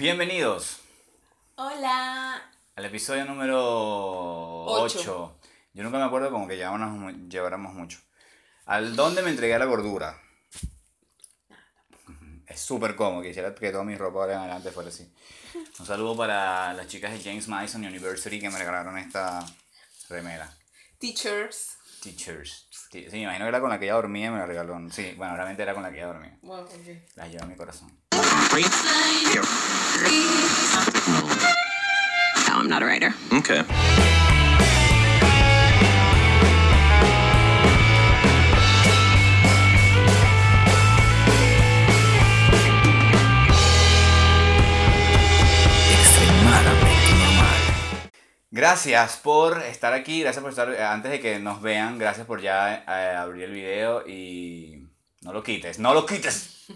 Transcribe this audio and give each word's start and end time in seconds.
Bienvenidos 0.00 0.78
Hola. 1.56 2.50
al 2.74 2.84
episodio 2.86 3.26
número 3.26 4.64
Ocho. 4.64 4.98
8. 4.98 5.38
Yo 5.74 5.82
nunca 5.82 5.98
me 5.98 6.04
acuerdo 6.04 6.30
como 6.30 6.48
que 6.48 6.56
lleváramos, 6.56 7.12
lleváramos 7.28 7.74
mucho. 7.74 7.98
Al 8.64 8.96
dónde 8.96 9.20
me 9.20 9.28
entregué 9.28 9.58
la 9.58 9.66
gordura. 9.66 10.18
Es 12.46 12.60
súper 12.60 12.96
cómodo, 12.96 13.22
quisiera 13.22 13.54
que 13.54 13.70
toda 13.70 13.84
mi 13.84 13.94
ropa 13.94 14.20
ahora 14.20 14.32
en 14.32 14.38
adelante 14.38 14.70
fuera 14.70 14.88
así. 14.88 15.12
Un 15.78 15.84
saludo 15.84 16.16
para 16.16 16.72
las 16.72 16.86
chicas 16.86 17.12
de 17.12 17.22
James 17.22 17.46
Madison 17.46 17.84
University 17.84 18.40
que 18.40 18.48
me 18.48 18.58
regalaron 18.58 18.96
esta 18.96 19.44
remera. 20.08 20.50
Teachers. 20.98 21.76
Teachers. 22.02 22.68
Sí, 22.90 23.06
me 23.12 23.24
imagino 23.24 23.44
que 23.44 23.48
era 23.50 23.60
con 23.60 23.68
la 23.68 23.78
que 23.78 23.84
ella 23.84 23.96
dormía 23.96 24.28
y 24.28 24.30
me 24.30 24.38
la 24.38 24.46
regaló. 24.46 24.78
Sí, 24.90 25.12
bueno, 25.18 25.36
realmente 25.36 25.62
era 25.62 25.74
con 25.74 25.82
la 25.82 25.90
que 25.90 25.98
ella 25.98 26.06
dormía. 26.06 26.38
Bueno, 26.40 26.62
ok. 26.62 27.16
La 27.16 27.28
llevo 27.28 27.42
en 27.44 27.50
mi 27.50 27.56
corazón. 27.56 28.09
No, 28.52 28.58
I'm 32.48 32.68
not 32.68 32.82
a 32.82 32.84
writer. 32.84 33.14
Okay. 33.32 33.62
Gracias 48.50 49.16
por 49.18 49.62
estar 49.62 49.92
aquí, 49.92 50.22
gracias 50.22 50.42
por 50.42 50.50
estar, 50.50 50.72
eh, 50.72 50.82
antes 50.82 51.12
de 51.12 51.20
que 51.20 51.38
nos 51.38 51.62
vean, 51.62 51.98
gracias 51.98 52.26
por 52.26 52.40
ya 52.40 52.84
eh, 52.86 53.14
abrir 53.16 53.44
el 53.44 53.52
video 53.52 54.06
y 54.06 54.88
no 55.22 55.32
lo 55.32 55.44
quites, 55.44 55.78
no 55.78 55.94
lo 55.94 56.04
quites. 56.04 56.66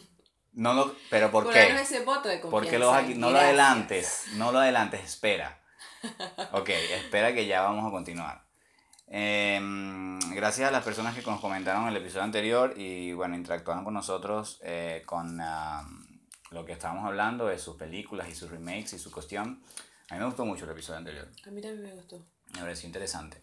No 0.54 0.72
lo, 0.72 0.94
pero 1.10 1.30
¿por 1.30 1.52
qué? 1.52 1.58
darnos 1.60 1.82
ese 1.82 2.00
voto 2.04 2.28
de 2.28 2.40
confianza. 2.40 2.50
¿Por 2.50 2.68
qué 2.68 2.78
lo 2.78 2.88
vas 2.88 3.04
aquí? 3.04 3.14
No 3.14 3.30
lo 3.30 3.38
adelantes, 3.38 4.24
no 4.34 4.52
lo 4.52 4.60
adelantes, 4.60 5.02
espera. 5.04 5.60
Ok, 6.52 6.68
espera 6.68 7.34
que 7.34 7.46
ya 7.46 7.62
vamos 7.62 7.86
a 7.86 7.90
continuar. 7.90 8.44
Em, 9.06 10.18
gracias 10.34 10.68
a 10.68 10.72
las 10.72 10.84
personas 10.84 11.14
que 11.14 11.22
nos 11.22 11.40
comentaron 11.40 11.82
en 11.82 11.88
el 11.90 11.96
episodio 11.96 12.22
anterior 12.24 12.74
y 12.76 13.12
bueno, 13.12 13.34
interactuaron 13.36 13.84
con 13.84 13.94
nosotros 13.94 14.58
eh, 14.62 15.02
con 15.06 15.40
am, 15.40 16.06
lo 16.50 16.64
que 16.64 16.72
estábamos 16.72 17.04
hablando 17.04 17.46
de 17.46 17.58
sus 17.58 17.76
películas 17.76 18.28
y 18.28 18.34
sus 18.34 18.50
remakes 18.50 18.92
y 18.94 18.98
su 18.98 19.10
cuestión. 19.10 19.62
A 20.10 20.14
mí 20.14 20.20
me 20.20 20.26
gustó 20.26 20.44
mucho 20.44 20.64
el 20.64 20.70
episodio 20.70 20.98
anterior, 20.98 21.28
A 21.46 21.50
mí 21.50 21.60
también 21.60 21.82
me 21.82 21.94
gustó. 21.94 22.24
me 22.52 22.60
pareció 22.60 22.86
interesante. 22.86 23.42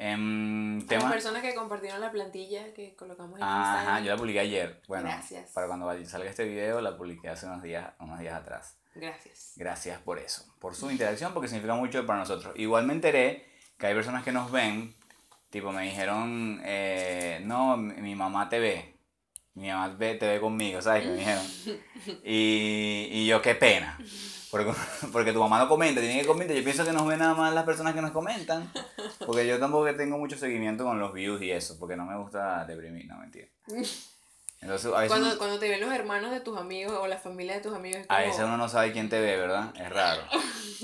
Em, 0.00 0.76
A 0.76 0.78
las 0.78 0.86
tema... 0.86 1.10
personas 1.10 1.42
que 1.42 1.54
compartieron 1.56 2.00
la 2.00 2.12
plantilla 2.12 2.72
que 2.72 2.94
colocamos 2.94 3.36
en 3.36 3.42
Ajá, 3.42 3.78
Instagram. 3.78 4.04
yo 4.04 4.10
la 4.12 4.16
publiqué 4.16 4.40
ayer. 4.40 4.80
Bueno, 4.86 5.08
Gracias. 5.08 5.50
para 5.50 5.66
cuando 5.66 6.06
salga 6.06 6.30
este 6.30 6.44
video 6.44 6.80
la 6.80 6.96
publiqué 6.96 7.28
hace 7.28 7.46
unos 7.46 7.62
días, 7.64 7.90
unos 7.98 8.20
días 8.20 8.34
atrás. 8.34 8.76
Gracias. 8.94 9.54
Gracias 9.56 10.00
por 10.00 10.18
eso, 10.20 10.44
por 10.60 10.76
su 10.76 10.88
interacción, 10.90 11.34
porque 11.34 11.48
significa 11.48 11.74
mucho 11.74 12.06
para 12.06 12.20
nosotros. 12.20 12.54
Igual 12.56 12.86
me 12.86 12.92
enteré 12.92 13.44
que 13.76 13.86
hay 13.88 13.94
personas 13.94 14.22
que 14.22 14.30
nos 14.32 14.52
ven, 14.52 14.94
tipo 15.50 15.72
me 15.72 15.82
dijeron, 15.82 16.60
eh, 16.64 17.40
no, 17.44 17.76
mi, 17.76 18.14
mamá 18.14 18.48
te 18.48 18.60
ve, 18.60 18.94
mi 19.54 19.68
mamá 19.68 19.88
ve, 19.88 20.14
te 20.14 20.28
ve 20.28 20.40
conmigo, 20.40 20.80
¿sabes? 20.80 21.02
Que 21.02 21.08
me 21.10 21.16
dijeron. 21.16 21.44
Y, 22.24 23.08
y 23.10 23.26
yo, 23.26 23.42
qué 23.42 23.54
pena, 23.56 23.98
porque, 24.50 24.72
porque 25.12 25.32
tu 25.32 25.40
mamá 25.40 25.58
no 25.58 25.68
comenta, 25.68 26.00
tiene 26.00 26.20
que 26.20 26.26
comentar. 26.26 26.56
Yo 26.56 26.64
pienso 26.64 26.84
que 26.84 26.92
nos 26.92 27.06
ven 27.06 27.18
nada 27.18 27.34
más 27.34 27.54
las 27.54 27.64
personas 27.64 27.94
que 27.94 28.02
nos 28.02 28.12
comentan, 28.12 28.70
porque 29.26 29.46
yo 29.46 29.58
tampoco 29.58 29.94
tengo 29.94 30.18
mucho 30.18 30.36
seguimiento 30.36 30.84
con 30.84 30.98
los 30.98 31.12
views 31.12 31.42
y 31.42 31.50
eso, 31.50 31.78
porque 31.78 31.96
no 31.96 32.04
me 32.04 32.16
gusta 32.16 32.64
deprimir, 32.64 33.06
no, 33.06 33.18
mentira. 33.18 33.48
Entonces, 34.60 34.92
a 34.92 35.00
veces... 35.00 35.16
Cuando, 35.16 35.38
cuando 35.38 35.58
te 35.58 35.68
ven 35.68 35.80
los 35.80 35.92
hermanos 35.92 36.32
de 36.32 36.40
tus 36.40 36.58
amigos 36.58 36.92
o 36.98 37.06
la 37.06 37.18
familia 37.18 37.54
de 37.54 37.60
tus 37.60 37.74
amigos. 37.74 38.00
es 38.00 38.06
A 38.08 38.20
veces 38.20 38.40
uno 38.40 38.56
no 38.56 38.68
sabe 38.68 38.92
quién 38.92 39.08
te 39.08 39.20
ve, 39.20 39.36
¿verdad? 39.36 39.72
Es 39.76 39.88
raro. 39.90 40.22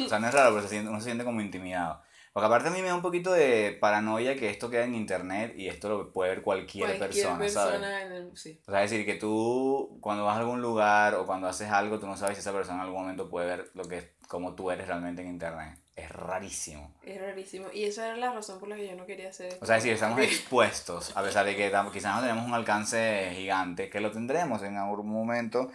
O 0.05 0.09
sea, 0.09 0.21
no 0.21 0.29
es 0.29 0.35
raro, 0.35 0.51
pero 0.51 0.63
se 0.63 0.69
siente, 0.69 0.91
uno 0.91 1.01
se 1.01 1.07
siente 1.07 1.25
como 1.25 1.41
intimidado. 1.41 2.01
Porque 2.35 2.47
aparte 2.47 2.67
a 2.69 2.73
mí 2.73 2.83
me 2.83 2.89
da 2.89 2.97
un 2.97 3.01
poquito 3.01 3.33
de 3.33 3.79
paranoia 3.81 4.35
que 4.35 4.51
esto 4.51 4.69
queda 4.69 4.83
en 4.83 4.97
internet 4.97 5.55
y 5.57 5.69
esto 5.69 5.89
lo 5.89 6.13
puede 6.13 6.31
ver 6.31 6.43
cualquier, 6.43 6.99
persona, 6.99 7.49
¿sabes? 7.49 7.81
en 7.81 8.13
el- 8.13 8.37
sí. 8.37 8.61
O 8.67 8.73
sea, 8.73 8.83
es 8.83 8.91
decir, 8.91 9.07
que 9.07 9.15
tú 9.15 9.99
cuando 10.01 10.25
vas 10.25 10.37
a 10.37 10.41
algún 10.41 10.61
lugar 10.61 11.15
o 11.15 11.27
cuando 11.27 11.47
haces 11.47 11.71
algo, 11.71 12.01
tú 12.01 12.09
no 12.09 12.17
sabes 12.17 12.37
si 12.37 12.41
esa 12.41 12.53
persona 12.53 12.79
en 12.79 12.87
algún 12.87 13.03
momento 13.03 13.31
puede 13.31 13.47
ver 13.47 13.71
lo 13.75 13.85
que 13.85 14.15
como 14.27 14.57
tú 14.57 14.73
eres 14.73 14.89
realmente 14.89 15.23
en 15.23 15.29
internet. 15.29 15.79
Es 15.95 16.11
rarísimo. 16.11 16.93
Es 17.05 17.21
rarísimo. 17.21 17.67
Y 17.73 17.85
esa 17.85 18.09
era 18.09 18.17
la 18.17 18.33
razón 18.33 18.59
por 18.59 18.69
la 18.69 18.75
que 18.75 18.89
yo 18.89 18.97
no 18.97 19.07
quería 19.07 19.29
hacer. 19.29 19.57
O 19.61 19.67
sea, 19.67 19.77
es 19.77 19.85
decir, 19.85 19.95
estamos 19.95 20.19
expuestos, 20.25 21.17
a 21.17 21.23
pesar 21.23 21.47
de 21.47 21.55
que 21.55 21.71
quizás 21.93 22.17
no 22.17 22.21
tenemos 22.21 22.45
un 22.45 22.55
alcance 22.55 23.31
gigante, 23.37 23.89
que 23.89 24.01
lo 24.01 24.11
tendremos 24.11 24.61
en 24.65 24.77
algún 24.77 25.09
momento. 25.09 25.71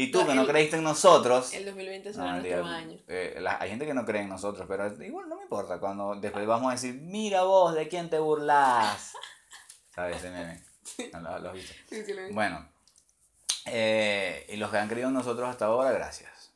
Y 0.00 0.10
tú 0.12 0.20
No, 0.20 0.26
que 0.28 0.34
no 0.34 0.42
el- 0.42 0.48
creíste 0.48 0.76
en 0.76 0.84
nosotros, 0.84 1.52
El 1.52 1.64
2020 1.64 2.10
No, 2.10 2.14
será 2.14 2.32
mentira, 2.34 2.56
nuestro 2.58 2.76
año. 2.76 2.98
eh, 3.08 3.36
la- 3.40 3.58
hay 3.60 3.70
gente 3.70 3.84
que 3.86 3.94
no 3.94 4.04
cree 4.04 4.22
en 4.22 4.28
nosotros, 4.28 4.64
pero 4.68 4.86
igual 5.02 5.28
no 5.28 5.36
me 5.36 5.42
importa. 5.42 5.80
Cuando 5.80 6.14
después 6.14 6.46
vamos 6.46 6.68
a 6.68 6.72
decir, 6.72 6.94
mira 6.94 7.42
vos, 7.42 7.74
¿de 7.74 7.88
quién 7.88 8.08
te 8.08 8.18
burlas? 8.20 9.12
¿Sabes 9.94 10.18
ese 10.18 10.30
meme? 10.30 10.62
¿No 11.12 11.20
lo, 11.20 11.38
lo 11.40 11.48
has 11.48 11.54
visto? 11.54 11.74
Sí, 11.88 12.04
sí, 12.04 12.12
lo 12.14 12.26
vi. 12.26 12.32
Bueno, 12.32 12.68
eh, 13.66 14.46
y 14.50 14.56
los 14.56 14.70
que 14.70 14.78
han 14.78 14.88
creído 14.88 15.08
en 15.08 15.14
nosotros 15.14 15.48
hasta 15.48 15.66
ahora, 15.66 15.90
gracias 15.92 16.52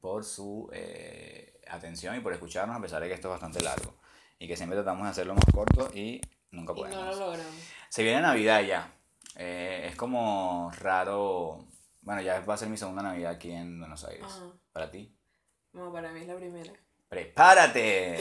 por 0.00 0.24
su 0.24 0.68
eh, 0.72 1.60
atención 1.68 2.16
y 2.16 2.20
por 2.20 2.32
escucharnos, 2.32 2.76
a 2.76 2.80
pesar 2.80 3.02
de 3.02 3.08
que 3.08 3.14
esto 3.14 3.28
es 3.28 3.32
bastante 3.32 3.60
largo. 3.60 3.94
Y 4.38 4.48
que 4.48 4.56
siempre 4.56 4.76
tratamos 4.76 5.04
de 5.04 5.10
hacerlo 5.10 5.34
más 5.34 5.44
corto 5.54 5.90
y 5.94 6.20
nunca 6.50 6.72
y 6.72 6.74
no 6.76 6.82
podemos. 6.88 7.16
lo 7.18 7.26
logramos. 7.26 7.54
Se 7.88 8.02
viene 8.02 8.22
Navidad 8.22 8.62
ya. 8.62 8.92
Eh, 9.36 9.86
es 9.88 9.94
como 9.96 10.72
raro. 10.80 11.66
Bueno, 12.02 12.20
ya 12.20 12.40
va 12.40 12.54
a 12.54 12.58
ser 12.58 12.68
mi 12.68 12.76
segunda 12.76 13.02
Navidad 13.02 13.32
aquí 13.32 13.50
en 13.52 13.78
Buenos 13.78 14.04
Aires. 14.04 14.24
Ajá. 14.26 14.52
Para 14.72 14.90
ti. 14.90 15.16
No, 15.72 15.92
para 15.92 16.10
mí 16.12 16.20
es 16.20 16.26
la 16.26 16.36
primera. 16.36 16.72
Prepárate 17.08 18.18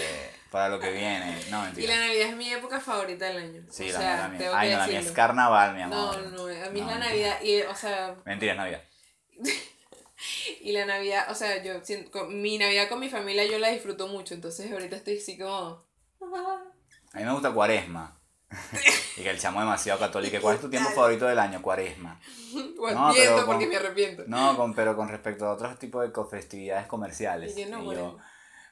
para 0.52 0.70
lo 0.70 0.80
que 0.80 0.92
viene. 0.94 1.38
No, 1.50 1.62
Y 1.62 1.66
mentira. 1.66 1.96
la 1.96 2.06
Navidad 2.08 2.30
es 2.30 2.36
mi 2.36 2.50
época 2.52 2.80
favorita 2.80 3.26
del 3.26 3.38
año. 3.38 3.64
Sí, 3.70 3.90
o 3.90 3.94
la 3.94 4.00
sea, 4.00 4.28
mía 4.28 4.38
tengo 4.40 4.54
Ay, 4.56 4.70
que 4.70 4.74
no, 4.76 4.82
la 4.82 4.88
mía 4.88 5.00
es 5.00 5.12
carnaval, 5.12 5.76
mi 5.76 5.82
amor. 5.82 6.22
No, 6.22 6.30
no, 6.32 6.44
a 6.44 6.48
mí 6.48 6.48
No, 6.48 6.50
es 6.50 6.60
la 6.60 6.70
mentira. 6.72 6.98
Navidad 7.00 7.42
y, 7.42 7.62
o 7.64 7.76
sea, 7.76 8.16
Mentira, 8.26 8.52
es 8.54 8.58
Navidad. 8.58 8.84
y 10.62 10.72
la 10.74 10.86
Navidad, 10.86 11.32
o 11.32 11.36
sea, 11.36 11.64
yo 11.64 11.84
siento, 11.84 12.26
mi 12.28 12.58
Navidad 12.58 12.88
con 12.90 13.00
mi 13.00 13.10
familia 13.10 13.46
yo 13.46 13.58
la 13.60 13.70
disfruto 13.70 14.08
mucho, 14.08 14.34
entonces 14.34 14.72
ahorita 14.72 14.96
estoy 14.98 15.18
así 15.18 15.38
como... 15.38 15.84
A 17.14 17.18
mí 17.18 17.26
me 17.26 17.34
gusta 17.34 17.52
Cuaresma. 17.52 18.21
y 19.18 19.24
que 19.24 19.30
el 19.30 19.40
chamo 19.40 19.60
es 19.60 19.66
demasiado 19.66 20.00
católico. 20.00 20.38
¿Cuál 20.42 20.56
es 20.56 20.62
tu 20.62 20.70
tiempo 20.70 20.90
favorito 20.92 21.26
del 21.26 21.40
año? 21.40 21.62
Cuaresma. 21.62 22.20
O 22.80 22.92
No, 22.92 23.12
pero 23.16 23.46
porque 23.46 23.66
con- 23.66 23.70
me 23.70 23.78
arrepiento. 23.78 24.24
No, 24.28 24.56
con, 24.58 24.74
pero 24.74 24.96
con 24.96 25.08
respecto 25.10 25.46
a 25.48 25.54
otros 25.54 25.78
tipos 25.80 26.04
de 26.04 26.24
festividades 26.30 26.88
comerciales. 26.88 27.58
Y 27.58 27.62
yo 27.64 27.70
no, 27.70 27.78
Y 27.80 27.96
yo, 27.96 28.14
Cuaresma. 28.18 28.26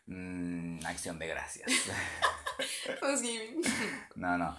mm, 0.08 0.86
acción 0.86 1.20
de 1.20 1.28
gracias. 1.28 1.72
No, 4.16 4.38
no. 4.38 4.58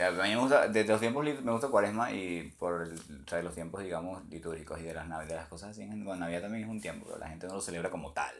A 0.00 0.10
mí 0.10 0.30
me 0.30 0.36
gusta, 0.36 0.68
desde 0.68 0.88
los 0.90 1.00
tiempos 1.00 1.24
me 1.24 1.52
gusta 1.52 1.68
Cuaresma 1.68 2.10
y 2.12 2.50
por 2.58 2.82
el, 2.82 2.92
o 2.94 3.28
sea, 3.28 3.38
de 3.38 3.44
los 3.44 3.54
tiempos, 3.54 3.82
digamos, 3.82 4.24
litúrgicos 4.28 4.80
y 4.80 4.84
de 4.84 4.94
las, 4.94 5.06
navi- 5.06 5.26
de 5.26 5.34
las 5.34 5.48
cosas 5.48 5.70
así. 5.70 5.84
Bueno, 5.86 6.16
Navidad 6.16 6.42
también 6.42 6.64
es 6.64 6.70
un 6.70 6.80
tiempo, 6.80 7.06
pero 7.06 7.18
la 7.18 7.28
gente 7.28 7.46
no 7.46 7.54
lo 7.54 7.60
celebra 7.60 7.90
como 7.90 8.12
tal. 8.12 8.34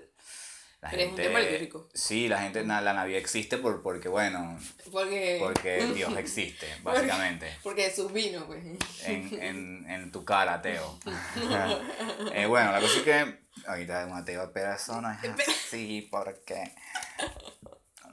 La 0.82 0.90
Pero 0.90 1.02
es 1.02 1.10
un 1.10 1.14
tema 1.16 1.38
litúrgico. 1.38 1.88
Sí, 1.94 2.28
la 2.28 2.40
gente, 2.40 2.64
na- 2.64 2.80
la 2.80 2.92
Navidad 2.92 3.20
existe 3.20 3.56
por, 3.56 3.82
porque, 3.82 4.08
bueno, 4.08 4.58
Porque... 4.90 5.38
porque 5.40 5.86
Dios 5.94 6.16
existe, 6.16 6.66
básicamente. 6.82 7.46
Porque 7.62 7.84
Jesús 7.84 8.12
vino, 8.12 8.44
pues. 8.46 8.64
En, 9.04 9.42
en, 9.42 9.88
en 9.88 10.10
tu 10.10 10.24
cara, 10.24 10.54
ateo. 10.54 10.98
Eh, 12.34 12.46
bueno, 12.46 12.72
la 12.72 12.80
cosa 12.80 12.96
es 12.96 13.02
que 13.02 13.38
ahorita 13.66 14.06
un 14.06 14.16
ateo 14.16 14.40
de 14.46 14.52
persona 14.52 15.20
es 15.22 15.48
así, 15.48 16.08
porque 16.10 16.72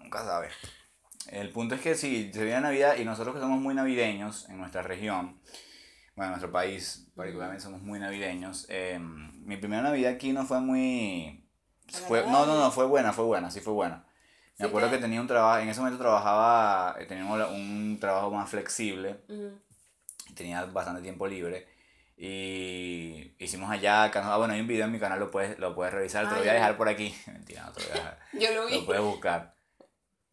nunca 0.02 0.24
sabes. 0.24 0.54
El 1.28 1.50
punto 1.52 1.76
es 1.76 1.82
que 1.82 1.96
si 1.96 2.32
se 2.34 2.44
viene 2.44 2.62
Navidad 2.62 2.98
y 2.98 3.06
nosotros 3.06 3.36
que 3.36 3.42
somos 3.42 3.60
muy 3.60 3.74
navideños 3.76 4.48
en 4.50 4.58
nuestra 4.58 4.82
región, 4.82 5.42
bueno, 6.16 6.26
en 6.26 6.40
nuestro 6.40 6.52
país 6.52 7.08
particularmente 7.16 7.64
somos 7.64 7.82
muy 7.82 8.00
navideños, 8.00 8.66
eh, 8.70 9.00
mi 9.00 9.58
primera 9.58 9.82
Navidad 9.82 10.14
aquí 10.14 10.34
no 10.34 10.46
fue 10.46 10.60
muy... 10.60 11.39
Fue, 11.92 12.24
no, 12.24 12.46
no, 12.46 12.58
no, 12.58 12.72
fue 12.72 12.86
buena, 12.86 13.14
fue 13.14 13.26
buena, 13.26 13.50
sí 13.52 13.60
fue 13.62 13.74
buena. 13.74 14.06
Me 14.58 14.66
Sí 14.66 14.70
acuerdo 14.70 14.90
te- 14.90 14.96
que 14.98 15.02
tenía 15.02 15.22
un 15.22 15.28
trabajo, 15.28 15.60
en 15.60 15.70
ese 15.70 15.80
momento 15.80 16.00
trabajaba, 16.02 16.96
eh, 17.00 17.06
tenía 17.06 17.26
un- 17.26 17.42
un 17.42 17.98
trabajo 18.00 18.30
más 18.32 18.50
flexible, 18.50 19.22
Ujú. 19.30 19.58
tenía 20.36 20.66
bastante 20.66 21.02
tiempo 21.02 21.26
libre 21.28 21.68
y 22.18 23.34
hicimos 23.40 23.70
hallacas. 23.70 24.26
Ah, 24.26 24.38
bueno, 24.38 24.54
hay 24.54 24.60
un 24.62 24.68
video 24.68 24.86
en 24.86 24.92
mi 24.92 25.00
canal, 25.00 25.20
lo 25.20 25.32
puedes, 25.32 25.58
lo 25.60 25.74
puedes 25.74 25.94
revisar, 25.94 26.26
te 26.28 26.32
Ah, 26.32 26.34
lo 26.36 26.40
voy 26.42 26.50
a 26.50 26.54
dejar 26.54 26.78
por 26.78 26.90
aquí. 26.90 27.16
Mentira, 27.28 27.66
no 27.66 27.72
te 27.72 27.80
lo 27.82 27.88
voy 27.88 27.96
a 27.98 28.00
dejar. 28.02 28.20
Yo 28.34 28.54
lo 28.54 28.66
vi. 28.68 28.74
Lo 28.80 28.86
puedes 28.86 29.02
buscar. 29.02 29.56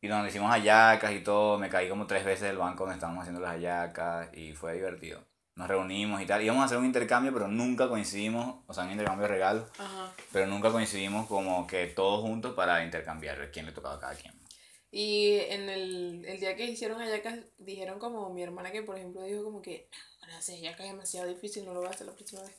Y 0.01 0.09
donde 0.09 0.29
hicimos 0.29 0.51
hallacas 0.51 1.13
y 1.13 1.21
todo, 1.21 1.59
me 1.59 1.69
caí 1.71 1.89
como 1.89 2.07
tres 2.07 2.25
veces 2.25 2.43
del 2.49 2.59
banco 2.59 2.85
donde 2.85 2.95
estábamos 2.97 3.23
haciendo 3.23 3.41
las 3.41 3.53
hallacas 3.53 4.29
y 4.35 4.53
fue 4.53 4.75
divertido. 4.75 5.25
Nos 5.57 5.69
reunimos 5.69 6.21
y 6.21 6.27
tal. 6.27 6.43
Íbamos 6.43 6.63
a 6.63 6.67
hacer 6.67 6.79
un 6.79 6.85
intercambio, 6.85 7.33
pero 7.33 7.49
nunca 7.49 7.89
coincidimos, 7.89 8.63
o 8.67 8.75
sea, 8.75 8.85
un 8.85 8.91
intercambio 8.91 9.23
de 9.23 9.29
regalos, 9.29 9.69
Ajá. 9.79 10.13
pero 10.31 10.47
nunca 10.47 10.71
coincidimos 10.71 11.27
como 11.27 11.67
que 11.67 11.87
todos 11.87 12.21
juntos 12.21 12.55
para 12.55 12.85
intercambiar 12.85 13.51
quién 13.51 13.65
le 13.67 13.73
tocaba 13.73 13.95
a 13.95 14.01
cada 14.01 14.15
quien. 14.15 14.35
Y 14.91 15.39
en 15.49 15.69
el, 15.69 16.25
el 16.27 16.41
día 16.41 16.57
que 16.57 16.67
hicieron 16.67 17.01
hallacas, 17.01 17.39
dijeron 17.59 17.99
como 17.99 18.33
mi 18.33 18.43
hermana 18.43 18.71
que, 18.71 18.83
por 18.83 18.97
ejemplo, 18.97 19.23
dijo 19.23 19.45
como 19.45 19.63
que, 19.63 19.89
bueno, 20.21 20.37
hacer 20.37 20.57
hallacas 20.57 20.87
es 20.87 20.93
demasiado 20.93 21.29
difícil, 21.29 21.65
no 21.65 21.73
lo 21.73 21.81
voy 21.81 21.89
a 21.89 21.93
hacer 21.93 22.07
la 22.07 22.13
próxima 22.15 22.43
vez. 22.43 22.55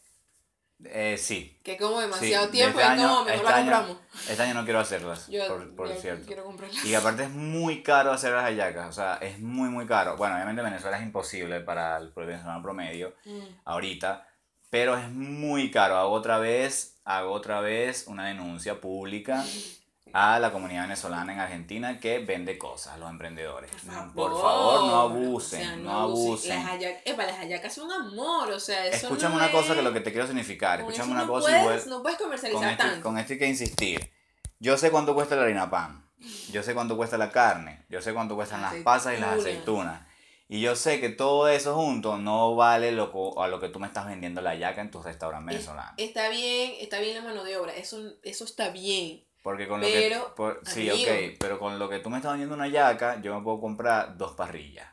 Eh, 0.86 1.18
sí. 1.18 1.58
Que 1.64 1.76
como 1.76 1.96
sí, 1.98 2.02
demasiado 2.04 2.46
de 2.46 2.52
tiempo, 2.52 2.80
este 2.80 2.94
es 2.94 3.02
como 3.02 3.24
mejor 3.24 3.32
este 3.36 3.44
la 3.44 3.56
año- 3.58 3.72
compramos. 3.72 3.98
Este 4.30 4.44
año 4.44 4.54
no 4.54 4.64
quiero 4.64 4.80
hacerlas, 4.80 5.28
Yo, 5.28 5.48
por, 5.48 5.76
por 5.76 5.90
yo 5.90 5.96
cierto. 6.00 6.28
quiero 6.28 6.44
comprarla. 6.44 6.80
Y 6.86 6.94
aparte 6.94 7.24
es 7.24 7.30
muy 7.32 7.82
caro 7.82 8.12
hacer 8.12 8.32
las 8.34 8.44
hallacas, 8.44 8.88
o 8.88 8.92
sea, 8.92 9.16
es 9.22 9.40
muy, 9.40 9.70
muy 9.70 9.88
caro. 9.88 10.16
Bueno, 10.18 10.36
obviamente 10.36 10.62
Venezuela 10.62 10.98
es 10.98 11.04
imposible 11.04 11.62
para 11.62 11.98
el 11.98 12.12
venezolano 12.16 12.62
promedio 12.62 13.16
Mm. 13.26 13.40
ahorita, 13.66 14.28
pero 14.70 14.96
es 14.98 15.10
muy 15.10 15.72
caro. 15.72 15.98
Hago 15.98 16.12
otra 16.12 16.38
vez, 16.38 17.00
hago 17.06 17.32
otra 17.32 17.60
vez 17.62 18.06
una 18.08 18.28
denuncia 18.28 18.80
pública 18.80 19.44
a 20.14 20.40
la 20.40 20.52
comunidad 20.52 20.84
venezolana 20.84 21.34
en 21.34 21.40
Argentina 21.40 22.00
que 22.00 22.20
vende 22.20 22.58
cosas, 22.58 22.94
a 22.94 22.98
los 22.98 23.10
emprendedores. 23.10 23.70
Por 24.16 24.32
favor, 24.42 24.88
no 24.88 24.96
abusen, 25.02 25.62
o 25.62 25.66
sea, 25.66 25.76
no 25.76 25.92
abusen. 26.02 26.64
Las 26.66 26.82
epa, 27.06 27.26
las 27.26 27.38
hallacas 27.38 27.74
son 27.74 27.92
amor, 27.92 28.52
o 28.52 28.60
sea, 28.60 28.86
eso 28.88 29.08
Escúchame 29.08 29.36
no 29.36 29.42
una 29.44 29.52
cosa 29.52 29.76
que 29.76 29.82
lo 29.82 29.94
que 29.94 30.02
te 30.02 30.12
quiero 30.12 30.28
significar, 30.28 30.82
con 30.82 30.90
escúchame 30.92 31.12
una 31.14 31.22
no 31.26 31.28
cosa 31.28 31.48
puedes, 31.48 31.62
igual. 31.62 31.84
No 31.90 32.02
puedes 32.02 32.18
comercializar 32.18 32.62
Con 32.64 32.70
esto, 32.72 32.84
tanto. 32.84 33.04
con 33.04 33.18
esto 33.18 33.34
hay 33.34 33.40
que 33.40 33.48
insistir. 33.48 34.12
Yo 34.60 34.78
sé 34.78 34.90
cuánto 34.92 35.14
cuesta 35.14 35.36
la 35.36 35.44
harina 35.44 35.70
pan. 35.70 36.04
Yo 36.52 36.64
sé 36.64 36.74
cuánto 36.74 36.98
cuesta 36.98 37.18
la 37.18 37.32
carne. 37.32 37.86
Yo 37.90 38.02
sé 38.02 38.14
cuánto 38.14 38.36
cuestan 38.36 38.62
las 38.62 38.74
pasas 38.78 39.16
y 39.18 39.22
las 39.22 39.40
Aceitunas. 39.40 40.02
Y 40.50 40.62
yo 40.62 40.76
sé 40.78 41.02
que 41.02 41.10
todo 41.10 41.50
eso 41.50 41.76
junto 41.76 42.18
no 42.18 42.56
vale 42.56 42.94
lo 42.94 43.12
a 43.42 43.48
lo 43.50 43.60
que 43.60 43.68
tú 43.68 43.80
me 43.80 43.88
estás 43.88 44.06
vendiendo 44.08 44.42
la 44.42 44.56
yaca 44.56 44.80
en 44.82 44.90
tus 44.90 45.04
restaurantes 45.04 45.56
Es- 45.58 45.62
venezolanos. 45.62 45.94
Está 45.98 46.30
bien, 46.30 46.72
está 46.80 47.00
bien 47.00 47.16
la 47.16 47.22
mano 47.22 47.44
de 47.44 47.58
obra, 47.58 47.76
eso, 47.76 48.00
eso 48.24 48.46
está 48.46 48.70
bien. 48.70 49.27
Porque 49.48 49.66
con 49.66 49.80
lo 49.80 49.88
que... 49.88 50.22
por- 50.36 50.60
sí, 50.66 50.90
amigo. 50.90 51.10
ok. 51.10 51.38
Pero 51.40 51.58
con 51.58 51.80
lo 51.80 51.88
que 51.88 52.00
tú 52.00 52.10
me 52.10 52.18
estás 52.18 52.34
vendiendo 52.34 52.54
una 52.54 52.68
yaca, 52.68 53.22
yo 53.22 53.34
me 53.34 53.42
puedo 53.42 53.62
comprar 53.62 54.18
dos 54.18 54.34
parrillas. 54.34 54.90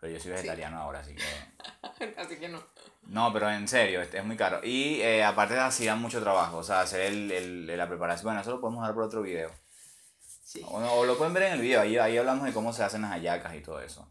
Pero 0.00 0.14
yo 0.14 0.18
soy 0.18 0.30
vegetariano 0.32 0.78
ahora, 0.78 1.00
así 1.00 1.14
que... 1.14 1.22
Así 2.16 2.36
que 2.38 2.48
no. 2.48 2.62
No, 3.02 3.30
pero 3.30 3.50
en 3.50 3.68
serio, 3.68 4.00
es, 4.00 4.14
es 4.14 4.24
muy 4.24 4.38
caro. 4.38 4.60
Y 4.64 5.02
eh, 5.02 5.22
aparte 5.22 5.58
así 5.58 5.84
dan 5.84 6.00
mucho 6.00 6.22
trabajo. 6.22 6.56
O 6.56 6.62
sea, 6.62 6.80
hacer 6.80 7.02
el, 7.02 7.30
el- 7.30 7.76
la 7.76 7.86
preparación. 7.86 8.24
Bueno, 8.24 8.40
eso 8.40 8.52
lo 8.52 8.60
podemos 8.62 8.82
dar 8.86 8.94
por 8.94 9.02
otro 9.04 9.20
video. 9.20 9.50
Sí. 10.42 10.62
O, 10.68 10.80
no- 10.80 10.90
o 10.94 11.04
lo 11.04 11.18
pueden 11.18 11.34
ver 11.34 11.42
en 11.42 11.52
el 11.52 11.60
video, 11.60 11.82
ahí, 11.82 11.98
ahí 11.98 12.16
hablamos 12.16 12.46
de 12.46 12.54
cómo 12.54 12.72
se 12.72 12.82
hacen 12.84 13.02
las 13.02 13.10
hallacas 13.10 13.54
y 13.54 13.60
todo 13.60 13.82
eso. 13.82 14.10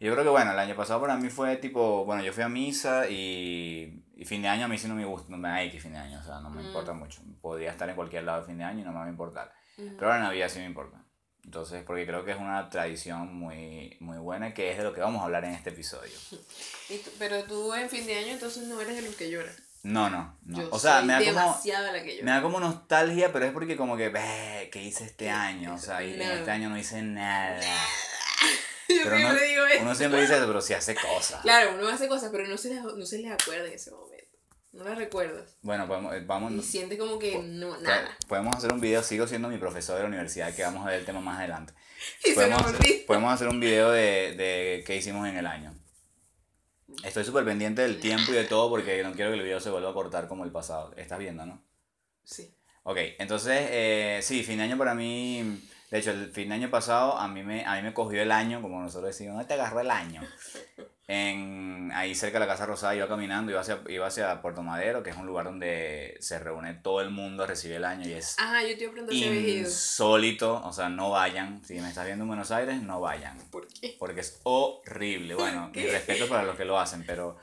Yo 0.00 0.12
creo 0.12 0.22
que 0.22 0.28
bueno, 0.30 0.52
el 0.52 0.58
año 0.58 0.76
pasado 0.76 1.00
para 1.00 1.16
mí 1.16 1.30
fue 1.30 1.56
tipo, 1.56 2.04
bueno, 2.04 2.22
yo 2.22 2.30
fui 2.34 2.42
a 2.42 2.48
misa 2.50 3.08
y, 3.08 4.04
y 4.16 4.24
fin 4.24 4.42
de 4.42 4.48
año 4.48 4.64
a 4.64 4.68
mí 4.68 4.76
sí 4.78 4.88
no 4.88 4.94
me 4.94 5.04
gusta, 5.04 5.28
no 5.30 5.36
me 5.36 5.48
da 5.48 5.62
X 5.62 5.82
fin 5.82 5.92
de 5.92 5.98
año, 5.98 6.18
o 6.18 6.22
sea, 6.24 6.40
no 6.40 6.50
me 6.50 6.62
Mm. 6.62 6.66
importa 6.66 6.92
mucho. 6.94 7.20
Podría 7.40 7.70
estar 7.70 7.88
en 7.88 7.94
cualquier 7.94 8.24
lado 8.24 8.40
de 8.40 8.46
fin 8.46 8.58
de 8.58 8.64
año 8.64 8.80
y 8.80 8.84
no 8.84 8.90
me 8.92 8.98
va 8.98 9.04
a 9.06 9.10
importar. 9.10 9.52
Ujú. 9.78 9.96
Pero 9.98 10.08
la 10.10 10.18
Navidad 10.18 10.48
sí 10.48 10.58
me 10.58 10.64
importa. 10.66 11.02
Entonces, 11.44 11.84
porque 11.86 12.04
creo 12.06 12.24
que 12.24 12.32
es 12.32 12.38
una 12.38 12.68
tradición 12.70 13.32
muy, 13.36 13.96
muy 14.00 14.18
buena 14.18 14.52
que 14.52 14.72
es 14.72 14.78
de 14.78 14.82
lo 14.84 14.92
que 14.92 15.00
vamos 15.00 15.22
a 15.22 15.26
hablar 15.26 15.44
en 15.44 15.52
este 15.52 15.70
episodio. 15.70 16.10
Y 16.88 16.98
tú- 16.98 17.10
pero 17.18 17.44
tú 17.44 17.74
en 17.74 17.88
fin 17.90 18.06
de 18.06 18.16
año 18.18 18.32
entonces 18.32 18.64
no 18.66 18.80
eres 18.80 18.96
de 18.96 19.02
los 19.02 19.14
que 19.16 19.30
lloran. 19.30 19.54
No, 19.82 20.10
no, 20.10 20.36
no. 20.42 20.58
Yo 20.58 20.68
o 20.72 20.78
sea, 20.80 20.98
soy 20.98 21.06
me 21.06 21.12
da 21.12 21.18
como... 21.32 21.60
la 21.92 22.02
que 22.02 22.20
Me 22.24 22.30
da 22.32 22.42
como 22.42 22.58
nostalgia, 22.58 23.32
pero 23.32 23.44
es 23.44 23.52
porque 23.52 23.76
como 23.76 23.96
que, 23.96 24.08
"Ve, 24.08 24.68
¿qué 24.72 24.82
hice 24.82 25.04
este 25.04 25.30
año? 25.30 25.74
O 25.74 25.78
sea, 25.78 26.02
y 26.02 26.14
en 26.14 26.22
este 26.22 26.50
año 26.50 26.68
no 26.68 26.76
hice 26.76 27.02
nada. 27.02 27.60
Pero 29.06 29.16
siempre 29.18 29.40
no- 29.40 29.48
digo 29.48 29.66
eso. 29.66 29.82
Uno 29.82 29.94
siempre 29.94 30.20
dice 30.20 30.34
pero 30.46 30.60
sí 30.60 30.74
hace 30.74 30.94
cosas. 30.94 31.40
Claro, 31.42 31.74
uno 31.78 31.88
hace 31.88 32.08
cosas, 32.08 32.30
pero 32.30 32.46
no 32.46 32.56
se 32.58 32.68
les, 32.74 32.82
no 32.82 33.06
se 33.06 33.18
les 33.18 33.30
acuerda 33.32 33.66
en 33.66 33.72
ese 33.72 33.90
momento. 33.90 34.16
No 34.72 34.84
las 34.84 34.98
recuerdas. 34.98 35.56
Bueno, 35.62 35.86
podemos, 35.86 36.14
eh, 36.14 36.22
vamos, 36.26 36.52
Y 36.52 36.62
sientes 36.62 36.98
como 36.98 37.18
que 37.18 37.38
no, 37.38 37.78
nada. 37.80 38.14
podemos 38.28 38.54
hacer 38.56 38.72
un 38.72 38.80
video, 38.80 39.02
sigo 39.02 39.26
siendo 39.26 39.48
mi 39.48 39.56
profesor 39.56 39.96
de 39.96 40.02
la 40.02 40.08
universidad, 40.08 40.54
que 40.54 40.62
vamos 40.62 40.86
a 40.86 40.90
ver 40.90 41.00
el 41.00 41.06
tema 41.06 41.20
más 41.20 41.38
adelante. 41.38 41.72
Y 42.24 42.32
Podemos, 42.34 42.60
hacer- 42.62 43.06
podemos 43.06 43.32
hacer 43.32 43.48
un 43.48 43.58
video 43.58 43.90
de, 43.90 44.34
de 44.36 44.84
qué 44.86 44.96
hicimos 44.96 45.26
en 45.28 45.36
el 45.38 45.46
año. 45.46 45.74
Estoy 47.04 47.24
súper 47.24 47.44
pendiente 47.44 47.82
del 47.82 48.00
tiempo 48.00 48.32
y 48.32 48.34
de 48.34 48.44
todo 48.44 48.68
porque 48.70 49.02
no 49.02 49.12
quiero 49.14 49.30
que 49.30 49.38
el 49.38 49.42
video 49.42 49.60
se 49.60 49.70
vuelva 49.70 49.90
a 49.90 49.94
cortar 49.94 50.28
como 50.28 50.44
el 50.44 50.52
pasado. 50.52 50.94
Estás 50.96 51.18
viendo, 51.18 51.44
¿no? 51.46 51.62
Sí. 52.24 52.54
Ok, 52.84 52.98
entonces, 53.18 53.66
eh, 53.70 54.20
sí, 54.22 54.44
fin 54.44 54.58
de 54.58 54.64
año 54.64 54.78
para 54.78 54.94
mí, 54.94 55.60
de 55.90 55.98
hecho, 55.98 56.10
el 56.10 56.32
fin 56.32 56.48
de 56.48 56.56
año 56.56 56.70
pasado 56.70 57.16
a 57.16 57.28
mí 57.28 57.42
me, 57.42 57.64
a 57.64 57.76
mí 57.76 57.82
me 57.82 57.94
cogió 57.94 58.20
el 58.20 58.32
año, 58.32 58.60
como 58.60 58.80
nosotros 58.80 59.10
decimos, 59.10 59.34
¿dónde 59.34 59.46
te 59.46 59.54
agarró 59.54 59.80
el 59.80 59.90
año? 59.90 60.22
En, 61.08 61.92
ahí 61.94 62.16
cerca 62.16 62.40
de 62.40 62.46
la 62.46 62.50
Casa 62.50 62.66
Rosada, 62.66 62.96
iba 62.96 63.06
caminando, 63.06 63.52
iba 63.52 63.60
hacia, 63.60 63.80
iba 63.88 64.08
hacia 64.08 64.42
Puerto 64.42 64.64
Madero, 64.64 65.04
que 65.04 65.10
es 65.10 65.16
un 65.16 65.26
lugar 65.26 65.44
donde 65.44 66.16
se 66.18 66.40
reúne 66.40 66.74
todo 66.74 67.00
el 67.00 67.10
mundo 67.10 67.44
a 67.44 67.46
recibir 67.46 67.76
el 67.76 67.84
año 67.84 68.08
y 68.08 68.14
es 68.14 68.36
Ajá, 68.40 68.64
yo 68.64 68.76
te 68.76 68.84
iba 68.84 69.30
a 69.32 69.34
insólito, 69.34 70.60
o 70.64 70.72
sea, 70.72 70.88
no 70.88 71.10
vayan, 71.10 71.64
si 71.64 71.74
me 71.74 71.88
estás 71.88 72.04
viendo 72.06 72.24
en 72.24 72.28
Buenos 72.28 72.50
Aires, 72.50 72.82
no 72.82 73.00
vayan, 73.00 73.38
¿Por 73.50 73.68
qué? 73.68 73.94
porque 74.00 74.22
es 74.22 74.40
horrible, 74.42 75.36
bueno, 75.36 75.70
mi 75.74 75.86
respeto 75.86 76.28
para 76.28 76.42
los 76.42 76.56
que 76.56 76.64
lo 76.64 76.80
hacen, 76.80 77.04
pero 77.06 77.36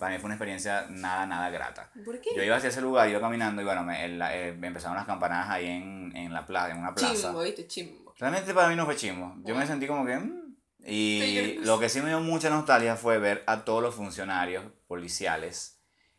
para 0.00 0.12
mí 0.12 0.18
fue 0.18 0.26
una 0.26 0.34
experiencia 0.34 0.86
nada, 0.90 1.26
nada 1.26 1.50
grata. 1.50 1.90
¿Por 2.04 2.20
qué? 2.20 2.30
Yo 2.34 2.42
iba 2.42 2.56
hacia 2.56 2.70
ese 2.70 2.80
lugar, 2.80 3.08
iba 3.08 3.20
caminando 3.20 3.62
y 3.62 3.64
bueno, 3.64 3.84
me, 3.84 4.04
el- 4.04 4.20
eh, 4.22 4.54
me 4.58 4.66
empezaron 4.66 4.96
las 4.96 5.06
campanadas 5.06 5.48
ahí 5.50 5.66
en, 5.68 6.12
en 6.16 6.32
la 6.32 6.44
plaza, 6.46 6.70
en 6.72 6.78
una 6.78 6.94
plaza. 6.94 7.14
Chimbo, 7.14 7.42
¿viste? 7.42 7.66
Chimbo. 7.68 8.12
Realmente 8.18 8.52
para 8.52 8.68
mí 8.68 8.74
no 8.76 8.84
fue 8.86 8.96
chimbo. 8.96 9.34
Yo 9.44 9.54
me 9.54 9.66
sentí 9.66 9.86
como 9.86 10.04
que... 10.04 10.16
mm, 10.18 10.56
Y 10.86 11.58
lo 11.64 11.78
que 11.78 11.88
sí 11.88 12.00
me 12.00 12.08
dio 12.08 12.20
mucha 12.20 12.50
nostalgia 12.50 12.96
fue 12.96 13.18
ver 13.18 13.44
a 13.46 13.64
todos 13.64 13.82
los 13.82 13.94
funcionarios 13.94 14.64
policiales 14.88 15.78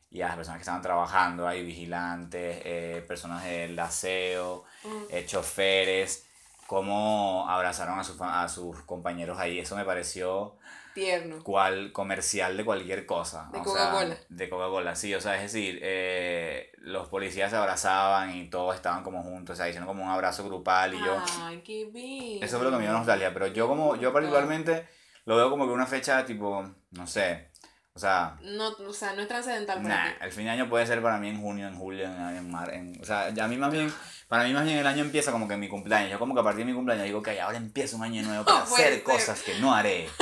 y 0.09 0.21
a 0.21 0.27
las 0.27 0.35
personas 0.35 0.57
que 0.57 0.61
estaban 0.63 0.81
trabajando 0.81 1.47
ahí, 1.47 1.63
vigilantes, 1.65 2.61
eh, 2.65 3.03
personas 3.07 3.43
del 3.43 3.77
aseo, 3.79 4.63
Oh, 4.83 5.07
eh, 5.09 5.25
choferes, 5.25 6.25
cómo 6.67 7.45
abrazaron 7.49 7.99
a, 7.99 8.03
sus 8.03 8.19
a 8.21 8.47
sus 8.49 8.81
compañeros 8.81 9.37
ahí. 9.39 9.59
Eso 9.59 9.75
me 9.75 9.85
pareció 9.85 10.57
tierno. 10.93 11.43
cual 11.43 11.91
comercial 11.91 12.57
de 12.57 12.65
cualquier 12.65 13.05
cosa. 13.05 13.49
De 13.51 13.59
Coca-Cola. 13.59 14.17
de 14.29 14.49
Coca-Cola, 14.49 14.95
sí. 14.95 15.13
O 15.15 15.21
sea, 15.21 15.35
es 15.35 15.51
decir, 15.51 15.79
eh, 15.81 16.71
los 16.77 17.07
policías 17.07 17.51
se 17.51 17.57
abrazaban 17.57 18.35
y 18.35 18.49
todos 18.49 18.75
estaban 18.75 19.03
como 19.03 19.23
juntos, 19.23 19.53
o 19.53 19.57
sea, 19.57 19.69
hicieron 19.69 19.87
como 19.87 20.03
un 20.03 20.09
abrazo 20.09 20.43
grupal 20.43 20.93
y 20.93 20.99
yo... 20.99 21.17
Ay, 21.41 21.61
qué 21.61 21.85
bien. 21.85 22.43
Eso 22.43 22.57
fue 22.57 22.65
lo 22.65 22.71
que 22.71 22.77
me 22.77 22.83
dio 22.83 22.93
nostalgia, 22.93 23.33
pero 23.33 23.47
yo 23.47 23.67
como, 23.67 23.95
yo 23.95 24.11
particularmente 24.11 24.87
lo 25.25 25.35
veo 25.35 25.49
como 25.49 25.65
que 25.65 25.73
una 25.73 25.85
fecha 25.85 26.25
tipo, 26.25 26.65
no 26.91 27.07
sé, 27.07 27.50
o 27.93 27.99
sea, 27.99 28.37
No, 28.41 28.69
o 28.69 28.93
sea, 28.93 29.13
no 29.13 29.21
es 29.21 29.27
trascendental 29.27 29.81
para 29.81 29.95
nah, 29.95 30.09
ti. 30.11 30.17
el 30.21 30.31
fin 30.31 30.45
de 30.45 30.51
año 30.51 30.69
puede 30.69 30.85
ser 30.87 31.01
para 31.01 31.17
mí 31.17 31.29
en 31.29 31.41
junio, 31.41 31.67
en 31.67 31.75
julio, 31.77 32.05
en, 32.05 32.19
en 32.37 32.49
mar, 32.51 32.73
en, 32.73 32.97
o 33.01 33.05
sea, 33.05 33.29
ya 33.31 33.45
a 33.45 33.47
mí 33.47 33.57
más 33.57 33.71
bien, 33.71 33.93
para 34.27 34.43
mí 34.45 34.53
más 34.53 34.63
bien 34.65 34.77
el 34.77 34.87
año 34.87 35.01
empieza 35.03 35.31
como 35.31 35.47
que 35.47 35.55
en 35.55 35.59
mi 35.59 35.67
cumpleaños, 35.67 36.09
yo 36.11 36.17
como 36.19 36.33
que 36.33 36.39
a 36.39 36.43
partir 36.43 36.59
de 36.65 36.71
mi 36.71 36.75
cumpleaños 36.75 37.05
digo 37.05 37.21
que 37.21 37.39
ahora 37.41 37.57
empieza 37.57 37.95
un 37.97 38.03
año 38.03 38.21
nuevo 38.27 38.45
para 38.45 38.59
No 38.59 38.63
hacer 38.63 38.93
ser. 38.93 39.03
cosas 39.03 39.41
que 39.41 39.59
no 39.59 39.73
haré. 39.73 40.07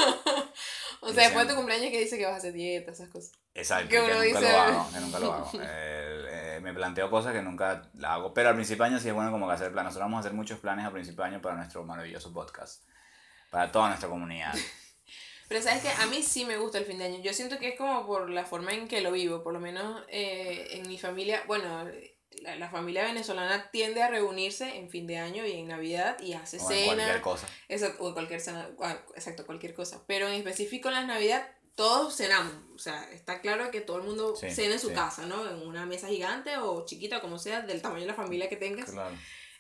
O 1.01 1.13
sea, 1.13 1.24
después 1.24 1.48
de 1.48 1.54
tu 1.54 1.57
cumpleaños 1.57 1.92
que 1.92 2.00
dice 2.01 2.18
que 2.18 2.25
vas 2.25 2.33
a 2.33 2.38
hacer 2.39 2.51
dieta, 2.51 2.92
esas 2.92 3.07
cosas. 3.07 3.31
Exacto, 3.54 3.88
Que 3.88 3.95
que, 3.95 4.01
nunca 4.01 4.22
dice- 4.22 4.42
lo 4.42 4.60
hago, 4.60 4.92
que 4.92 5.00
nunca 5.00 5.19
lo 5.19 5.33
hago. 5.33 5.51
Eh, 5.63 6.25
eh, 6.57 6.60
me 6.62 6.74
planteo 6.74 7.10
cosas 7.10 7.31
que 7.31 7.42
nunca 7.42 7.83
la 7.94 8.15
hago, 8.15 8.33
pero 8.33 8.50
al 8.50 8.56
principio 8.56 8.83
de 8.83 8.89
año 8.89 9.00
sí 9.00 9.07
es 9.07 9.13
bueno 9.13 9.31
como 9.31 9.48
que 9.48 9.54
hacer 9.54 9.72
planes. 9.72 9.91
Nosotros 9.91 10.05
vamos 10.08 10.17
a 10.17 10.20
hacer 10.20 10.34
muchos 10.34 10.60
planes 10.60 10.86
a 10.86 10.91
principio 10.91 11.24
de 11.24 11.29
año 11.29 11.41
para 11.41 11.55
nuestro 11.55 11.86
maravilloso 11.86 12.34
podcast, 12.34 12.84
para 13.50 13.72
toda 13.72 13.88
nuestra 13.88 14.10
comunidad. 14.10 14.53
Pero 15.50 15.62
sabes 15.62 15.82
que 15.82 15.89
a 15.89 16.06
mí 16.06 16.24
sí 16.24 16.46
me 16.46 16.56
gusta 16.58 16.77
el 16.77 16.86
fin 16.86 16.98
de 17.00 17.06
año. 17.06 17.20
Yo 17.22 17.34
siento 17.34 17.58
que 17.60 17.70
es 17.70 17.75
como 17.77 18.06
por 18.08 18.29
la 18.29 18.46
forma 18.46 18.72
en 18.74 18.88
que 18.88 19.01
lo 19.01 19.12
vivo. 19.12 19.44
Por 19.44 19.51
lo 19.51 19.60
menos 19.60 20.03
eh, 20.08 20.68
en 20.74 20.88
mi 20.88 20.98
familia, 20.98 21.44
bueno, 21.48 21.89
la, 22.44 22.56
la 22.56 22.70
familia 22.70 23.03
venezolana 23.03 23.70
tiende 23.72 24.01
a 24.03 24.08
reunirse 24.10 24.77
en 24.77 24.89
fin 24.89 25.08
de 25.08 25.18
año 25.18 25.46
y 25.46 25.53
en 25.53 25.68
Navidad 25.68 26.18
y 26.22 26.34
hace 26.34 26.58
O 26.60 26.72
en 26.72 26.86
cualquier 26.86 27.08
cena. 27.10 27.22
cosa. 27.22 27.48
Exacto, 27.68 28.03
o 28.06 28.13
cualquier 28.13 28.39
cena, 28.39 28.70
exacto, 29.15 29.46
cualquier 29.46 29.74
cosa. 29.74 30.03
Pero 30.08 30.27
en 30.27 30.36
específico 30.36 30.88
en 30.89 30.94
las 30.94 31.08
Navidad 31.08 31.46
todos 31.75 32.15
cenamos. 32.15 32.53
O 32.75 32.77
sea, 32.77 33.10
está 33.12 33.41
claro 33.41 33.72
que 33.72 33.82
todo 33.82 33.98
el 33.98 34.03
mundo 34.03 34.36
Sí, 34.36 34.51
cena 34.51 34.75
en 34.75 34.79
su 34.79 34.89
sí. 34.89 34.94
casa, 34.94 35.25
¿no? 35.25 35.50
En 35.50 35.65
una 35.68 35.86
mesa 35.88 36.08
gigante 36.10 36.56
o 36.58 36.86
chiquita, 36.86 37.22
como 37.22 37.39
sea, 37.39 37.62
del 37.62 37.82
tamaño 37.82 38.01
de 38.01 38.08
la 38.08 38.13
familia 38.13 38.50
que 38.50 38.56
tengas. 38.58 38.91
Claro. 38.91 39.15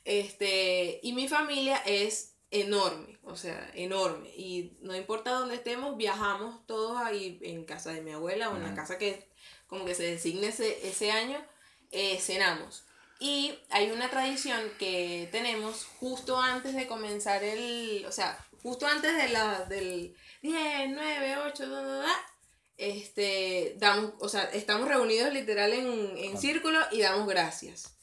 Este, 0.05 0.99
y 1.01 1.13
mi 1.13 1.27
familia 1.27 1.77
es 1.85 2.35
enorme, 2.51 3.19
o 3.23 3.35
sea, 3.35 3.69
enorme. 3.73 4.29
Y 4.35 4.77
no 4.81 4.95
importa 4.95 5.31
dónde 5.31 5.55
estemos, 5.55 5.97
viajamos 5.97 6.65
todos 6.65 6.97
ahí 6.97 7.39
en 7.43 7.65
casa 7.65 7.91
de 7.91 8.01
mi 8.01 8.11
abuela 8.11 8.49
o 8.49 8.55
en 8.55 8.63
la 8.63 8.75
casa 8.75 8.97
que 8.97 9.27
como 9.67 9.85
que 9.85 9.95
se 9.95 10.03
designe 10.03 10.47
ese, 10.47 10.87
ese 10.87 11.11
año, 11.11 11.39
eh, 11.91 12.17
cenamos. 12.19 12.83
Y 13.19 13.53
hay 13.69 13.91
una 13.91 14.09
tradición 14.09 14.59
que 14.79 15.27
tenemos 15.31 15.85
justo 15.99 16.39
antes 16.39 16.73
de 16.73 16.87
comenzar 16.87 17.43
el, 17.43 18.05
o 18.07 18.11
sea, 18.11 18.43
justo 18.63 18.87
antes 18.87 19.15
de 19.15 19.29
la, 19.29 19.65
del 19.65 20.15
10, 20.41 20.89
9, 20.89 21.37
8, 21.45 21.69
da, 21.69 21.81
da, 21.83 21.97
da, 21.97 22.15
este, 22.77 23.75
damos, 23.77 24.13
o 24.19 24.29
sea, 24.29 24.43
estamos 24.45 24.87
reunidos 24.87 25.33
literal 25.33 25.73
en, 25.73 26.17
en 26.17 26.37
círculo 26.37 26.79
y 26.91 27.01
damos 27.01 27.27
gracias. 27.27 27.93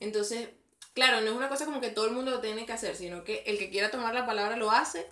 Entonces, 0.00 0.48
claro, 0.94 1.20
no 1.20 1.28
es 1.30 1.36
una 1.36 1.48
cosa 1.48 1.64
como 1.64 1.80
que 1.80 1.90
todo 1.90 2.06
el 2.06 2.12
mundo 2.12 2.30
lo 2.30 2.40
tiene 2.40 2.66
que 2.66 2.72
hacer, 2.72 2.96
sino 2.96 3.24
que 3.24 3.42
el 3.46 3.58
que 3.58 3.70
quiera 3.70 3.90
tomar 3.90 4.14
la 4.14 4.26
palabra 4.26 4.56
lo 4.56 4.70
hace. 4.70 5.06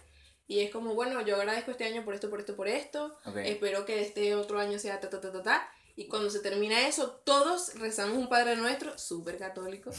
Y 0.47 0.61
es 0.61 0.71
como, 0.73 0.95
bueno, 0.95 1.21
yo 1.21 1.37
agradezco 1.37 1.71
este 1.71 1.85
año 1.85 2.05
por 2.05 2.13
esto, 2.15 2.29
por 2.29 2.41
esto, 2.41 2.57
por 2.57 2.67
esto. 2.69 3.17
Ok. 3.25 3.37
Espero 3.45 3.85
que 3.85 4.01
este 4.01 4.35
otro 4.35 4.59
año 4.59 4.79
sea 4.81 4.99
ta, 4.99 5.09
ta, 5.09 5.21
ta, 5.21 5.31
ta, 5.31 5.43
ta. 5.43 5.73
Y 5.97 6.09
cuando 6.09 6.29
se 6.31 6.41
termina 6.41 6.87
eso, 6.89 7.21
todos 7.25 7.75
rezamos 7.75 8.17
un 8.17 8.29
Padre 8.29 8.57
Nuestro, 8.57 8.99
súper 8.99 9.39
católico. 9.39 9.91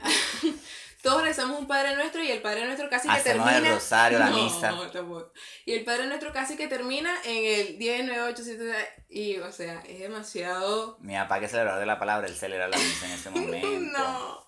todos 1.02 1.22
rezamos 1.22 1.58
un 1.58 1.66
Padre 1.66 1.96
Nuestro 1.96 2.22
y 2.22 2.30
el 2.30 2.42
Padre 2.42 2.66
Nuestro 2.66 2.88
casi 2.90 3.08
que 3.08 3.20
termina. 3.20 3.58
el 3.58 3.66
rosario, 3.74 4.18
la 4.18 4.30
No, 4.30 4.44
misa. 4.44 4.60
tampoco. 4.92 5.32
Y 5.64 5.72
el 5.72 5.84
Padre 5.84 6.06
Nuestro 6.06 6.32
casi 6.32 6.56
que 6.56 6.68
termina 6.68 7.12
en 7.24 7.44
el 7.44 7.78
10, 7.78 8.04
9, 8.06 8.22
8, 8.32 8.42
7, 8.44 9.04
y 9.08 9.38
o 9.38 9.50
sea, 9.52 9.80
es 9.88 9.98
demasiado. 10.00 10.98
Mi 11.00 11.14
papá 11.14 11.40
que 11.40 11.48
celebrar 11.48 11.78
de 11.80 11.86
la 11.86 11.98
palabra, 11.98 12.26
él 12.28 12.34
celebra 12.34 12.68
la 12.68 12.76
misa 12.76 13.06
en 13.06 13.12
ese 13.12 13.30
momento. 13.30 13.68
No, 13.98 14.46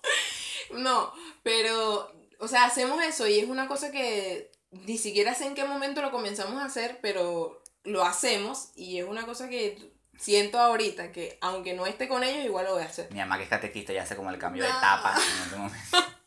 no, 0.73 1.13
pero, 1.43 2.11
o 2.39 2.47
sea, 2.47 2.65
hacemos 2.65 3.03
eso 3.03 3.27
y 3.27 3.39
es 3.39 3.49
una 3.49 3.67
cosa 3.67 3.91
que 3.91 4.51
ni 4.71 4.97
siquiera 4.97 5.33
sé 5.33 5.47
en 5.47 5.55
qué 5.55 5.65
momento 5.65 6.01
lo 6.01 6.11
comenzamos 6.11 6.61
a 6.61 6.65
hacer, 6.65 6.99
pero 7.01 7.61
lo 7.83 8.03
hacemos 8.03 8.69
y 8.75 8.99
es 8.99 9.07
una 9.07 9.25
cosa 9.25 9.49
que 9.49 9.91
siento 10.17 10.59
ahorita 10.59 11.11
que 11.11 11.37
aunque 11.41 11.73
no 11.73 11.85
esté 11.85 12.07
con 12.07 12.23
ellos, 12.23 12.45
igual 12.45 12.65
lo 12.65 12.73
voy 12.73 12.83
a 12.83 12.87
hacer. 12.87 13.11
Mi 13.11 13.19
mamá 13.19 13.37
que 13.37 13.43
es 13.43 13.49
catequista 13.49 13.93
ya 13.93 14.03
hace 14.03 14.15
como 14.15 14.29
el 14.29 14.37
cambio 14.37 14.63
de 14.63 14.69
etapa 14.69 15.15
en 15.15 15.47
ese 15.47 15.55
momento. 15.55 15.77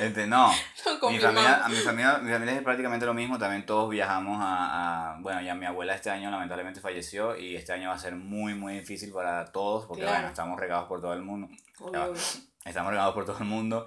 Este, 0.00 0.26
no, 0.26 0.50
mi 0.86 0.98
Confirmado. 1.00 1.20
familia, 1.20 1.64
a 1.64 1.68
mi 1.68 1.76
familia, 1.76 2.18
mi 2.18 2.30
familia 2.32 2.54
es 2.54 2.62
prácticamente 2.62 3.04
lo 3.06 3.14
mismo, 3.14 3.38
también 3.38 3.66
todos 3.66 3.90
viajamos 3.90 4.38
a, 4.40 5.14
a- 5.14 5.20
bueno, 5.20 5.40
ya 5.42 5.54
mi 5.54 5.66
abuela 5.66 5.94
este 5.94 6.10
año 6.10 6.30
lamentablemente 6.30 6.80
falleció 6.80 7.36
y 7.36 7.56
este 7.56 7.72
año 7.72 7.88
va 7.88 7.94
a 7.96 7.98
ser 7.98 8.14
muy, 8.14 8.54
muy 8.54 8.74
difícil 8.78 9.12
para 9.12 9.44
todos 9.52 9.86
porque, 9.86 10.02
Claro. 10.02 10.16
bueno, 10.18 10.28
estamos 10.28 10.58
regados 10.60 10.86
por 10.88 11.00
todo 11.00 11.12
el 11.14 11.22
mundo, 11.22 11.48
Obvio, 11.80 12.14
estamos 12.64 12.90
regados 12.90 13.14
por 13.14 13.24
todo 13.26 13.38
el 13.38 13.44
mundo 13.46 13.86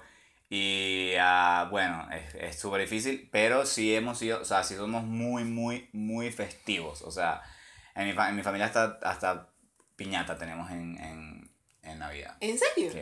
y, 0.50 1.14
ah, 1.20 1.68
bueno, 1.72 2.08
es 2.12 2.36
es 2.36 2.60
súper 2.60 2.82
difícil, 2.82 3.30
pero 3.32 3.66
sí 3.66 3.96
hemos 3.96 4.18
sido, 4.18 4.42
o 4.42 4.46
sea, 4.46 4.64
sí 4.66 4.76
somos 4.76 5.04
muy, 5.06 5.46
muy, 5.46 5.90
muy 5.94 6.30
festivos, 6.32 7.02
o 7.04 7.12
sea, 7.12 7.42
en 7.96 8.08
mi, 8.08 8.14
fa- 8.14 8.28
en 8.30 8.36
mi 8.36 8.44
familia 8.44 8.66
hasta, 8.66 9.00
hasta 9.04 9.48
piñata 9.96 10.38
tenemos 10.38 10.70
en, 10.72 10.98
en, 10.98 11.52
en 11.84 12.00
Navidad. 12.00 12.36
¿En 12.42 12.58
serio? 12.60 12.92
Sí. 12.92 13.00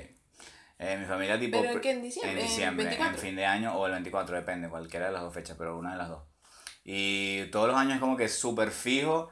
Eh, 0.79 0.97
mi 0.97 1.05
familia 1.05 1.37
tipo... 1.37 1.61
¿Pero 1.61 1.81
qué? 1.81 1.91
¿En 1.91 2.01
diciembre? 2.01 2.31
En 2.31 2.37
¿En 2.39 2.43
diciembre, 2.45 2.83
en 2.85 2.89
24? 2.89 3.21
fin 3.21 3.35
de 3.35 3.45
año 3.45 3.75
o 3.75 3.85
el 3.85 3.91
24, 3.91 4.35
depende, 4.37 4.69
cualquiera 4.69 5.07
de 5.07 5.11
las 5.11 5.21
dos 5.21 5.33
fechas, 5.33 5.57
pero 5.57 5.77
una 5.77 5.91
de 5.91 5.97
las 5.97 6.07
dos. 6.07 6.23
Y 6.85 7.45
todos 7.51 7.67
los 7.67 7.77
años 7.77 7.95
es 7.95 7.99
como 7.99 8.15
que 8.15 8.29
súper 8.29 8.71
fijo 8.71 9.29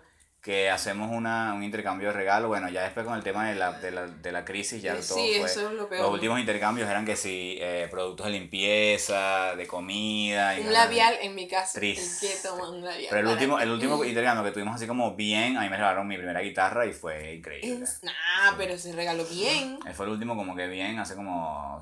que 0.47 0.69
hacemos 0.69 1.11
una, 1.11 1.53
un 1.53 1.61
intercambio 1.61 2.07
de 2.07 2.13
regalos. 2.13 2.47
Bueno, 2.47 2.69
ya 2.69 2.83
después 2.83 3.05
con 3.05 3.17
el 3.17 3.21
tema 3.21 3.49
de 3.49 3.55
la, 3.55 3.73
de 3.73 3.91
la, 3.91 4.07
de 4.07 4.31
la 4.31 4.45
crisis 4.45 4.81
ya 4.81 4.93
Eh, 4.93 5.01
todo 5.05 5.17
sí, 5.17 5.33
fue... 5.39 5.45
eso 5.45 5.67
es 5.67 5.73
lo 5.73 5.89
peor. 5.89 6.03
Los 6.03 6.13
últimos 6.13 6.39
intercambios 6.39 6.89
eran 6.89 7.03
que 7.05 7.17
sí, 7.17 7.57
eh, 7.59 7.89
productos 7.91 8.27
de 8.27 8.31
limpieza, 8.31 9.57
de 9.57 9.67
comida. 9.67 10.55
y 10.55 10.61
Un 10.61 10.67
así. 10.67 10.73
labial 10.73 11.17
en 11.21 11.35
mi 11.35 11.49
casa. 11.49 11.77
Triste. 11.77 12.27
¿En 12.27 12.31
qué 12.33 12.37
toma 12.41 12.69
un 12.69 12.81
labial? 12.81 13.07
Pero 13.09 13.19
el 13.27 13.33
último, 13.33 13.57
ti? 13.57 13.63
el 13.63 13.71
último 13.71 14.05
intercambio 14.05 14.45
que 14.45 14.51
tuvimos 14.51 14.75
así 14.75 14.87
como 14.87 15.15
bien, 15.17 15.57
a 15.57 15.61
mí 15.63 15.69
me 15.69 15.75
regalaron 15.75 16.07
mi 16.07 16.15
primera 16.15 16.39
guitarra 16.39 16.85
y 16.85 16.93
fue 16.93 17.33
increíble. 17.33 17.85
Nah, 18.03 18.55
pero 18.57 18.77
se 18.77 18.93
regaló 18.93 19.25
bien. 19.25 19.79
Fue 19.93 20.05
el 20.05 20.13
último 20.13 20.37
como 20.37 20.55
que 20.55 20.67
bien, 20.67 20.97
hace 20.99 21.15
como 21.15 21.77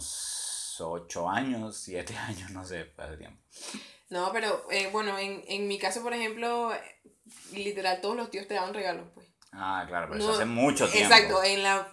8 0.80 1.30
años, 1.30 1.78
7 1.78 2.18
años, 2.28 2.50
no 2.50 2.66
sé, 2.66 2.92
hace 2.98 3.18
tiempo. 3.18 3.40
No, 4.10 4.32
pero 4.34 4.66
eh, 4.72 4.90
bueno, 4.92 5.18
en, 5.18 5.44
en 5.48 5.68
mi 5.68 5.80
caso, 5.80 6.02
por 6.04 6.14
ejemplo, 6.14 6.72
literal 7.53 8.01
todos 8.01 8.15
los 8.15 8.29
tíos 8.29 8.48
te 8.48 8.53
daban 8.55 8.74
regalos, 8.74 9.08
pues. 9.13 9.27
Ah, 9.51 9.86
claro, 9.88 10.08
pero 10.10 10.20
No, 10.20 10.25
eso 10.25 10.34
hace 10.36 10.46
mucho 10.46 10.89
tiempo. 10.89 11.13
Exacto, 11.13 11.44
en 11.44 11.63
la 11.63 11.88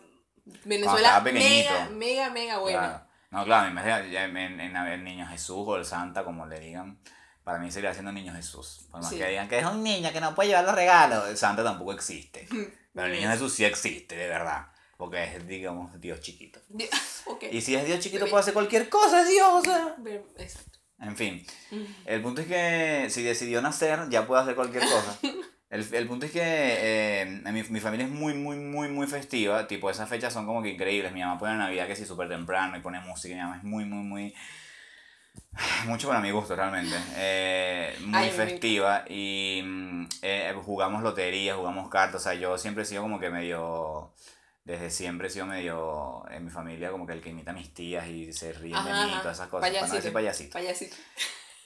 Venezuela 0.64 1.20
mega, 1.20 1.88
mega, 1.90 2.30
mega 2.30 2.58
buena. 2.58 2.78
Claro. 2.78 3.06
No, 3.30 3.44
claro, 3.44 3.68
en 3.68 4.36
en, 4.36 4.60
en, 4.60 4.76
el 4.76 5.04
niño 5.04 5.26
Jesús 5.26 5.64
o 5.66 5.76
el 5.76 5.84
Santa, 5.84 6.24
como 6.24 6.46
le 6.46 6.60
digan, 6.60 6.98
para 7.44 7.58
mí 7.58 7.70
sería 7.70 7.92
siendo 7.92 8.12
niño 8.12 8.34
Jesús. 8.34 8.86
Por 8.90 9.00
más 9.00 9.10
Sí. 9.10 9.16
que 9.16 9.26
digan 9.28 9.48
que 9.48 9.58
es 9.58 9.64
un 9.64 9.82
niño 9.82 10.12
que 10.12 10.20
no 10.20 10.34
puede 10.34 10.50
llevar 10.50 10.64
los 10.64 10.74
regalos, 10.74 11.28
el 11.28 11.36
Santa 11.38 11.64
tampoco 11.64 11.92
existe. 11.92 12.46
Pero 12.94 13.06
el 13.06 13.12
niño. 13.12 13.30
Jesús 13.30 13.54
sí 13.54 13.64
existe, 13.64 14.16
de 14.16 14.28
verdad. 14.28 14.66
Porque 14.98 15.24
es, 15.24 15.46
digamos, 15.46 15.98
Dios 16.00 16.20
chiquito. 16.20 16.60
Y 17.50 17.60
si 17.60 17.74
es 17.74 17.86
Dios 17.86 18.00
chiquito, 18.00 18.20
Bebé. 18.24 18.30
puede 18.30 18.40
hacer 18.42 18.54
cualquier 18.54 18.88
cosa, 18.88 19.22
es 19.22 19.28
Dios. 19.28 19.48
o 19.48 19.62
sea. 19.62 19.96
Exacto. 20.38 20.78
En 21.02 21.16
fin, 21.16 21.44
el 22.06 22.22
punto 22.22 22.40
es 22.40 22.46
que 22.46 23.06
si 23.10 23.22
decidió 23.22 23.60
nacer, 23.60 24.08
ya 24.08 24.26
puede 24.26 24.42
hacer 24.42 24.54
cualquier 24.54 24.84
cosa. 24.84 25.18
El, 25.72 25.86
el 25.94 26.06
punto 26.06 26.26
es 26.26 26.32
que 26.32 26.42
eh, 26.42 27.40
mi, 27.50 27.62
mi 27.62 27.80
familia 27.80 28.04
es 28.04 28.12
muy, 28.12 28.34
muy, 28.34 28.56
muy, 28.56 28.88
muy 28.88 29.06
festiva. 29.06 29.66
Tipo, 29.66 29.88
esas 29.88 30.06
fechas 30.06 30.30
son 30.30 30.44
como 30.44 30.62
que 30.62 30.68
increíbles. 30.68 31.14
Mi 31.14 31.20
mamá 31.20 31.38
pone 31.38 31.56
Navidad 31.56 31.86
que 31.86 31.96
sí 31.96 32.04
súper 32.04 32.28
temprano 32.28 32.76
y 32.76 32.80
pone 32.80 33.00
música. 33.00 33.34
Mi 33.34 33.40
mamá 33.40 33.56
es 33.56 33.64
muy, 33.64 33.86
muy, 33.86 34.04
muy... 34.04 34.34
Mucho 35.86 36.08
para 36.08 36.20
mi 36.20 36.30
gusto, 36.30 36.54
realmente. 36.54 36.94
Eh, 37.16 37.96
muy 38.04 38.18
Ay, 38.18 38.30
festiva. 38.32 39.06
Y 39.08 39.62
mm, 39.64 40.08
eh, 40.20 40.54
jugamos 40.62 41.02
lotería, 41.02 41.54
jugamos 41.54 41.88
cartas. 41.88 42.20
O 42.20 42.24
sea, 42.24 42.34
yo 42.34 42.58
siempre 42.58 42.82
he 42.82 42.86
sido 42.86 43.00
como 43.00 43.18
que 43.18 43.30
medio... 43.30 44.12
Desde 44.64 44.90
siempre 44.90 45.26
he 45.26 45.30
sido 45.30 45.46
medio 45.46 46.22
en 46.30 46.44
mi 46.44 46.50
familia 46.50 46.90
como 46.90 47.06
que 47.06 47.12
el 47.14 47.20
que 47.20 47.30
imita 47.30 47.50
a 47.50 47.54
mis 47.54 47.74
tías 47.74 48.06
y 48.06 48.32
se 48.32 48.52
ríen 48.52 48.84
de 48.84 48.92
mí 48.92 49.12
y 49.12 49.18
todas 49.18 49.36
esas 49.36 49.48
cosas. 49.48 49.68
Para 49.70 49.86
no 49.86 49.92
decir 49.94 50.12
payasito. 50.12 50.52
Payasito. 50.52 50.96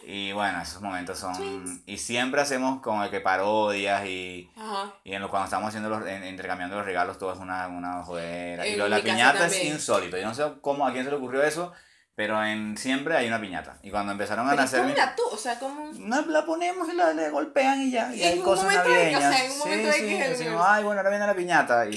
Y 0.08 0.32
bueno, 0.32 0.62
esos 0.62 0.80
momentos 0.82 1.18
son... 1.18 1.34
Twins. 1.36 1.80
Y 1.84 1.98
siempre 1.98 2.40
hacemos 2.40 2.80
como 2.80 3.02
el 3.02 3.10
que 3.10 3.20
parodias 3.20 4.06
y... 4.06 4.50
Ajá. 4.56 4.94
Y 5.04 5.14
en 5.14 5.20
lo, 5.20 5.28
cuando 5.28 5.46
estamos 5.46 5.68
haciendo 5.68 5.88
los, 5.88 6.06
en- 6.06 6.24
intercambiando 6.26 6.76
los 6.76 6.86
regalos, 6.86 7.18
todo 7.18 7.32
es 7.32 7.38
una, 7.40 7.66
una 7.66 8.02
jodera. 8.04 8.66
Y 8.66 8.76
lo 8.76 8.84
de 8.84 8.90
la 8.90 9.00
piñata 9.02 9.46
es 9.46 9.64
insólito. 9.64 10.16
Yo 10.16 10.26
no 10.26 10.34
sé 10.34 10.44
cómo, 10.60 10.86
a 10.86 10.92
quién 10.92 11.04
se 11.04 11.10
le 11.10 11.16
ocurrió 11.16 11.42
eso, 11.42 11.72
pero 12.16 12.42
en 12.44 12.76
siempre 12.76 13.14
hay 13.16 13.28
una 13.28 13.40
piñata. 13.40 13.78
Y 13.82 13.90
cuando 13.90 14.10
empezaron 14.10 14.46
a 14.46 14.50
Pero 14.50 14.62
nacer... 14.62 14.80
¿cómo 14.80 14.90
mi- 14.92 14.96
la 14.98 15.14
tú? 15.14 15.22
O 15.30 15.36
sea, 15.36 15.58
como... 15.60 15.92
no, 15.92 16.22
la 16.26 16.44
ponemos 16.44 16.88
y 16.88 16.94
la 16.96 17.12
le 17.12 17.28
golpean 17.30 17.82
y 17.82 17.90
ya. 17.92 18.12
Y 18.12 18.22
En 18.22 18.32
hay 18.32 18.38
un 18.38 18.44
cosas 18.44 18.64
momento 18.64 18.88
de 18.88 18.94
que- 18.94 19.16
o 19.16 19.20
navideñas. 19.20 19.36
sea, 19.36 19.44
en 19.46 19.52
un 19.52 19.58
momento 19.58 19.92
sí, 19.92 20.02
de 20.02 20.08
sí, 20.08 20.16
que- 20.18 20.28
decimos, 20.30 20.62
ay, 20.66 20.82
bueno, 20.82 20.98
ahora 21.00 21.10
viene 21.10 21.26
la 21.26 21.34
piñata. 21.36 21.86
Y, 21.88 21.96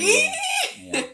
y 0.77 0.91
ya. 0.91 1.05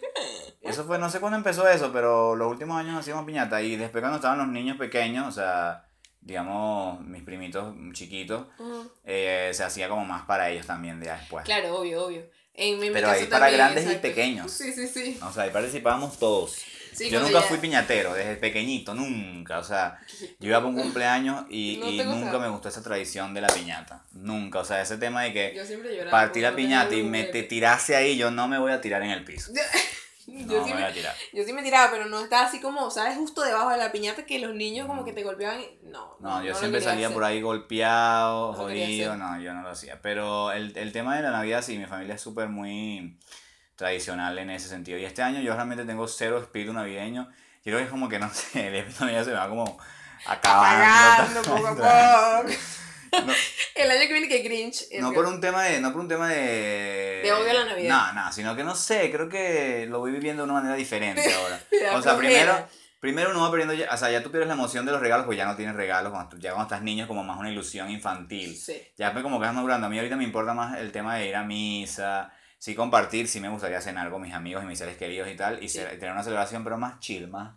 Eso 0.62 0.83
fue, 0.85 0.97
no 0.97 1.09
sé 1.12 1.19
cuándo 1.19 1.38
empezó 1.38 1.67
eso, 1.69 1.93
pero 1.93 2.35
los 2.35 2.50
últimos 2.51 2.77
años 2.79 3.00
hacíamos 3.00 3.25
piñata. 3.25 3.62
Y 3.62 3.75
después 3.75 4.01
cuando 4.01 4.15
estaban 4.17 4.39
los 4.39 4.47
niños 4.47 4.77
pequeños, 4.77 5.27
o 5.27 5.31
sea, 5.31 5.85
digamos, 6.21 7.00
mis 7.01 7.21
primitos 7.21 7.75
chiquitos, 7.93 8.47
Ujú. 8.57 8.91
eh, 9.03 9.51
se 9.53 9.63
hacía 9.63 9.88
como 9.88 10.03
más 10.03 10.24
para 10.25 10.50
ellos 10.50 10.65
también 10.65 11.00
de 11.00 11.12
después. 11.12 11.45
Claro, 11.45 11.77
obvio, 11.77 12.05
obvio. 12.05 12.24
En, 12.55 12.79
mi- 12.79 12.88
mi 12.88 12.93
Pero 12.93 13.09
caso 13.09 13.19
ahí 13.19 13.25
para 13.27 13.39
también, 13.41 13.57
grandes 13.59 13.83
y 13.83 13.88
exacto. 13.88 14.07
pequeños. 14.07 14.51
Sí, 14.51 14.74
sí, 14.74 14.88
sí. 14.88 15.19
O 15.24 15.31
sea, 15.31 15.43
ahí 15.43 15.51
participábamos 15.51 16.17
todos. 16.17 16.57
Sí, 16.96 17.10
yo 17.10 17.20
nunca 17.20 17.42
ya- 17.42 17.46
fui 17.48 17.58
piñatero, 17.58 18.14
desde 18.14 18.36
pequeñito, 18.38 18.94
nunca. 18.94 19.60
O 19.60 19.64
sea, 19.64 20.00
yo 20.40 20.48
iba 20.50 20.58
para 20.60 20.70
un 20.70 20.75
cumpleaños 20.82 21.46
y, 21.50 21.78
No 21.82 21.90
y 21.90 21.98
nunca 22.04 22.40
me 22.40 22.48
gustó 22.50 22.70
esa 22.70 22.82
tradición 22.82 23.34
de 23.34 23.42
la 23.42 23.48
piñata. 23.48 24.04
Nunca. 24.14 24.60
O 24.60 24.66
sea, 24.66 24.82
ese 24.82 24.98
tema 24.98 25.24
de 25.24 25.34
que 25.34 25.54
Yo 25.56 25.66
siempre 25.66 25.96
lloraba. 25.96 26.12
partir 26.12 26.44
la 26.44 26.52
no 26.52 26.56
piñata 26.58 26.96
y 26.96 27.04
me 27.04 27.24
te 27.25 27.44
tirase 27.44 27.96
ahí, 27.96 28.18
yo 28.18 28.32
no 28.32 28.48
me 28.48 28.58
voy 28.58 28.72
a 28.72 28.82
tirar 28.82 29.02
en 29.04 29.12
el 29.12 29.24
piso. 29.24 29.52
Yo, 30.28 30.58
No 30.58 30.66
sí 30.66 30.74
me 30.74 30.80
me, 30.80 30.86
a 30.86 30.92
yo 31.34 31.44
sí 31.46 31.54
me 31.54 31.62
tiraba, 31.62 31.92
pero 31.92 32.06
no 32.08 32.20
estaba 32.20 32.48
así 32.48 32.60
como, 32.60 32.90
¿sabes? 32.90 33.16
Justo 33.16 33.44
debajo 33.44 33.70
de 33.70 33.78
la 33.78 33.92
piñata 33.92 34.25
que 34.25 34.40
los 34.40 34.56
niños 34.56 34.88
como 34.88 35.06
que 35.06 35.14
te 35.14 35.22
golpeaban. 35.22 35.62
y- 35.62 35.70
No, 35.84 36.18
No, 36.20 36.44
yo 36.44 36.56
siempre 36.56 36.82
salía 36.82 37.06
hacer. 37.06 37.14
por 37.14 37.24
ahí 37.24 37.42
golpeado, 37.44 38.52
No 38.54 38.58
jodido, 38.58 39.16
no, 39.18 39.40
yo 39.40 39.54
no 39.54 39.62
lo 39.62 39.70
hacía. 39.70 40.00
Pero 40.02 40.52
el, 40.52 40.75
el 40.78 40.92
tema 40.92 41.16
de 41.16 41.22
la 41.22 41.30
Navidad, 41.30 41.62
sí, 41.62 41.78
mi 41.78 41.86
familia 41.86 42.16
es 42.16 42.22
súper 42.22 42.50
muy 42.50 43.20
tradicional 43.75 44.38
en 44.38 44.50
ese 44.50 44.70
sentido. 44.70 44.98
Y 44.98 45.05
este 45.05 45.22
año 45.22 45.41
yo 45.41 45.53
realmente 45.53 45.86
tengo 45.86 46.08
cero 46.08 46.39
espíritu 46.39 46.74
navideño. 46.74 47.29
Yo 47.63 47.72
creo 47.72 47.77
que 47.79 47.84
es 47.86 47.89
como 47.89 48.10
que, 48.10 48.20
no 48.20 48.34
sé, 48.34 48.67
el 48.67 48.75
espíritu 48.75 49.05
navideño 49.05 49.25
se 49.25 49.32
me 49.32 49.38
va 49.38 49.50
como 49.50 49.77
acabando. 50.25 51.41
Poco 51.44 51.67
a 51.67 51.75
poco. 51.75 51.84
No, 51.84 52.53
El 53.75 53.91
año 53.91 54.01
que 54.01 54.13
viene 54.13 54.27
que 54.27 54.39
Grinch. 54.39 54.86
no 55.00 55.13
por 55.13 55.25
un 55.25 55.39
tema 55.39 55.63
de, 55.63 55.79
no 55.79 55.91
por 55.91 56.01
un 56.01 56.08
tema 56.08 56.29
de... 56.29 57.22
De 57.24 57.32
odio 57.32 57.51
a 57.51 57.53
la 57.53 57.65
Navidad. 57.65 58.13
No, 58.13 58.24
no, 58.24 58.34
sino 58.34 58.55
que 58.55 58.63
no 58.63 58.75
sé, 58.75 59.12
creo 59.12 59.29
que 59.29 59.86
lo 59.89 60.00
voy 60.00 60.12
viviendo 60.12 60.44
de 60.44 60.50
una 60.50 60.60
manera 60.60 60.75
diferente 60.75 61.34
ahora. 61.34 61.62
O 61.98 62.01
sea, 62.01 62.17
primero, 62.17 62.67
primero 63.00 63.32
uno 63.32 63.41
va 63.41 63.51
perdiendo, 63.51 63.74
ya, 63.74 63.89
o 63.91 63.98
sea, 63.98 64.10
ya 64.12 64.24
tú 64.24 64.32
pierdes 64.32 64.48
la 64.48 64.55
emoción 64.55 64.86
de 64.86 64.91
los 64.91 65.01
regalos, 65.01 65.25
pues 65.25 65.38
ya 65.38 65.46
no 65.46 65.55
tienes 65.55 65.75
regalos, 65.75 66.12
cuando 66.12 66.38
ya 66.38 66.51
cuando 66.51 66.63
estás 66.63 66.82
niño 66.82 67.03
es 67.03 67.08
como 67.08 67.24
más 67.24 67.39
una 67.39 67.51
ilusión 67.51 67.89
infantil. 67.89 68.55
Sí. 68.55 68.82
Ya 68.98 69.12
pues 69.12 69.24
como 69.24 69.39
que 69.39 69.46
vas 69.46 69.55
madurando, 69.55 69.88
a 69.88 69.89
mí 69.89 69.98
ahorita 69.98 70.15
me 70.15 70.24
importa 70.24 70.53
más 70.53 70.77
el 70.77 70.91
tema 70.91 71.15
de 71.15 71.27
ir 71.27 71.36
a 71.36 71.44
misa, 71.44 72.34
sí 72.65 72.74
compartir, 72.74 73.27
sí 73.27 73.39
me 73.39 73.50
gustaría 73.50 73.79
cenar 73.79 74.10
con 74.10 74.19
mis 74.24 74.34
amigos 74.34 74.63
y 74.63 74.65
mis 74.65 74.79
seres 74.79 74.98
queridos 74.98 75.29
y 75.29 75.36
tal, 75.36 75.63
y 75.63 75.69
Sí. 75.69 75.77
tener 76.00 76.12
una 76.13 76.24
celebración, 76.24 76.63
pero 76.63 76.79
más 76.79 77.00
chill, 77.00 77.27
más, 77.27 77.53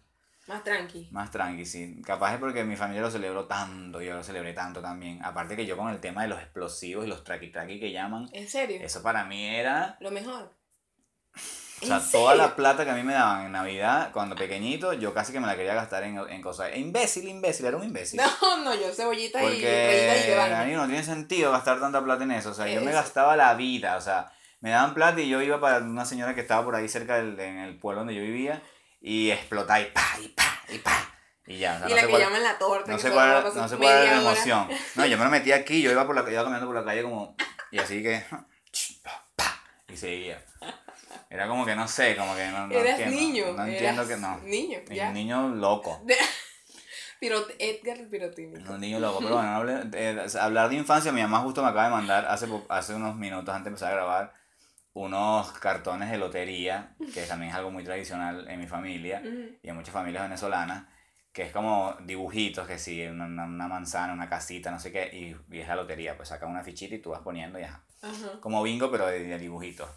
Más 0.47 0.63
tranqui. 0.63 1.09
más 1.13 1.31
tranqui, 1.31 1.65
sí. 1.65 2.03
Capaz 2.05 2.35
es 2.35 2.39
porque 2.41 2.63
mi 2.63 2.77
familia 2.77 3.01
lo 3.01 3.11
celebró 3.11 3.47
tanto, 3.47 4.03
yo 4.03 4.13
lo 4.15 4.23
celebré 4.23 4.53
tanto 4.53 4.83
también. 4.83 5.25
Aparte 5.25 5.57
que 5.57 5.65
yo 5.65 5.79
con 5.79 5.89
el 5.89 5.99
tema 5.99 6.23
de 6.23 6.29
los 6.29 6.39
explosivos 6.41 7.07
y 7.07 7.09
los 7.09 7.25
traqui 7.25 7.51
traqui 7.51 7.81
que 7.81 7.91
llaman, 7.91 8.29
¿En 8.35 8.47
serio? 8.49 8.79
eso 8.83 9.03
para 9.03 9.25
mí 9.25 9.47
era... 9.47 9.97
Lo 10.01 10.11
mejor. 10.11 10.53
O 11.81 11.87
sea, 11.87 11.97
¿En 11.99 12.11
toda 12.11 12.35
la 12.35 12.55
plata 12.57 12.85
que 12.85 12.91
a 12.91 12.95
mí 12.95 13.03
me 13.03 13.15
daban 13.15 13.47
en 13.47 13.53
Navidad, 13.53 14.11
cuando 14.13 14.35
pequeñito, 14.37 14.93
yo 14.93 15.15
casi 15.15 15.33
que 15.33 15.41
me 15.41 15.47
la 15.47 15.57
quería 15.57 15.75
gastar 15.75 16.03
en, 16.03 16.19
en 16.19 16.43
cosas. 16.43 16.77
Imbécil, 16.77 17.29
imbécil, 17.29 17.65
era 17.67 17.77
un 17.79 17.85
imbécil. 17.85 18.21
No, 18.43 18.57
no, 18.65 18.75
yo 18.75 18.93
cebollitas 18.93 19.41
y 19.41 19.45
Porque 19.47 20.27
y 20.29 20.37
vaina. 20.37 20.65
mí 20.65 20.73
no 20.73 20.87
tiene 20.87 21.03
sentido 21.05 21.53
gastar 21.53 21.79
tanta 21.81 22.05
plata 22.05 22.25
en 22.25 22.33
eso. 22.33 22.51
O 22.51 22.55
sea, 22.55 22.67
yo 22.69 22.81
me 22.83 22.91
Eso. 22.91 23.01
gastaba 23.01 23.37
la 23.37 23.55
vida. 23.55 23.97
O 23.97 24.01
sea, 24.03 24.31
me 24.61 24.71
daban 24.71 24.95
plata 24.95 25.21
y 25.21 25.29
yo 25.29 25.41
iba 25.43 25.61
para 25.61 25.79
una 25.79 26.05
señora 26.05 26.35
que 26.35 26.41
estaba 26.41 26.65
por 26.65 26.75
ahí 26.75 26.89
cerca 26.89 27.17
del 27.17 27.39
en 27.39 27.59
el 27.59 27.79
pueblo 27.79 28.01
donde 28.01 28.15
yo 28.15 28.23
vivía 28.23 28.63
y 29.01 29.31
explotaba 29.31 29.81
y 29.81 29.87
pa, 29.87 30.03
y 30.23 30.29
pa, 30.29 30.61
y 30.69 30.79
pa. 30.79 31.15
Y 31.47 31.59
ya. 31.59 31.77
o 31.77 31.79
sea, 31.79 31.87
Y 31.87 31.91
no 31.91 31.95
la 31.97 32.01
sé 32.03 32.07
que 32.07 32.11
cuál- 32.13 32.23
llaman 32.23 32.43
la 32.43 32.59
torta. 32.59 32.93
no 32.93 32.99
sé 32.99 33.11
cuál, 33.11 33.29
era- 33.31 33.41
no 33.55 33.69
sé 33.69 33.77
cuál 33.77 33.93
era 33.93 34.05
la 34.17 34.21
hora. 34.21 34.33
emoción. 34.33 34.69
No, 34.97 35.07
yo 35.07 35.17
me 35.17 35.25
lo 35.25 35.31
metía 35.31 35.57
aquí, 35.57 35.81
yo 35.81 35.91
iba, 35.91 36.07
por 36.07 36.15
la, 36.15 36.31
iba 36.31 36.43
caminando 36.43 36.67
por 36.67 36.77
la 36.77 36.85
calle 36.85 37.03
como... 37.03 37.35
Y 37.71 37.79
así 37.79 38.03
que... 38.03 38.23
pa, 39.37 39.63
Y 39.89 39.97
seguía. 39.97 40.45
Era 41.31 41.47
como 41.49 41.65
que 41.65 41.75
no 41.77 41.87
sé, 41.89 42.17
como 42.17 42.35
que 42.35 42.47
no, 42.49 42.67
no 42.67 42.75
Eras 42.75 43.01
entiendo. 43.01 43.17
niño. 43.17 43.53
No 43.55 43.65
entiendo 43.67 44.03
eras 44.03 44.15
que 44.15 44.21
no. 44.21 44.39
Niño, 44.41 44.79
ya. 44.91 45.09
Un 45.09 45.15
niño 45.15 45.49
loco. 45.51 46.03
Pirot- 47.21 47.55
Edgar 47.59 47.99
Pirotini. 48.11 48.55
Un 48.69 48.81
niño 48.81 49.01
loco. 49.01 49.19
Pero 49.21 49.35
bueno, 49.35 49.51
no 49.53 49.59
hable- 49.61 49.91
eh, 49.95 50.27
hablar 50.41 50.69
de 50.69 50.77
infancia, 50.77 51.13
mi 51.13 51.21
mamá 51.23 51.41
justo 51.41 51.63
me 51.63 51.69
acaba 51.69 51.85
de 51.87 51.91
mandar 51.91 52.27
hace, 52.27 52.47
hace 52.69 52.95
unos 52.95 53.17
minutos 53.17 53.49
antes 53.55 53.65
de 53.65 53.69
empezar 53.71 53.93
a 53.93 53.97
grabar 53.97 54.35
unos 54.95 55.53
cartones 55.53 56.11
de 56.11 56.19
lotería, 56.19 56.95
que 57.15 57.23
también 57.27 57.51
es 57.51 57.57
algo 57.57 57.71
muy 57.71 57.85
tradicional 57.85 58.49
en 58.49 58.59
mi 58.59 58.67
familia 58.67 59.21
y 59.63 59.69
en 59.69 59.77
muchas 59.77 59.93
familias 59.93 60.25
venezolanas, 60.25 60.87
que 61.33 61.43
es 61.43 61.53
como 61.53 61.95
dibujitos, 62.05 62.67
que 62.67 62.79
sí, 62.79 63.05
una, 63.07 63.27
una- 63.27 63.47
manzana, 63.69 64.13
una 64.13 64.29
casita, 64.29 64.71
no 64.71 64.81
sé 64.81 64.91
qué, 64.91 65.09
y, 65.51 65.55
y 65.57 65.61
es 65.61 65.69
la 65.69 65.77
lotería, 65.77 66.17
pues 66.17 66.31
saca 66.31 66.47
una 66.47 66.65
fichita 66.65 66.95
y 66.97 66.99
tú 67.03 67.11
vas 67.11 67.21
poniendo 67.21 67.59
y 67.61 67.63
ajá. 67.65 67.85
Ajá, 68.01 68.41
Como 68.41 68.63
bingo, 68.63 68.91
pero 68.91 69.07
de, 69.07 69.25
de 69.25 69.39
dibujitos. 69.39 69.89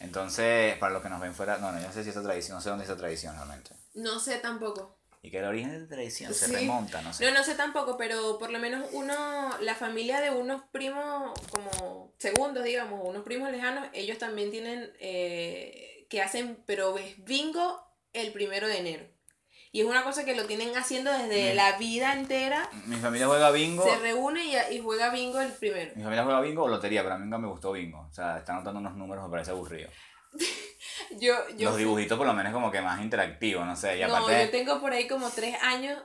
Entonces, 0.00 0.76
para 0.78 0.92
los 0.92 1.02
que 1.02 1.08
nos 1.08 1.20
ven 1.20 1.34
fuera, 1.34 1.58
no, 1.58 1.72
no, 1.72 1.80
yo 1.80 1.86
no 1.86 1.92
sé 1.92 2.02
si 2.04 2.10
esa 2.10 2.22
tradición, 2.22 2.56
no 2.56 2.60
sé 2.60 2.68
dónde 2.70 2.84
es 2.84 2.90
esa 2.90 2.98
tradición 2.98 3.34
realmente. 3.34 3.70
No 3.94 4.18
sé 4.18 4.38
tampoco. 4.38 4.95
Y 5.26 5.30
que 5.32 5.38
el 5.38 5.44
origen 5.44 5.72
de 5.72 5.78
esa 5.78 5.88
tradición 5.88 6.32
se 6.32 6.46
remonta, 6.46 7.02
no 7.02 7.12
sé. 7.12 7.24
No, 7.24 7.36
no 7.36 7.42
sé 7.42 7.56
tampoco, 7.56 7.96
pero 7.96 8.38
por 8.38 8.50
lo 8.50 8.60
menos 8.60 8.86
uno, 8.92 9.58
la 9.60 9.74
familia 9.74 10.20
de 10.20 10.30
unos 10.30 10.62
primos 10.70 11.32
como 11.50 12.12
segundos, 12.16 12.62
digamos, 12.62 13.00
unos 13.02 13.24
primos 13.24 13.50
lejanos, 13.50 13.88
ellos 13.92 14.18
también 14.18 14.52
tienen, 14.52 14.92
eh, 15.00 16.06
que 16.08 16.22
hacen, 16.22 16.62
pero 16.64 16.96
es 16.96 17.24
bingo 17.24 17.84
el 18.12 18.30
primero 18.30 18.68
de 18.68 18.78
enero. 18.78 19.04
Y 19.72 19.80
es 19.80 19.86
una 19.86 20.04
cosa 20.04 20.24
que 20.24 20.36
lo 20.36 20.44
tienen 20.44 20.76
haciendo 20.76 21.10
desde 21.10 21.54
la 21.54 21.76
vida 21.76 22.12
entera. 22.12 22.70
Mi 22.86 22.94
familia 22.94 23.26
juega 23.26 23.50
bingo. 23.50 23.82
Se 23.82 23.98
reúne 23.98 24.44
y, 24.44 24.76
y 24.76 24.78
juega 24.78 25.10
bingo 25.10 25.40
el 25.40 25.50
primero. 25.50 25.90
Mi 25.96 26.04
familia 26.04 26.22
juega 26.22 26.40
bingo 26.40 26.62
o 26.62 26.68
lotería, 26.68 27.02
pero 27.02 27.16
a 27.16 27.18
mí 27.18 27.24
nunca 27.24 27.38
me 27.38 27.48
gustó 27.48 27.72
bingo. 27.72 28.06
O 28.08 28.14
sea, 28.14 28.38
están 28.38 28.58
anotando 28.58 28.78
unos 28.78 28.94
números, 28.94 29.24
me 29.24 29.30
parece 29.30 29.50
aburrido. 29.50 29.90
Yo, 31.18 31.34
yo, 31.56 31.70
Los 31.70 31.78
dibujitos 31.78 32.16
por 32.18 32.26
lo 32.26 32.32
menos 32.34 32.52
como 32.52 32.70
que 32.70 32.80
más 32.80 33.00
interactivos, 33.00 33.64
no 33.66 33.76
sé. 33.76 33.98
Y 33.98 34.00
no, 34.02 34.16
aparte, 34.16 34.44
yo 34.44 34.50
tengo 34.50 34.80
por 34.80 34.92
ahí 34.92 35.06
como 35.06 35.30
tres 35.30 35.56
años 35.62 36.00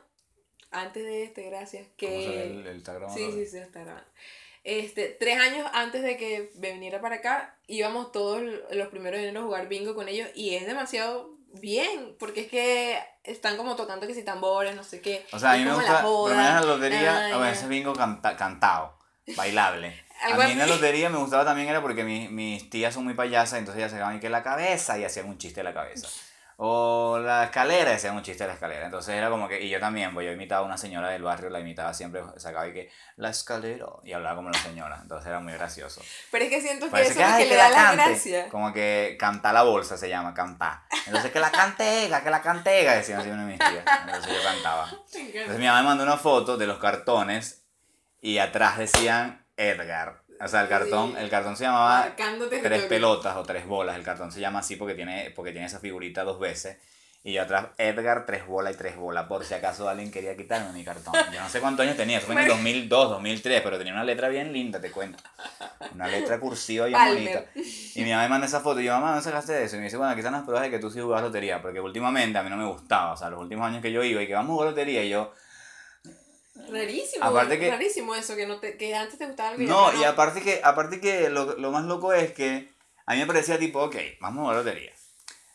antes 0.69 1.03
de 1.03 1.23
este, 1.23 1.43
gracias. 1.49 1.87
¿cómo 1.99 2.11
se 2.11 2.27
ve 2.29 2.33
Que... 2.35 2.43
el, 2.43 2.67
el 2.67 2.77
está 2.77 2.93
grabando? 2.93 3.17
Sí, 3.17 3.31
sí, 3.31 3.45
sí, 3.45 3.57
está 3.57 3.81
grabando. 3.81 4.07
Este, 4.63 5.07
tres 5.19 5.39
años 5.39 5.67
antes 5.73 6.03
de 6.03 6.17
que 6.17 6.51
viniera 6.55 7.01
para 7.01 7.15
acá, 7.15 7.57
íbamos 7.67 8.11
todos 8.11 8.41
los 8.41 8.87
primeros 8.89 9.19
de 9.19 9.27
enero 9.29 9.41
a 9.41 9.45
jugar 9.45 9.67
bingo 9.67 9.95
con 9.95 10.07
ellos 10.07 10.29
y 10.35 10.55
es 10.55 10.67
demasiado 10.67 11.31
bien, 11.53 12.15
porque 12.19 12.41
es 12.41 12.47
que 12.47 12.99
están 13.23 13.57
como 13.57 13.75
tocando 13.75 14.05
que 14.07 14.13
si 14.13 14.23
tambores, 14.23 14.75
no 14.75 14.83
sé 14.83 15.01
qué. 15.01 15.25
O 15.31 15.39
sea, 15.39 15.53
a 15.53 15.57
mí 15.57 15.65
me 15.65 15.73
gusta, 15.73 15.93
la 15.93 16.01
joda. 16.03 16.61
la 16.61 16.61
lotería, 16.61 17.33
a 17.35 17.37
veces 17.39 17.67
bingo 17.67 17.93
canta- 17.93 18.35
cantado, 18.37 18.97
bailable. 19.35 20.05
A 20.21 20.37
mí 20.37 20.51
en 20.51 20.57
la 20.57 20.67
lotería 20.67 21.09
me 21.09 21.17
gustaba 21.17 21.43
también 21.43 21.67
era 21.67 21.81
porque 21.81 22.03
mis, 22.03 22.29
mis 22.29 22.69
tías 22.69 22.93
son 22.93 23.03
muy 23.03 23.13
payasas, 23.13 23.59
entonces 23.59 23.79
ellas 23.79 23.91
sacaban 23.91 24.19
que 24.19 24.29
la 24.29 24.43
cabeza 24.43 24.97
y 24.97 25.03
hacían 25.03 25.27
un 25.27 25.37
chiste 25.37 25.61
de 25.61 25.63
la 25.63 25.73
cabeza. 25.73 26.07
O 26.63 27.17
la 27.17 27.45
escalera 27.45 27.91
y 27.91 27.95
hacían 27.95 28.15
un 28.15 28.21
chiste 28.21 28.43
de 28.43 28.49
la 28.49 28.53
escalera. 28.53 28.85
Entonces 28.85 29.15
era 29.15 29.31
como 29.31 29.47
que, 29.47 29.59
y 29.59 29.69
yo 29.69 29.79
también, 29.79 30.13
pues 30.13 30.27
yo 30.27 30.31
imitaba 30.31 30.61
a 30.61 30.63
una 30.63 30.77
señora 30.77 31.09
del 31.09 31.23
barrio, 31.23 31.49
la 31.49 31.59
imitaba 31.59 31.91
siempre, 31.91 32.21
sacaba 32.37 32.67
y 32.67 32.73
que, 32.73 32.91
la 33.15 33.31
escalera, 33.31 33.87
y 34.03 34.13
hablaba 34.13 34.35
como 34.35 34.51
la 34.51 34.59
señora. 34.59 34.99
Entonces 35.01 35.27
era 35.27 35.39
muy 35.39 35.53
gracioso. 35.53 36.03
Pero 36.29 36.45
es 36.45 36.51
que 36.51 36.61
siento 36.61 36.85
que 36.85 36.91
Parece 36.91 37.13
eso 37.13 37.19
que, 37.19 37.25
es 37.25 37.35
que 37.37 37.43
que 37.45 37.49
le 37.49 37.55
da 37.55 37.69
la 37.71 37.93
gracia. 37.93 38.49
Como 38.49 38.71
que 38.73 39.17
canta 39.19 39.51
la 39.51 39.63
bolsa 39.63 39.97
se 39.97 40.07
llama, 40.07 40.35
cantar. 40.35 40.83
Entonces 41.07 41.31
que 41.31 41.39
la 41.39 41.49
cantega, 41.49 42.21
que 42.21 42.29
la 42.29 42.43
cantega, 42.43 42.93
decían 42.93 43.21
así 43.21 43.31
una 43.31 43.43
de 43.43 43.51
mis 43.53 43.59
tías. 43.59 43.83
Entonces 44.05 44.31
yo 44.31 44.43
cantaba. 44.43 44.87
Entonces 45.15 45.57
mi 45.57 45.65
mamá 45.65 45.81
me 45.81 45.87
mandó 45.87 46.03
una 46.03 46.17
foto 46.17 46.57
de 46.57 46.67
los 46.67 46.77
cartones 46.77 47.63
y 48.21 48.37
atrás 48.37 48.77
decían 48.77 49.40
Edgar. 49.69 50.21
O 50.43 50.47
sea, 50.47 50.61
el 50.61 50.69
cartón, 50.69 51.11
Sí. 51.11 51.17
el 51.19 51.29
cartón 51.29 51.55
se 51.55 51.65
llamaba 51.65 52.13
tres 52.15 52.83
pelotas 52.85 53.35
o 53.37 53.43
tres 53.43 53.67
bolas. 53.67 53.95
El 53.95 54.03
cartón 54.03 54.31
se 54.31 54.39
llama 54.39 54.59
así 54.59 54.75
porque 54.75 54.95
tiene, 54.95 55.31
porque 55.35 55.51
tiene 55.51 55.67
esa 55.67 55.79
figurita 55.79 56.23
dos 56.23 56.39
veces. 56.39 56.77
Y 57.23 57.33
yo 57.33 57.43
atrás, 57.43 57.67
Edgar, 57.77 58.25
tres 58.25 58.47
bolas 58.47 58.73
y 58.73 58.77
tres 58.79 58.95
bolas, 58.97 59.27
por 59.27 59.45
si 59.45 59.53
acaso 59.53 59.87
alguien 59.87 60.09
quería 60.09 60.35
quitarme 60.35 60.73
mi 60.73 60.83
cartón. 60.83 61.13
Yo 61.31 61.39
no 61.39 61.47
sé 61.49 61.59
cuántos 61.61 61.85
años 61.85 61.95
tenía, 61.95 62.17
eso 62.17 62.25
fue 62.25 62.33
en 62.33 62.41
el 62.41 62.47
2002, 62.47 63.09
2003, 63.11 63.61
pero 63.61 63.77
tenía 63.77 63.93
una 63.93 64.03
letra 64.03 64.27
bien 64.29 64.51
linda, 64.51 64.81
te 64.81 64.89
cuento. 64.89 65.21
Una 65.93 66.07
letra 66.07 66.39
cursiva 66.39 66.87
bien 66.87 66.99
bonita. 66.99 67.45
Y 67.53 68.03
mi 68.03 68.09
mamá 68.09 68.23
me 68.23 68.29
manda 68.29 68.47
esa 68.47 68.59
foto 68.61 68.79
y 68.79 68.85
yo, 68.85 68.93
mamá, 68.93 69.13
¿no 69.13 69.21
sacaste 69.21 69.53
de 69.53 69.65
eso? 69.65 69.75
Y 69.75 69.79
me 69.79 69.85
dice, 69.85 69.97
bueno, 69.97 70.09
aquí 70.11 70.21
están 70.21 70.33
las 70.33 70.41
pruebas 70.41 70.63
de 70.63 70.71
que 70.71 70.79
tú 70.79 70.89
sí 70.89 70.99
jugabas 70.99 71.23
lotería, 71.23 71.61
porque 71.61 71.79
últimamente 71.79 72.39
a 72.39 72.41
mí 72.41 72.49
no 72.49 72.57
me 72.57 72.65
gustaba, 72.65 73.13
o 73.13 73.17
sea, 73.17 73.29
los 73.29 73.39
últimos 73.39 73.67
años 73.67 73.83
que 73.83 73.91
yo 73.91 74.03
iba 74.03 74.19
y 74.23 74.25
que 74.25 74.33
vamos 74.33 74.49
a 74.49 74.53
jugar 74.53 74.69
lotería, 74.69 75.03
y 75.03 75.09
yo, 75.09 75.31
Rarísimo, 76.69 77.25
Aparte 77.25 77.59
que- 77.59 77.69
rarísimo 77.71 78.15
eso, 78.15 78.35
que, 78.35 78.45
no 78.47 78.59
te, 78.59 78.77
que 78.77 78.95
antes 78.95 79.17
te 79.17 79.25
gustaba 79.25 79.51
el 79.51 79.57
video. 79.57 79.73
No, 79.73 79.99
y 79.99 80.03
aparte 80.03 80.41
que, 80.41 80.61
aparte 80.63 80.99
que 80.99 81.29
lo, 81.29 81.57
lo 81.57 81.71
más 81.71 81.85
loco 81.85 82.13
es 82.13 82.31
que 82.33 82.71
a 83.05 83.13
mí 83.13 83.19
me 83.19 83.25
parecía 83.25 83.57
tipo, 83.59 83.81
ok, 83.81 83.95
vamos 84.19 84.39
a 84.39 84.41
jugar 84.43 84.57
lotería. 84.65 84.91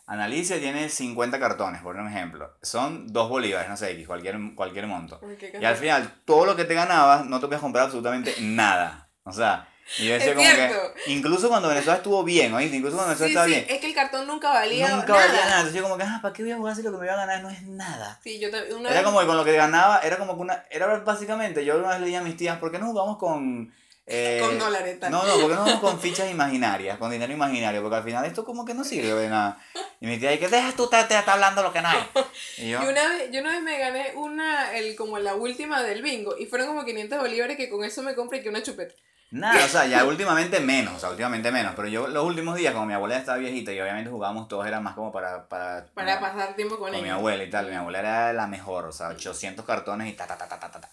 Analicia 0.08 0.60
tiene 0.60 0.88
50 0.88 1.40
cartones, 1.40 1.82
por 1.82 1.96
un 1.96 2.06
ejemplo. 2.06 2.56
Son 2.62 3.12
dos 3.12 3.28
bolívares, 3.28 3.68
no 3.68 3.76
sé, 3.76 3.90
X, 3.90 4.06
cualquier, 4.06 4.36
cualquier 4.54 4.86
monto. 4.86 5.18
Uy, 5.22 5.36
Y 5.60 5.64
al 5.64 5.76
final, 5.76 6.22
todo 6.24 6.46
lo 6.46 6.54
que 6.54 6.64
te 6.64 6.74
ganabas, 6.74 7.26
no 7.26 7.40
te 7.40 7.46
podías 7.46 7.60
comprar 7.60 7.86
absolutamente 7.86 8.34
nada. 8.40 9.10
O 9.24 9.32
sea, 9.32 9.68
y 9.98 10.06
yo 10.08 10.14
decía 10.14 10.30
Es 10.30 10.34
como 10.36 10.46
cierto. 10.48 10.94
que, 10.94 11.12
incluso 11.12 11.48
cuando 11.48 11.68
Venezuela 11.68 11.96
estuvo 11.96 12.24
bien, 12.24 12.52
¿oíste? 12.54 12.76
Incluso 12.76 12.96
cuando 12.96 13.14
Venezuela 13.16 13.28
Sí, 13.28 13.32
estaba 13.32 13.46
sí, 13.46 13.52
bien, 13.52 13.66
es 13.68 13.80
que 13.80 13.86
el 13.86 13.94
cartón 13.94 14.26
nunca 14.26 14.50
valía 14.50 14.88
nunca 14.88 15.06
nada. 15.12 15.26
valía 15.26 15.40
nada. 15.44 15.56
Entonces 15.58 15.74
yo 15.74 15.82
como 15.82 15.96
que, 15.96 16.02
ah, 16.04 16.18
¿para 16.22 16.34
qué 16.34 16.42
voy 16.42 16.52
a 16.52 16.56
jugar 16.56 16.76
si 16.76 16.82
lo 16.82 16.90
que 16.90 16.96
me 16.98 17.04
voy 17.04 17.08
a 17.08 17.16
ganar 17.16 17.42
no 17.42 17.50
es 17.50 17.62
nada? 17.62 18.18
Sí, 18.22 18.38
yo 18.38 18.50
también. 18.50 18.74
Una 18.76 18.88
Era 18.90 18.98
vez- 19.00 19.04
como 19.06 19.20
que 19.20 19.26
con 19.26 19.36
lo 19.36 19.44
que 19.44 19.52
ganaba, 19.52 20.00
era 20.00 20.18
como 20.18 20.34
que 20.36 20.40
una, 20.42 20.64
era 20.70 20.86
básicamente, 20.98 21.64
yo 21.64 21.78
una 21.78 21.90
vez 21.90 22.00
le 22.00 22.06
dije 22.06 22.18
a 22.18 22.22
mis 22.22 22.36
tías, 22.36 22.58
¿por 22.58 22.70
qué 22.72 22.78
no 22.78 22.86
jugamos 22.86 23.16
con... 23.18 23.72
eh, 24.06 24.38
Con 24.40 24.58
dólares, 24.58 25.00
tal. 25.00 25.10
No, 25.12 25.24
no, 25.24 25.32
porque 25.40 25.54
no 25.54 25.60
jugamos 25.62 25.80
con 25.80 26.00
fichas 26.00 26.30
imaginarias, 26.30 26.98
con 26.98 27.10
dinero 27.10 27.32
imaginario, 27.32 27.80
porque 27.82 27.96
al 27.96 28.04
final 28.04 28.24
esto 28.24 28.44
como 28.44 28.64
que 28.64 28.74
no 28.74 28.84
sirve 28.84 29.12
de 29.14 29.28
nada. 29.28 29.58
Y 30.00 30.06
mi 30.06 30.18
tía, 30.18 30.32
¿y 30.34 30.38
qué 30.38 30.48
dejas 30.48 30.74
tú 30.74 30.88
te, 30.88 31.02
te 31.04 31.16
está 31.16 31.32
hablando 31.32 31.62
lo 31.62 31.72
que 31.72 31.80
no 31.80 31.88
hay? 31.88 31.98
Y 32.58 32.70
yo, 32.70 32.82
Y 32.82 32.86
una 32.86 33.08
vez, 33.08 33.30
yo 33.32 33.40
una 33.40 33.52
vez 33.52 33.62
me 33.62 33.78
gané 33.78 34.12
una, 34.14 34.76
el, 34.76 34.94
como 34.96 35.18
la 35.18 35.34
última 35.34 35.82
del 35.82 36.02
bingo, 36.02 36.36
y 36.38 36.46
fueron 36.46 36.68
como 36.68 36.84
500 36.84 37.18
bolívares 37.20 37.56
que 37.56 37.68
con 37.70 37.82
eso 37.84 38.02
me 38.02 38.14
compré 38.14 38.42
que 38.42 38.48
una 38.48 38.62
chupeta. 38.62 38.94
Nada, 39.30 39.64
o 39.64 39.68
sea, 39.68 39.86
ya 39.86 40.04
últimamente 40.04 40.60
menos, 40.60 40.94
o 40.94 40.98
sea, 40.98 41.10
últimamente 41.10 41.50
menos, 41.52 41.74
pero 41.74 41.88
yo 41.88 42.06
los 42.08 42.24
últimos 42.24 42.56
días, 42.56 42.72
como 42.72 42.86
mi 42.86 42.94
abuela 42.94 43.16
estaba 43.16 43.38
viejita 43.38 43.72
y 43.72 43.80
obviamente 43.80 44.10
jugábamos 44.10 44.48
todos, 44.48 44.66
era 44.66 44.80
más 44.80 44.94
como 44.94 45.12
para... 45.12 45.48
Para, 45.48 45.86
Para 45.94 46.20
pasar 46.20 46.54
tiempo 46.56 46.78
con 46.78 46.90
con 46.90 47.00
mi 47.00 47.06
ella. 47.08 47.14
abuela 47.14 47.42
y 47.44 47.50
tal. 47.50 47.68
Mi 47.68 47.74
abuela 47.76 47.98
era 48.00 48.32
la 48.32 48.46
mejor, 48.46 48.84
o 48.86 48.92
sea, 48.92 49.08
800 49.08 49.64
cartones 49.64 50.08
y 50.08 50.12
ta, 50.14 50.26
ta, 50.26 50.36
ta, 50.38 50.48
ta, 50.48 50.58
ta, 50.58 50.70
ta. 50.80 50.90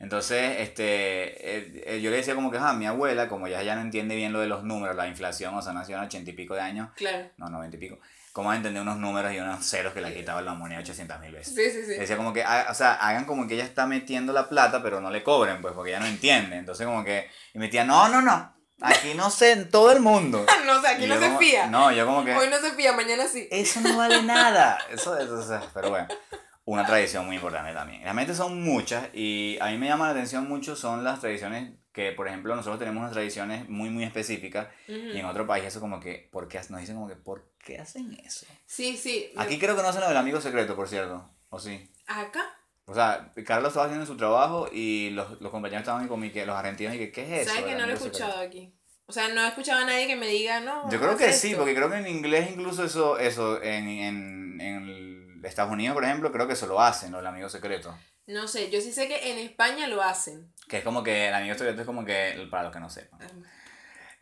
Entonces, 0.00 0.56
este, 0.60 0.84
eh, 1.58 1.82
eh, 1.86 2.00
yo 2.00 2.10
le 2.10 2.16
decía 2.16 2.34
como 2.34 2.50
que, 2.50 2.58
ah, 2.58 2.72
mi 2.72 2.86
abuela, 2.86 3.28
como 3.28 3.46
ya, 3.48 3.62
ya 3.62 3.74
no 3.76 3.80
entiende 3.80 4.16
bien 4.16 4.32
lo 4.32 4.40
de 4.40 4.46
los 4.48 4.64
números, 4.64 4.96
la 4.96 5.06
inflación, 5.06 5.54
o 5.54 5.62
sea, 5.62 5.72
nació 5.72 5.96
en 5.96 6.02
80 6.04 6.30
y 6.30 6.34
pico 6.34 6.54
de 6.54 6.60
años, 6.62 6.90
Claro. 6.96 7.28
no, 7.36 7.48
90 7.48 7.76
y 7.76 7.80
pico, 7.80 7.98
¿cómo 8.34 8.52
entender 8.52 8.82
unos 8.82 8.96
números 8.98 9.32
y 9.32 9.38
unos 9.38 9.64
ceros 9.64 9.94
que 9.94 10.00
le 10.00 10.12
quitaba 10.12 10.42
la 10.42 10.54
moneda 10.54 10.80
800 10.80 11.20
mil 11.20 11.30
veces? 11.32 11.54
Sí, 11.54 11.70
sí, 11.70 11.84
sí. 11.86 11.98
Decía 11.98 12.16
como 12.16 12.32
que, 12.32 12.42
ah, 12.42 12.66
o 12.68 12.74
sea, 12.74 12.94
hagan 12.94 13.24
como 13.26 13.46
que 13.46 13.54
ella 13.54 13.62
está 13.64 13.86
metiendo 13.86 14.32
la 14.32 14.48
plata, 14.48 14.82
pero 14.82 15.00
no 15.00 15.08
le 15.08 15.22
cobren, 15.22 15.62
pues, 15.62 15.72
porque 15.72 15.90
ella 15.92 16.00
no 16.00 16.06
entiende. 16.06 16.56
Entonces, 16.56 16.84
como 16.84 17.04
que, 17.04 17.30
y 17.54 17.58
mi 17.60 17.70
tía, 17.70 17.84
no, 17.84 18.08
no, 18.08 18.20
no, 18.20 18.52
aquí 18.80 19.14
no 19.14 19.30
sé, 19.30 19.52
en 19.52 19.70
todo 19.70 19.92
el 19.92 20.00
mundo. 20.00 20.44
no 20.66 20.80
sé, 20.80 20.88
aquí 20.88 21.04
Y 21.04 21.06
no 21.06 21.18
se 21.20 21.38
fía. 21.38 21.68
No, 21.68 21.92
yo 21.92 22.04
como 22.06 22.24
que 22.24 22.34
Hoy 22.34 22.48
no 22.50 22.58
se 22.58 22.72
fía, 22.72 22.92
mañana 22.92 23.28
sí. 23.28 23.46
eso 23.52 23.80
no 23.80 23.96
vale 23.96 24.20
nada. 24.24 24.78
Eso, 24.90 25.16
eso, 25.16 25.40
eso- 25.40 25.70
pero 25.72 25.90
bueno, 25.90 26.08
una 26.66 26.86
tradición 26.86 27.26
muy 27.26 27.36
importante 27.36 27.72
también. 27.72 28.02
Realmente 28.02 28.34
son 28.34 28.62
muchas 28.62 29.08
y 29.12 29.58
a 29.60 29.66
mí 29.66 29.78
me 29.78 29.86
llama 29.88 30.06
la 30.06 30.12
atención 30.12 30.48
mucho 30.48 30.76
son 30.76 31.04
las 31.04 31.20
tradiciones 31.20 31.74
que, 31.92 32.12
por 32.12 32.26
ejemplo, 32.26 32.56
nosotros 32.56 32.78
tenemos 32.78 33.00
unas 33.00 33.12
tradiciones 33.12 33.68
muy, 33.68 33.90
muy 33.90 34.04
específicas 34.04 34.68
y 34.88 35.16
en 35.16 35.26
otro 35.26 35.46
país 35.46 35.64
eso 35.64 35.80
como 35.80 36.00
que, 36.00 36.28
¿por 36.32 36.48
qué? 36.48 36.60
Nos 36.70 36.80
dicen 36.80 36.96
como 36.96 37.08
que, 37.08 37.16
¿por 37.16 37.52
qué 37.58 37.78
hacen 37.78 38.18
eso? 38.24 38.46
Sí, 38.66 38.96
sí. 38.96 39.30
Aquí 39.36 39.58
creo 39.58 39.76
que 39.76 39.82
no 39.82 39.88
hacen 39.88 40.00
lo 40.00 40.08
del 40.08 40.16
amigo 40.16 40.40
secreto, 40.40 40.74
por 40.74 40.88
cierto, 40.88 41.30
¿o 41.50 41.58
sí? 41.58 41.88
Acá. 42.06 42.42
O 42.86 42.94
sea, 42.94 43.32
Carlos 43.46 43.68
estaba 43.68 43.86
haciendo 43.86 44.06
su 44.06 44.16
trabajo 44.16 44.68
y 44.72 45.10
los, 45.10 45.40
los 45.40 45.50
compañeros 45.50 45.82
estaban 45.82 46.08
como 46.08 46.30
que 46.32 46.44
los 46.44 46.56
argentinos 46.56 46.94
y 46.94 46.98
que, 46.98 47.12
¿qué 47.12 47.22
es 47.22 47.46
eso? 47.46 47.54
¿Sabes 47.54 47.66
que 47.66 47.72
no 47.72 47.78
lo 47.78 47.80
he 47.80 47.92
amigo 47.92 47.98
secreto? 47.98 48.16
escuchado 48.18 48.40
aquí? 48.46 48.74
O 49.06 49.12
sea, 49.12 49.28
no 49.28 49.44
he 49.44 49.48
escuchado 49.48 49.82
a 49.82 49.86
nadie 49.86 50.06
que 50.06 50.16
me 50.16 50.26
diga, 50.26 50.60
no. 50.60 50.90
Yo 50.90 50.98
creo 50.98 51.16
que 51.16 51.32
sí, 51.32 51.48
esto. 51.48 51.58
porque 51.58 51.74
creo 51.74 51.90
que 51.90 51.98
en 51.98 52.08
inglés 52.08 52.50
incluso 52.50 52.84
eso, 52.84 53.18
eso 53.18 53.62
en, 53.62 53.86
en, 53.88 54.60
en 54.60 54.88
el 54.88 55.13
Estados 55.48 55.72
Unidos, 55.72 55.94
por 55.94 56.04
ejemplo, 56.04 56.32
creo 56.32 56.46
que 56.46 56.54
eso 56.54 56.66
lo 56.66 56.80
hacen, 56.80 57.12
lo 57.12 57.18
del 57.18 57.26
amigo 57.26 57.48
secreto. 57.48 57.96
No 58.26 58.48
sé, 58.48 58.70
yo 58.70 58.80
sí 58.80 58.92
sé 58.92 59.06
que 59.06 59.32
en 59.32 59.38
España 59.38 59.86
lo 59.86 60.02
hacen. 60.02 60.52
Que 60.68 60.78
es 60.78 60.84
como 60.84 61.02
que 61.02 61.28
el 61.28 61.34
amigo 61.34 61.54
secreto 61.54 61.82
es 61.82 61.86
como 61.86 62.04
que, 62.04 62.46
para 62.50 62.64
los 62.64 62.72
que 62.72 62.80
no 62.80 62.88
sepan, 62.88 63.20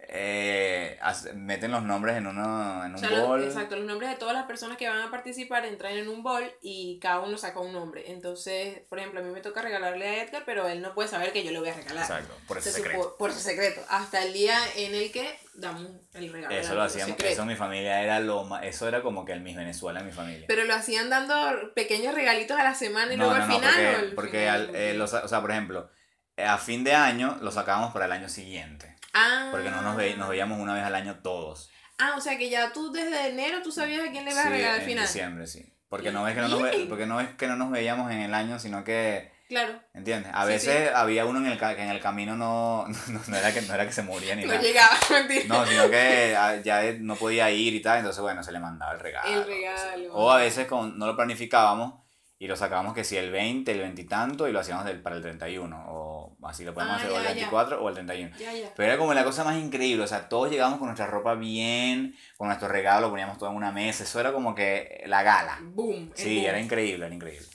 eh, 0.08 0.98
meten 1.34 1.70
los 1.70 1.82
nombres 1.82 2.16
en, 2.16 2.26
uno, 2.26 2.84
en 2.84 2.94
O 2.94 2.98
un 2.98 3.10
los- 3.10 3.26
bol. 3.28 3.44
exacto, 3.44 3.76
los 3.76 3.84
nombres 3.84 4.10
de 4.10 4.16
todas 4.16 4.34
las 4.34 4.44
personas 4.46 4.76
que 4.76 4.88
van 4.88 5.00
a 5.00 5.10
participar 5.10 5.64
entran 5.64 5.92
en 5.94 6.08
un 6.08 6.22
bol 6.22 6.44
y 6.60 6.98
cada 7.00 7.20
uno 7.20 7.38
saca 7.38 7.60
un 7.60 7.72
nombre. 7.72 8.10
Entonces, 8.12 8.80
por 8.88 8.98
ejemplo, 8.98 9.20
a 9.20 9.22
mí 9.22 9.30
me 9.30 9.40
toca 9.40 9.62
regalarle 9.62 10.06
a 10.08 10.22
Edgar, 10.24 10.42
pero 10.44 10.68
él 10.68 10.82
no 10.82 10.94
puede 10.94 11.08
saber 11.08 11.32
que 11.32 11.44
yo 11.44 11.50
le 11.50 11.60
voy 11.60 11.68
a 11.68 11.74
regalar. 11.74 12.02
Exacto, 12.02 12.34
por 12.46 12.58
ese 12.58 12.70
Se 12.70 12.76
secreto. 12.78 13.02
supo- 13.02 13.16
por 13.16 13.30
ese 13.30 13.40
secreto. 13.40 13.80
Hasta 13.88 14.22
el 14.24 14.32
día 14.32 14.56
en 14.76 14.94
el 14.94 15.10
que 15.12 15.38
damos 15.54 15.86
el 16.14 16.32
regalo. 16.32 16.54
Eso 16.54 16.74
lo 16.74 16.82
hacíamos, 16.82 17.16
eso 17.18 17.42
en 17.42 17.48
mi 17.48 17.56
familia 17.56 18.02
era 18.02 18.20
lo 18.20 18.44
más, 18.44 18.64
eso 18.64 18.88
era 18.88 19.02
como 19.02 19.24
que 19.24 19.32
el 19.32 19.40
Miss 19.40 19.56
Venezuela 19.56 20.00
en 20.00 20.06
mi 20.06 20.12
familia. 20.12 20.46
Pero 20.48 20.64
lo 20.64 20.74
hacían 20.74 21.10
dando 21.10 21.72
pequeños 21.74 22.14
regalitos 22.14 22.58
a 22.58 22.64
la 22.64 22.74
semana 22.74 23.14
y 23.14 23.16
no, 23.16 23.24
luego 23.24 23.38
no, 23.38 23.42
al 23.44 23.48
no, 23.48 23.54
final. 23.56 23.72
porque, 23.72 23.86
o 23.86 23.98
al 24.08 24.14
porque 24.14 24.38
final, 24.40 24.60
al- 24.68 24.76
eh, 24.76 24.94
los- 24.94 25.12
o 25.14 25.28
sea, 25.28 25.40
por 25.40 25.50
ejemplo, 25.50 25.90
a 26.38 26.58
fin 26.58 26.82
de 26.84 26.94
año 26.94 27.38
lo 27.42 27.50
sacábamos 27.50 27.92
para 27.92 28.06
el 28.06 28.12
año 28.12 28.28
siguiente. 28.28 28.91
Ah. 29.12 29.48
Porque 29.50 29.70
no 29.70 29.82
nos, 29.82 29.96
ve- 29.96 30.16
nos 30.16 30.28
veíamos 30.28 30.58
una 30.58 30.74
vez 30.74 30.84
al 30.84 30.94
año 30.94 31.16
todos. 31.22 31.70
Ah, 31.98 32.14
o 32.16 32.20
sea 32.20 32.36
que 32.38 32.48
ya 32.50 32.72
tú 32.72 32.90
desde 32.92 33.28
enero 33.28 33.62
tú 33.62 33.70
sabías 33.70 34.00
a 34.08 34.10
quién 34.10 34.24
le 34.24 34.30
ibas 34.32 34.42
Sí, 34.42 34.48
a 34.48 34.50
regalar 34.50 34.74
al 34.76 34.80
en 34.82 34.86
final. 34.88 35.06
diciembre, 35.06 35.46
sí. 35.46 35.72
Porque 35.88 36.10
no, 36.10 36.22
ves 36.24 36.34
que 36.34 36.40
no, 36.40 36.48
nos 36.48 36.62
ve- 36.62 36.86
porque 36.88 37.06
no 37.06 37.20
es 37.20 37.28
que 37.34 37.46
no 37.46 37.56
nos 37.56 37.70
veíamos 37.70 38.10
en 38.10 38.20
el 38.20 38.32
año, 38.34 38.58
sino 38.58 38.82
que, 38.82 39.30
Claro. 39.48 39.78
¿entiendes? 39.92 40.32
A 40.34 40.42
Sí, 40.44 40.48
veces 40.48 40.90
había 40.94 41.26
uno 41.26 41.38
en 41.40 41.46
el, 41.46 41.58
que 41.58 41.64
en 41.66 41.90
el 41.90 42.00
camino 42.00 42.34
no, 42.36 42.86
no, 43.08 43.20
no 43.28 43.36
era, 43.36 43.52
que, 43.52 43.60
no 43.60 43.74
era 43.74 43.84
que 43.86 43.92
se 43.92 44.02
moría 44.02 44.34
ni 44.34 44.42
No 44.44 44.48
nada. 44.54 44.62
llegaba, 44.62 44.96
mentira. 45.10 45.44
No, 45.46 45.66
sino 45.66 45.90
que 45.90 46.34
ah, 46.34 46.56
ya 46.64 46.80
no 46.98 47.14
podía 47.16 47.50
ir 47.50 47.74
y 47.74 47.82
tal, 47.82 47.98
entonces 47.98 48.22
bueno, 48.22 48.42
se 48.42 48.50
le 48.52 48.60
mandaba 48.60 48.92
el 48.94 49.00
regalo. 49.00 49.28
El 49.28 49.44
regalo. 49.46 50.14
O 50.14 50.30
a 50.32 50.38
veces 50.38 50.66
con- 50.66 50.98
no 50.98 51.06
lo 51.06 51.14
planificábamos 51.14 52.01
y 52.42 52.48
lo 52.48 52.56
sacábamos 52.56 52.92
que 52.92 53.04
si 53.04 53.16
el 53.16 53.30
20, 53.30 53.70
el 53.70 53.78
20 53.78 54.02
y 54.02 54.04
tanto 54.04 54.48
y 54.48 54.52
lo 54.52 54.58
hacíamos 54.58 54.84
del, 54.84 55.00
para 55.00 55.14
el 55.14 55.22
31. 55.22 55.84
O 55.90 56.36
así 56.42 56.64
lo 56.64 56.74
podemos 56.74 56.94
Ah, 56.94 56.96
hacer 56.98 57.10
o 57.12 57.16
el 57.18 57.22
ya, 57.22 57.28
ya. 57.28 57.34
24 57.34 57.80
o 57.80 57.88
el 57.88 57.94
31. 57.94 58.36
Ya, 58.36 58.52
ya. 58.52 58.72
Pero 58.74 58.88
era 58.88 58.98
como 58.98 59.14
la 59.14 59.22
cosa 59.22 59.44
más 59.44 59.56
increíble, 59.62 60.02
o 60.02 60.08
sea, 60.08 60.28
todos 60.28 60.50
llegábamos 60.50 60.80
con 60.80 60.88
nuestra 60.88 61.06
ropa 61.06 61.36
bien, 61.36 62.16
con 62.36 62.48
nuestro 62.48 62.66
regalo, 62.66 63.02
lo 63.02 63.10
poníamos 63.10 63.38
todo 63.38 63.48
en 63.50 63.54
una 63.54 63.70
mesa, 63.70 64.02
eso 64.02 64.18
era 64.18 64.32
como 64.32 64.56
que 64.56 65.04
la 65.06 65.22
gala. 65.22 65.60
Boom. 65.62 66.10
Sí, 66.16 66.34
boom. 66.34 66.46
era 66.46 66.60
increíble, 66.60 67.06
era 67.06 67.14
increíble. 67.14 67.46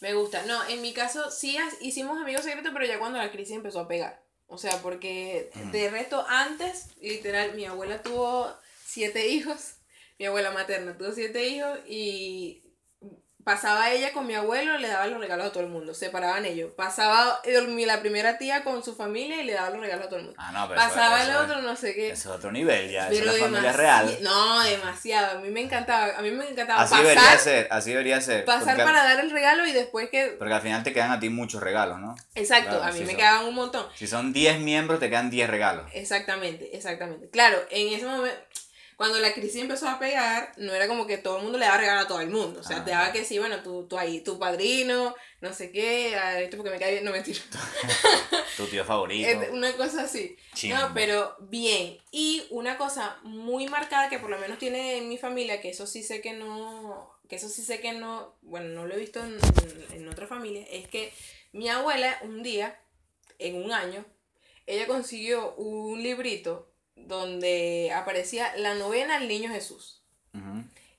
Me 0.00 0.12
gusta. 0.12 0.44
No, 0.44 0.62
en 0.68 0.82
mi 0.82 0.92
caso 0.92 1.30
sí 1.30 1.56
hicimos 1.80 2.20
amigos 2.20 2.44
secretos, 2.44 2.70
pero 2.74 2.84
ya 2.84 2.98
cuando 2.98 3.16
la 3.16 3.32
crisis 3.32 3.56
empezó 3.56 3.80
a 3.80 3.88
pegar. 3.88 4.20
O 4.46 4.58
sea, 4.58 4.76
porque 4.82 5.48
de 5.72 5.88
resto 5.88 6.22
antes, 6.28 6.88
literal, 7.00 7.54
mi 7.54 7.64
abuela 7.64 8.02
tuvo 8.02 8.54
siete 8.84 9.28
hijos, 9.28 9.76
mi 10.18 10.26
abuela 10.26 10.50
materna 10.50 10.98
tuvo 10.98 11.12
siete 11.12 11.48
hijos 11.48 11.78
y 11.88 12.61
pasaba 13.44 13.90
ella 13.90 14.12
con 14.12 14.26
mi 14.26 14.34
abuelo, 14.34 14.78
le 14.78 14.88
daba 14.88 15.06
los 15.06 15.18
regalos 15.20 15.46
a 15.46 15.52
todo 15.52 15.62
el 15.62 15.68
mundo, 15.68 15.94
se 15.94 16.10
paraban 16.10 16.44
ellos. 16.44 16.72
Pasaba 16.76 17.40
mi- 17.68 17.86
la 17.86 18.00
primera 18.00 18.38
tía 18.38 18.62
con 18.64 18.82
su 18.84 18.94
familia 18.94 19.42
y 19.42 19.44
le 19.44 19.54
daba 19.54 19.70
los 19.70 19.80
regalos 19.80 20.06
a 20.06 20.08
todo 20.08 20.18
el 20.20 20.24
mundo. 20.26 20.38
Ah, 20.40 20.52
no, 20.52 20.68
pero 20.68 20.80
eso- 20.80 20.88
Pasaba 20.90 21.22
eso, 21.22 21.30
el 21.30 21.36
otro, 21.36 21.62
no 21.62 21.76
sé 21.76 21.94
qué. 21.94 22.10
Eso 22.10 22.30
es 22.30 22.36
otro 22.38 22.52
nivel 22.52 22.90
ya, 22.90 23.08
eso 23.08 23.18
Pero 23.18 23.30
es 23.32 23.38
la 23.40 23.44
familia 23.46 23.72
real. 23.72 24.18
No, 24.22 24.60
demasiado. 24.62 25.38
A 25.38 25.40
mí 25.40 25.50
me 25.50 25.60
encantaba. 25.62 26.16
A 26.16 26.22
mí 26.22 26.30
me 26.30 26.48
encantaba 26.48 26.82
Así 26.82 26.96
debería 26.96 27.20
pasar, 27.22 27.38
ser, 27.38 27.68
así 27.70 27.90
debería 27.90 28.20
ser. 28.20 28.44
pasar 28.44 28.76
porque, 28.76 28.82
para 28.84 29.04
dar 29.04 29.20
el 29.20 29.30
regalo 29.30 29.66
y 29.66 29.72
después 29.72 30.08
que... 30.10 30.34
porque 30.38 30.54
al 30.54 30.60
final 30.62 30.82
te 30.82 30.92
quedan 30.92 31.10
a 31.10 31.20
ti 31.20 31.28
muchos 31.28 31.62
regalos, 31.62 31.98
¿no? 32.00 32.14
Exacto, 32.34 32.70
Claro, 32.70 32.84
a 32.84 32.92
mí 32.92 33.00
me 33.00 33.06
son- 33.06 33.16
quedaban 33.16 33.44
un 33.46 33.54
montón. 33.54 33.86
Si 33.94 34.06
son 34.06 34.32
10 34.32 34.58
miembros, 34.60 35.00
te 35.00 35.10
quedan 35.10 35.30
10 35.30 35.48
regalos. 35.50 35.86
Exactamente, 35.92 36.76
exactamente. 36.76 37.28
Claro, 37.30 37.58
en 37.70 37.92
ese 37.94 38.06
momento, 38.06 38.36
cuando 39.02 39.18
la 39.18 39.34
crisis 39.34 39.56
empezó 39.62 39.88
a 39.88 39.98
pegar, 39.98 40.52
no 40.58 40.72
era 40.72 40.86
como 40.86 41.08
que 41.08 41.18
todo 41.18 41.38
el 41.38 41.42
mundo 41.42 41.58
le 41.58 41.64
daba 41.66 41.78
regalo 41.78 42.00
a 42.02 42.06
todo 42.06 42.20
el 42.20 42.28
mundo. 42.30 42.60
O 42.60 42.62
sea, 42.62 42.76
Ah. 42.76 42.84
te 42.84 42.92
daba 42.92 43.12
que 43.12 43.24
sí, 43.24 43.36
bueno, 43.40 43.60
tú, 43.60 43.86
tú 43.88 43.98
ahí, 43.98 44.20
tu 44.20 44.38
padrino, 44.38 45.14
no 45.40 45.52
sé 45.52 45.72
qué, 45.72 46.14
a 46.14 46.40
esto 46.40 46.56
porque 46.56 46.70
me 46.70 46.78
cae 46.78 46.92
bien, 46.92 47.04
no 47.04 47.10
mentira. 47.10 47.40
Tu 48.56 48.66
tío 48.66 48.84
favorito. 48.84 49.28
Una 49.52 49.72
cosa 49.76 50.02
así. 50.04 50.36
Chimbo. 50.54 50.76
No, 50.78 50.90
pero 50.94 51.36
bien. 51.40 51.98
Y 52.10 52.44
una 52.50 52.76
cosa 52.78 53.18
muy 53.22 53.66
marcada 53.66 54.08
que 54.08 54.18
por 54.18 54.30
lo 54.30 54.38
menos 54.38 54.58
tiene 54.58 54.98
en 54.98 55.08
mi 55.08 55.18
familia, 55.18 55.60
que 55.60 55.70
eso 55.70 55.86
sí 55.86 56.02
sé 56.02 56.20
que 56.20 56.32
no, 56.34 57.10
que 57.28 57.36
eso 57.36 57.48
sí 57.48 57.62
sé 57.62 57.80
que 57.80 57.92
no, 57.94 58.36
bueno, 58.42 58.68
no 58.68 58.86
lo 58.86 58.94
he 58.94 58.98
visto 58.98 59.20
en- 59.24 59.38
en 59.92 60.08
otra 60.08 60.26
familia, 60.26 60.64
es 60.70 60.86
que 60.86 61.12
mi 61.52 61.68
abuela 61.68 62.18
un 62.22 62.42
día, 62.42 62.78
en 63.38 63.56
un 63.56 63.72
año, 63.72 64.04
ella 64.66 64.86
consiguió 64.86 65.54
un 65.56 66.02
librito 66.02 66.71
donde 67.06 67.92
aparecía 67.94 68.54
la 68.56 68.74
novena 68.74 69.16
al 69.16 69.28
niño 69.28 69.50
Jesús. 69.50 70.02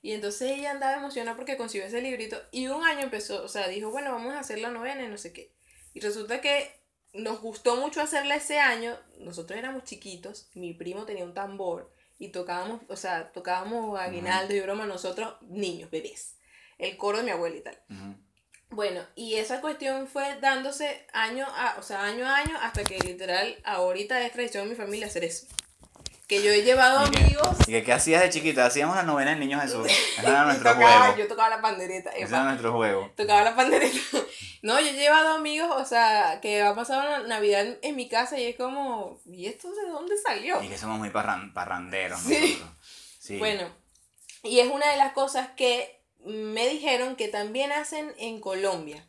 Y 0.02 0.12
entonces 0.12 0.50
ella 0.50 0.70
andaba 0.70 0.96
emocionada 0.98 1.36
porque 1.36 1.56
consiguió 1.56 1.86
ese 1.86 2.02
librito 2.02 2.40
y 2.52 2.66
un 2.68 2.84
año 2.84 3.00
empezó, 3.00 3.42
o 3.42 3.48
sea, 3.48 3.68
dijo, 3.68 3.90
bueno, 3.90 4.12
vamos 4.12 4.34
a 4.34 4.40
hacer 4.40 4.58
la 4.58 4.70
novena 4.70 5.02
y 5.02 5.08
no 5.08 5.16
sé 5.16 5.32
qué. 5.32 5.50
Y 5.94 6.00
resulta 6.00 6.42
que 6.42 6.70
nos 7.14 7.40
gustó 7.40 7.76
mucho 7.76 8.02
hacerla 8.02 8.36
ese 8.36 8.58
año, 8.58 8.98
nosotros 9.20 9.58
éramos 9.58 9.84
chiquitos, 9.84 10.48
mi 10.54 10.74
primo 10.74 11.06
tenía 11.06 11.24
un 11.24 11.32
tambor 11.32 11.90
y 12.18 12.28
tocábamos, 12.28 12.82
o 12.88 12.96
sea, 12.96 13.32
tocábamos 13.32 13.98
aguinaldo 13.98 14.54
y 14.54 14.60
broma 14.60 14.84
nosotros, 14.84 15.36
niños, 15.42 15.90
bebés, 15.90 16.36
el 16.78 16.96
coro 16.96 17.18
de 17.18 17.24
mi 17.24 17.30
abuela 17.30 17.56
y 17.56 17.60
tal. 17.60 17.78
Bueno, 18.70 19.06
y 19.14 19.34
esa 19.34 19.60
cuestión 19.60 20.08
fue 20.08 20.38
dándose 20.40 21.06
año 21.12 21.46
a, 21.48 21.76
o 21.78 21.82
sea, 21.82 22.02
año 22.02 22.26
a 22.26 22.36
año 22.36 22.58
hasta 22.60 22.82
que 22.82 22.98
literal 22.98 23.56
ahorita 23.64 24.20
es 24.26 24.32
tradición 24.32 24.64
en 24.64 24.70
mi 24.70 24.74
familia 24.74 25.06
hacer 25.06 25.24
eso. 25.24 25.46
Que 26.26 26.42
yo 26.42 26.50
he 26.50 26.62
llevado 26.62 27.00
amigos 27.00 27.48
¿Y 27.66 27.72
que, 27.72 27.84
qué 27.84 27.92
hacías 27.92 28.22
de 28.22 28.30
chiquita? 28.30 28.64
Hacíamos 28.64 28.96
la 28.96 29.02
novena 29.02 29.32
del 29.32 29.40
niño 29.40 29.60
Jesús. 29.60 29.86
Ese 30.18 30.26
era 30.26 30.44
nuestro 30.44 30.72
tocaba, 30.72 30.98
juego. 31.06 31.16
yo 31.18 31.28
tocaba 31.28 31.48
la 31.50 31.60
pandereta. 31.60 32.10
Ese 32.12 32.22
era 32.34 32.44
nuestro 32.44 32.72
juego. 32.72 33.12
tocaba 33.16 33.42
la 33.42 33.54
pandereta. 33.56 33.98
No, 34.62 34.80
yo 34.80 34.86
he 34.86 34.92
llevado 34.94 35.34
amigos, 35.34 35.70
o 35.70 35.84
sea, 35.84 36.38
que 36.40 36.62
ha 36.62 36.74
pasado 36.74 37.26
Navidad 37.26 37.66
en, 37.66 37.78
en 37.82 37.96
mi 37.96 38.08
casa 38.08 38.38
y 38.38 38.44
es 38.46 38.56
como, 38.56 39.20
¿y 39.26 39.44
esto 39.44 39.70
de 39.70 39.90
dónde 39.90 40.14
salió? 40.16 40.62
Y 40.62 40.68
que 40.68 40.78
somos 40.78 40.98
muy 40.98 41.10
parran- 41.10 41.52
parranderos 41.52 42.18
Sí. 42.20 42.38
nosotros. 42.40 42.70
Sí. 43.18 43.36
Bueno, 43.38 43.68
y 44.42 44.60
es 44.60 44.68
una 44.70 44.90
de 44.90 44.96
las 44.96 45.12
cosas 45.12 45.50
que 45.54 46.00
me 46.24 46.66
dijeron 46.66 47.14
que 47.16 47.28
también 47.28 47.72
hacen 47.72 48.14
en 48.16 48.40
Colombia. 48.40 49.06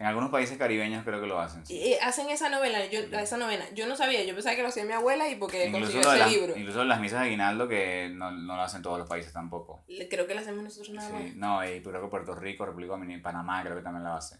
En 0.00 0.06
algunos 0.06 0.30
países 0.30 0.56
caribeños 0.56 1.04
creo 1.04 1.20
que 1.20 1.26
lo 1.26 1.38
hacen. 1.38 1.66
sí. 1.66 1.76
Y, 1.76 1.94
hacen 1.96 2.30
esa 2.30 2.48
novela, 2.48 2.86
yo, 2.86 3.00
esa 3.00 3.36
novena. 3.36 3.66
Yo 3.74 3.86
no 3.86 3.96
sabía, 3.96 4.24
yo 4.24 4.32
pensaba 4.32 4.56
que 4.56 4.62
lo 4.62 4.68
hacía 4.68 4.82
mi 4.86 4.94
abuela 4.94 5.28
y 5.28 5.34
porque 5.34 5.66
Incluso, 5.66 5.92
consiguió 5.92 6.06
lo 6.08 6.12
ese 6.14 6.18
las, 6.18 6.32
libro. 6.32 6.56
incluso 6.56 6.84
las 6.84 7.00
misas 7.00 7.20
de 7.20 7.26
aguinaldo 7.26 7.68
que 7.68 8.10
no, 8.10 8.30
no 8.30 8.56
lo 8.56 8.62
hacen 8.62 8.80
todos 8.80 8.98
los 8.98 9.06
países 9.06 9.34
tampoco. 9.34 9.84
Creo 10.08 10.26
que 10.26 10.34
lo 10.34 10.40
hacemos 10.40 10.64
nosotros 10.64 10.88
nada 10.94 11.10
más. 11.10 11.22
Sí, 11.22 11.32
no, 11.36 11.62
y 11.68 11.82
creo 11.82 12.00
que 12.00 12.08
Puerto 12.08 12.34
Rico, 12.34 12.64
República 12.64 12.92
Dominicana, 12.92 13.22
Panamá 13.22 13.62
creo 13.62 13.76
que 13.76 13.82
también 13.82 14.04
la 14.04 14.16
hace. 14.16 14.38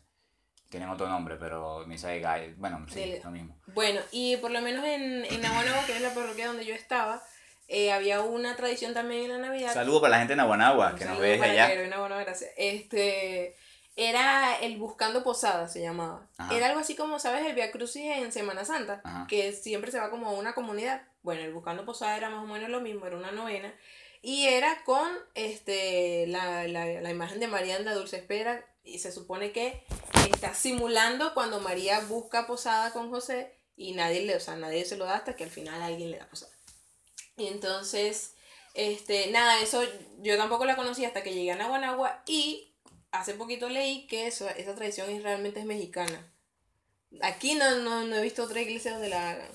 Tienen 0.70 0.88
otro 0.88 1.06
nombre, 1.10 1.36
pero 1.36 1.86
misa 1.86 2.08
de 2.08 2.20
gallo, 2.20 2.54
bueno, 2.56 2.86
sí, 2.88 3.16
lo 3.22 3.30
mismo. 3.30 3.60
Bueno, 3.74 4.00
y 4.12 4.38
por 4.38 4.52
lo 4.52 4.62
menos 4.62 4.82
en, 4.86 5.26
en 5.26 5.40
Naguanagua, 5.42 5.84
que 5.84 5.92
es 5.94 6.00
la 6.00 6.14
parroquia 6.14 6.46
donde 6.46 6.64
yo 6.64 6.72
estaba, 6.74 7.22
eh, 7.68 7.92
había 7.92 8.22
una 8.22 8.56
tradición 8.56 8.94
también 8.94 9.24
en 9.24 9.28
la 9.32 9.38
Navidad. 9.48 9.74
Saludos 9.74 10.00
para 10.00 10.12
la 10.12 10.18
gente 10.20 10.32
de 10.32 10.36
Naguanagua, 10.38 10.92
Un 10.92 10.98
que 10.98 11.04
nos 11.04 11.16
saludo 11.16 11.20
ve 11.20 11.28
desde 11.28 11.40
para 11.40 11.52
allá. 11.52 11.66
Jairo, 11.66 11.86
una 11.86 11.98
buena 11.98 12.18
gracia. 12.24 12.48
Este, 12.56 13.56
era 13.96 14.58
el 14.60 14.78
Buscando 14.78 15.22
Posada, 15.22 15.68
se 15.68 15.82
llamaba. 15.82 16.28
Ajá. 16.38 16.56
Era 16.56 16.66
algo 16.66 16.80
así 16.80 16.96
como, 16.96 17.18
¿sabes? 17.18 17.46
El 17.46 17.54
Via 17.54 17.70
Crucis 17.70 18.04
en 18.04 18.32
Semana 18.32 18.64
Santa, 18.64 19.00
Ajá. 19.04 19.26
que 19.28 19.52
siempre 19.52 19.90
se 19.90 19.98
va 20.00 20.10
como 20.10 20.28
a 20.28 20.32
una 20.32 20.54
comunidad. 20.54 21.02
Bueno, 21.22 21.42
el 21.42 21.52
Buscando 21.52 21.84
Posada 21.84 22.16
era 22.16 22.30
más 22.30 22.42
o 22.44 22.46
menos 22.46 22.70
lo 22.70 22.80
mismo, 22.80 23.06
era 23.06 23.16
una 23.16 23.32
novena. 23.32 23.74
Y 24.22 24.46
era 24.46 24.84
con 24.84 25.08
este, 25.34 26.26
la, 26.26 26.66
la, 26.68 26.86
la 26.86 27.10
imagen 27.10 27.40
de 27.40 27.48
María 27.48 27.76
en 27.76 27.84
la 27.84 27.94
Dulce 27.94 28.18
Espera. 28.18 28.64
Y 28.82 28.98
se 28.98 29.12
supone 29.12 29.52
que 29.52 29.84
está 30.32 30.54
simulando 30.54 31.34
cuando 31.34 31.60
María 31.60 32.00
busca 32.00 32.46
posada 32.46 32.92
con 32.92 33.10
José 33.10 33.58
y 33.76 33.92
nadie 33.92 34.22
le, 34.22 34.36
o 34.36 34.40
sea, 34.40 34.56
nadie 34.56 34.84
se 34.84 34.96
lo 34.96 35.04
da 35.04 35.16
hasta 35.16 35.36
que 35.36 35.44
al 35.44 35.50
final 35.50 35.82
alguien 35.82 36.10
le 36.10 36.18
da 36.18 36.28
posada. 36.28 36.52
Y 37.36 37.46
entonces, 37.46 38.34
este, 38.74 39.30
nada, 39.30 39.60
eso 39.60 39.82
yo 40.18 40.36
tampoco 40.36 40.64
la 40.64 40.76
conocí 40.76 41.04
hasta 41.04 41.22
que 41.22 41.32
llegué 41.34 41.52
a 41.52 41.56
Naguanagua 41.56 42.22
y 42.26 42.69
hace 43.12 43.34
poquito 43.34 43.68
leí 43.68 44.06
que 44.06 44.26
eso, 44.26 44.48
esa 44.48 44.74
tradición 44.74 45.10
es, 45.10 45.22
realmente 45.22 45.60
es 45.60 45.66
mexicana. 45.66 46.26
Aquí 47.22 47.54
no, 47.54 47.78
no, 47.78 48.06
no 48.06 48.16
he 48.16 48.22
visto 48.22 48.44
otra 48.44 48.60
iglesia 48.60 48.92
donde 48.92 49.08
la 49.08 49.30
hagan. 49.30 49.48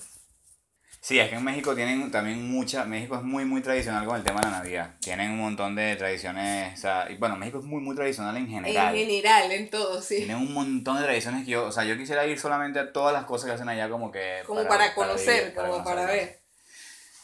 Sí, 1.00 1.20
es 1.20 1.28
que 1.28 1.36
en 1.36 1.44
México 1.44 1.74
tienen 1.76 2.10
también 2.10 2.50
mucha, 2.50 2.84
México 2.84 3.14
es 3.14 3.22
muy, 3.22 3.44
muy 3.44 3.62
tradicional 3.62 4.04
con 4.06 4.16
el 4.16 4.24
tema 4.24 4.40
de 4.40 4.46
la 4.46 4.58
Navidad. 4.58 4.96
Tienen 5.00 5.30
un 5.30 5.38
montón 5.38 5.76
de 5.76 5.94
tradiciones, 5.94 6.76
o 6.76 6.80
sea, 6.80 7.06
y 7.08 7.14
bueno, 7.14 7.36
México 7.36 7.60
es 7.60 7.64
muy, 7.64 7.80
muy 7.80 7.94
tradicional 7.94 8.36
en 8.36 8.48
general. 8.48 8.92
En 8.92 9.06
general, 9.06 9.52
en 9.52 9.70
todo, 9.70 10.02
sí. 10.02 10.16
Tienen 10.16 10.38
un 10.38 10.52
montón 10.52 10.98
de 10.98 11.04
tradiciones 11.04 11.44
que 11.44 11.52
yo, 11.52 11.66
o 11.66 11.70
sea, 11.70 11.84
yo 11.84 11.96
quisiera 11.96 12.26
ir 12.26 12.40
solamente 12.40 12.80
a 12.80 12.92
todas 12.92 13.12
las 13.12 13.24
cosas 13.24 13.46
que 13.46 13.54
hacen 13.54 13.68
allá 13.68 13.88
como 13.88 14.10
que... 14.10 14.42
Como 14.46 14.66
para, 14.66 14.94
conocer, 14.94 15.44
vivir, 15.44 15.54
como 15.54 15.84
para 15.84 15.84
conocerlas. 15.84 16.12
ver. 16.12 16.40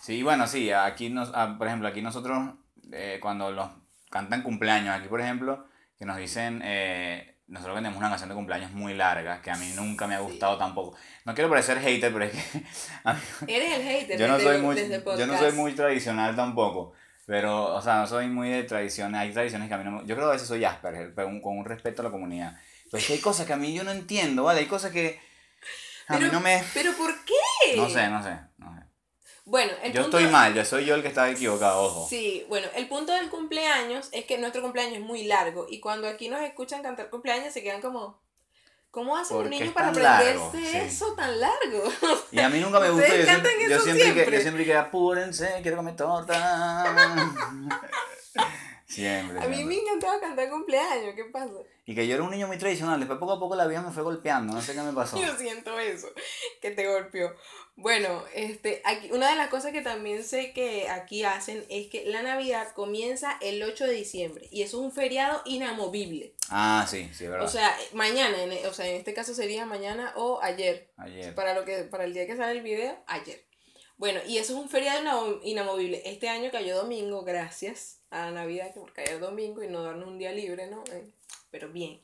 Sí, 0.03 0.23
bueno, 0.23 0.47
sí, 0.47 0.71
aquí 0.71 1.11
nos, 1.11 1.33
ah, 1.35 1.57
por 1.59 1.67
ejemplo, 1.67 1.89
aquí 1.89 2.03
nosotros 2.03 2.55
eh, 2.93 3.19
cuando 3.21 3.51
los 3.51 3.69
cantan 4.11 4.43
cumpleaños, 4.43 4.95
aquí 4.95 5.09
por 5.09 5.21
ejemplo, 5.21 5.67
que 6.03 6.07
nos 6.07 6.17
dicen, 6.17 6.61
eh, 6.65 7.37
nosotros 7.47 7.77
tenemos 7.77 7.97
una 7.97 8.09
canción 8.09 8.29
de 8.29 8.35
cumpleaños 8.35 8.73
muy 8.73 8.93
larga, 8.93 9.41
que 9.41 9.53
a 9.53 9.55
mí 9.55 9.73
nunca 9.77 10.09
me 10.09 10.17
ha 10.17 10.19
gustado 10.19 10.59
tampoco. 10.59 10.97
No 11.25 11.33
quiero 11.33 11.49
parecer 11.49 11.79
hater, 11.79 12.13
pero 12.13 12.25
es 12.25 12.33
que 12.33 12.41
a 13.05 13.15
mí- 13.15 13.21
Eres 13.47 13.73
el 13.79 13.83
hater 13.85 14.19
yo 14.19 14.27
no 14.27 14.35
desde, 14.37 14.49
soy 14.53 14.61
muy, 14.63 14.75
desde 14.75 15.01
yo 15.17 15.27
no 15.29 15.39
soy 15.39 15.53
muy 15.53 15.73
tradicional 15.75 16.35
tampoco. 16.35 16.93
Pero, 17.25 17.73
o 17.77 17.81
sea, 17.81 17.99
no 17.99 18.09
soy 18.09 18.27
muy 18.27 18.51
de 18.51 18.65
tradiciones. 18.65 19.21
Hay 19.21 19.33
tradiciones 19.33 19.69
que 19.69 19.75
a 19.75 19.79
mí 19.79 19.85
no 19.85 19.93
me... 19.93 19.99
Yo 20.01 20.17
creo 20.17 20.27
que 20.27 20.31
a 20.31 20.33
veces 20.33 20.49
soy 20.49 20.65
Asperger, 20.65 21.15
pero 21.15 21.29
un- 21.29 21.41
con 21.41 21.57
un 21.57 21.65
respeto 21.65 22.03
a 22.03 22.07
la 22.07 22.11
comunidad. 22.11 22.57
Pero 22.91 22.99
es 23.01 23.07
que 23.07 23.13
hay 23.13 23.21
cosas 23.21 23.47
que 23.47 23.53
a 23.53 23.57
mí 23.57 23.73
yo 23.73 23.85
no 23.85 23.93
entiendo, 23.93 24.43
¿vale? 24.43 24.59
Hay 24.59 24.67
cosas 24.67 24.91
que 24.91 25.21
a 26.09 26.15
mí 26.15 26.19
Pero- 26.19 26.33
no 26.33 26.41
me... 26.41 26.61
¿Pero 26.75 26.93
por 26.95 27.15
qué? 27.25 27.77
No 27.77 27.89
sé, 27.89 28.09
no 28.09 28.21
sé. 28.25 28.37
Bueno, 29.45 29.73
el 29.83 29.93
Yo 29.93 30.03
punto 30.03 30.19
estoy 30.19 30.33
mal, 30.33 30.55
yo 30.55 30.65
soy 30.65 30.85
yo 30.85 30.95
el 30.95 31.03
que 31.03 31.09
está 31.09 31.29
equivocado, 31.29 31.83
ojo. 31.83 32.07
Sí, 32.09 32.47
bueno, 32.49 32.69
el 32.77 32.87
punto 32.89 33.13
del 33.13 33.29
cumpleaños 33.29 34.09
es 34.13 34.25
que 34.25 34.39
nuestro 34.39 34.63
cumpleaños 34.63 34.99
es 34.99 35.01
muy 35.01 35.25
largo 35.25 35.67
y 35.69 35.81
cuando 35.81 36.07
aquí 36.09 36.29
nos 36.29 36.41
escuchan 36.43 36.83
cantar 36.83 37.11
cumpleaños 37.11 37.53
se 37.53 37.61
quedan 37.63 37.81
como, 37.81 38.21
¿cómo 38.93 39.17
hace 39.17 39.35
un 39.35 39.41
¿Por 39.43 39.51
qué 39.51 39.59
niño 39.59 39.73
para 39.73 39.89
aprenderse 39.89 40.29
largo? 40.31 40.53
Sí. 40.53 40.77
eso 40.77 41.15
tan 41.15 41.41
largo? 41.41 41.83
Y 42.31 42.39
a 42.39 42.49
mí 42.49 42.61
nunca 42.61 42.79
me 42.79 42.91
gusta, 42.91 43.09
yo 43.17 43.25
siempre, 43.25 43.51
yo 43.69 43.75
eso 43.75 43.85
siempre, 43.85 44.05
Que, 44.05 44.13
siempre. 44.13 44.37
yo 44.37 44.43
siempre 44.43 44.65
que 44.65 44.75
apúrense, 44.77 45.59
quiero 45.63 45.77
comer 45.77 45.97
torta. 45.97 46.95
Siempre. 48.87 49.39
A 49.39 49.49
mí 49.49 49.57
siempre. 49.57 49.75
me 49.77 49.83
encantaba 49.83 50.21
cantar 50.21 50.51
cumpleaños, 50.51 51.15
¿qué 51.15 51.25
pasa? 51.25 51.55
Y 51.87 51.95
que 51.95 52.07
yo 52.07 52.15
era 52.15 52.25
un 52.25 52.31
niño 52.31 52.47
muy 52.47 52.59
tradicional. 52.59 53.01
Después 53.01 53.19
poco 53.19 53.33
a 53.33 53.41
poco 53.41 53.57
la 53.57 53.67
vida 53.67 53.81
me 53.81 53.91
fue 53.91 54.03
golpeando. 54.03 54.53
No 54.53 54.61
sé 54.61 54.75
qué 54.75 54.83
me 54.83 54.93
pasó. 54.93 55.19
Yo 55.19 55.35
siento 55.37 55.79
eso, 55.79 56.09
que 56.61 56.73
te 56.73 56.87
golpeó. 56.87 57.35
Bueno, 57.75 58.23
este, 58.35 58.83
aquí, 58.85 59.11
una 59.13 59.31
de 59.31 59.37
las 59.37 59.49
cosas 59.49 59.73
que 59.73 59.81
también 59.81 60.23
sé 60.25 60.53
que 60.53 60.89
aquí 60.89 61.25
hacen 61.25 61.65
es 61.71 61.89
que 61.89 62.05
la 62.05 62.23
Navidad 62.23 62.73
comienza 62.75 63.39
el 63.41 63.63
8 63.63 63.87
de 63.87 63.95
diciembre 63.95 64.47
y 64.51 64.63
eso 64.63 64.79
es 64.79 64.85
un 64.85 64.93
feriado 64.93 65.41
inamovible. 65.47 66.35
Ah, 66.51 66.87
sí, 66.89 67.09
sí, 67.15 67.27
verdad. 67.27 67.47
O 67.47 67.49
sea, 67.49 67.75
mañana, 67.93 68.43
en, 68.43 68.67
o 68.67 68.73
sea, 68.75 68.87
en 68.87 68.97
este 68.97 69.15
caso 69.15 69.35
sería 69.35 69.65
mañana 69.65 70.13
o 70.17 70.41
ayer. 70.43 70.91
Ayer. 70.99 71.35
Para, 71.35 71.55
lo 71.55 71.65
que, 71.65 71.79
para 71.85 72.05
el 72.05 72.13
día 72.13 72.27
que 72.27 72.37
sale 72.37 72.53
el 72.53 72.63
video, 72.63 72.97
ayer. 73.07 73.43
Bueno, 73.97 74.21
y 74.27 74.39
eso 74.39 74.53
es 74.53 74.59
un 74.59 74.69
feriado 74.69 75.01
inamo- 75.03 75.41
inamovible. 75.43 76.03
Este 76.05 76.29
año 76.29 76.51
cayó 76.51 76.77
domingo, 76.77 77.23
gracias 77.23 78.01
a 78.11 78.27
la 78.27 78.31
Navidad 78.33 78.73
que 78.75 78.81
por 78.81 78.93
caer 78.93 79.19
domingo 79.19 79.63
y 79.63 79.69
no 79.69 79.83
darnos 79.83 80.09
un 80.09 80.19
día 80.19 80.33
libre, 80.33 80.67
¿no? 80.67 80.85
Eh, 80.93 81.11
pero 81.51 81.69
bien. 81.69 82.01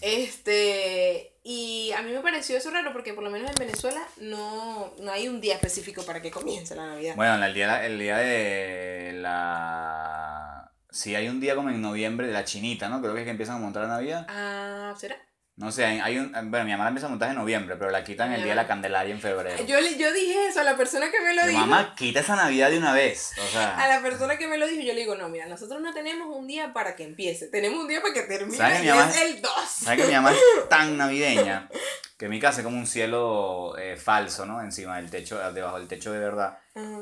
Este, 0.00 1.34
y 1.44 1.92
a 1.92 2.02
mí 2.02 2.12
me 2.12 2.20
pareció 2.20 2.56
eso 2.56 2.70
raro 2.70 2.92
porque 2.92 3.14
por 3.14 3.22
lo 3.22 3.30
menos 3.30 3.50
en 3.50 3.56
Venezuela 3.56 4.02
no, 4.18 4.94
no 4.98 5.12
hay 5.12 5.28
un 5.28 5.40
día 5.40 5.54
específico 5.54 6.02
para 6.04 6.22
que 6.22 6.30
comience 6.30 6.74
la 6.74 6.86
Navidad. 6.86 7.14
Bueno, 7.14 7.44
el 7.44 7.54
día, 7.54 7.84
el 7.86 7.98
día 7.98 8.18
de 8.18 9.12
la... 9.14 10.72
Sí, 10.90 11.14
hay 11.14 11.28
un 11.28 11.40
día 11.40 11.54
como 11.54 11.68
en 11.68 11.82
noviembre 11.82 12.26
de 12.26 12.32
la 12.32 12.44
chinita, 12.44 12.88
¿no? 12.88 13.02
Creo 13.02 13.12
que 13.12 13.20
es 13.20 13.24
que 13.26 13.30
empiezan 13.30 13.56
a 13.56 13.60
montar 13.60 13.82
la 13.82 13.88
Navidad. 13.88 14.26
Ah, 14.28 14.94
¿será? 14.98 15.16
No 15.58 15.72
sé, 15.72 15.86
hay, 15.86 16.18
un... 16.18 16.32
Bueno, 16.50 16.66
mi 16.66 16.72
mamá 16.72 16.88
empieza 16.88 17.06
a 17.06 17.08
montar 17.08 17.30
en 17.30 17.36
noviembre, 17.36 17.76
pero 17.76 17.90
la 17.90 18.04
quitan 18.04 18.30
el 18.32 18.42
día 18.42 18.50
de 18.52 18.56
la 18.56 18.66
Candelaria 18.66 19.14
en 19.14 19.20
febrero. 19.22 19.64
Yo, 19.64 19.80
le- 19.80 19.96
yo 19.96 20.12
dije 20.12 20.48
eso 20.48 20.60
a 20.60 20.64
la 20.64 20.76
persona 20.76 21.10
que 21.10 21.18
me 21.22 21.32
lo 21.32 21.42
Mi 21.44 21.48
dijo. 21.48 21.60
mamá 21.60 21.94
quita 21.96 22.20
esa 22.20 22.36
Navidad 22.36 22.68
de 22.70 22.76
una 22.76 22.92
vez. 22.92 23.32
O 23.38 23.58
A 23.58 23.88
la 23.88 24.02
persona 24.02 24.36
que 24.36 24.46
me 24.48 24.58
lo 24.58 24.66
dijo, 24.66 24.82
yo 24.82 24.92
le 24.92 25.00
digo, 25.00 25.14
no, 25.14 25.30
mira, 25.30 25.46
nosotros 25.46 25.80
no 25.80 25.94
tenemos 25.94 26.28
un 26.36 26.46
día 26.46 26.74
para 26.74 26.94
que 26.94 27.04
empiece, 27.04 27.46
tenemos 27.48 27.80
un 27.80 27.88
día 27.88 28.02
para 28.02 28.12
que 28.12 28.22
termine 28.24 28.54
¿Sabes 28.58 28.76
que 28.78 28.82
mi 28.82 28.88
mamá- 28.90 29.08
es 29.10 29.16
el 29.22 29.40
2. 29.40 29.52
¿sabes 29.66 30.00
que 30.02 30.06
mi 30.08 30.14
mamá 30.14 30.32
es 30.32 30.68
tan 30.68 30.96
navideña? 30.98 31.70
Que 32.18 32.28
mi 32.28 32.38
casa 32.38 32.60
es 32.60 32.64
como 32.64 32.76
un 32.76 32.86
cielo 32.86 33.76
eh, 33.78 33.96
falso, 33.96 34.44
¿no? 34.44 34.60
Encima 34.60 34.96
del 34.98 35.08
techo, 35.10 35.38
debajo 35.52 35.78
del 35.78 35.88
techo 35.88 36.12
de 36.12 36.18
verdad. 36.18 36.58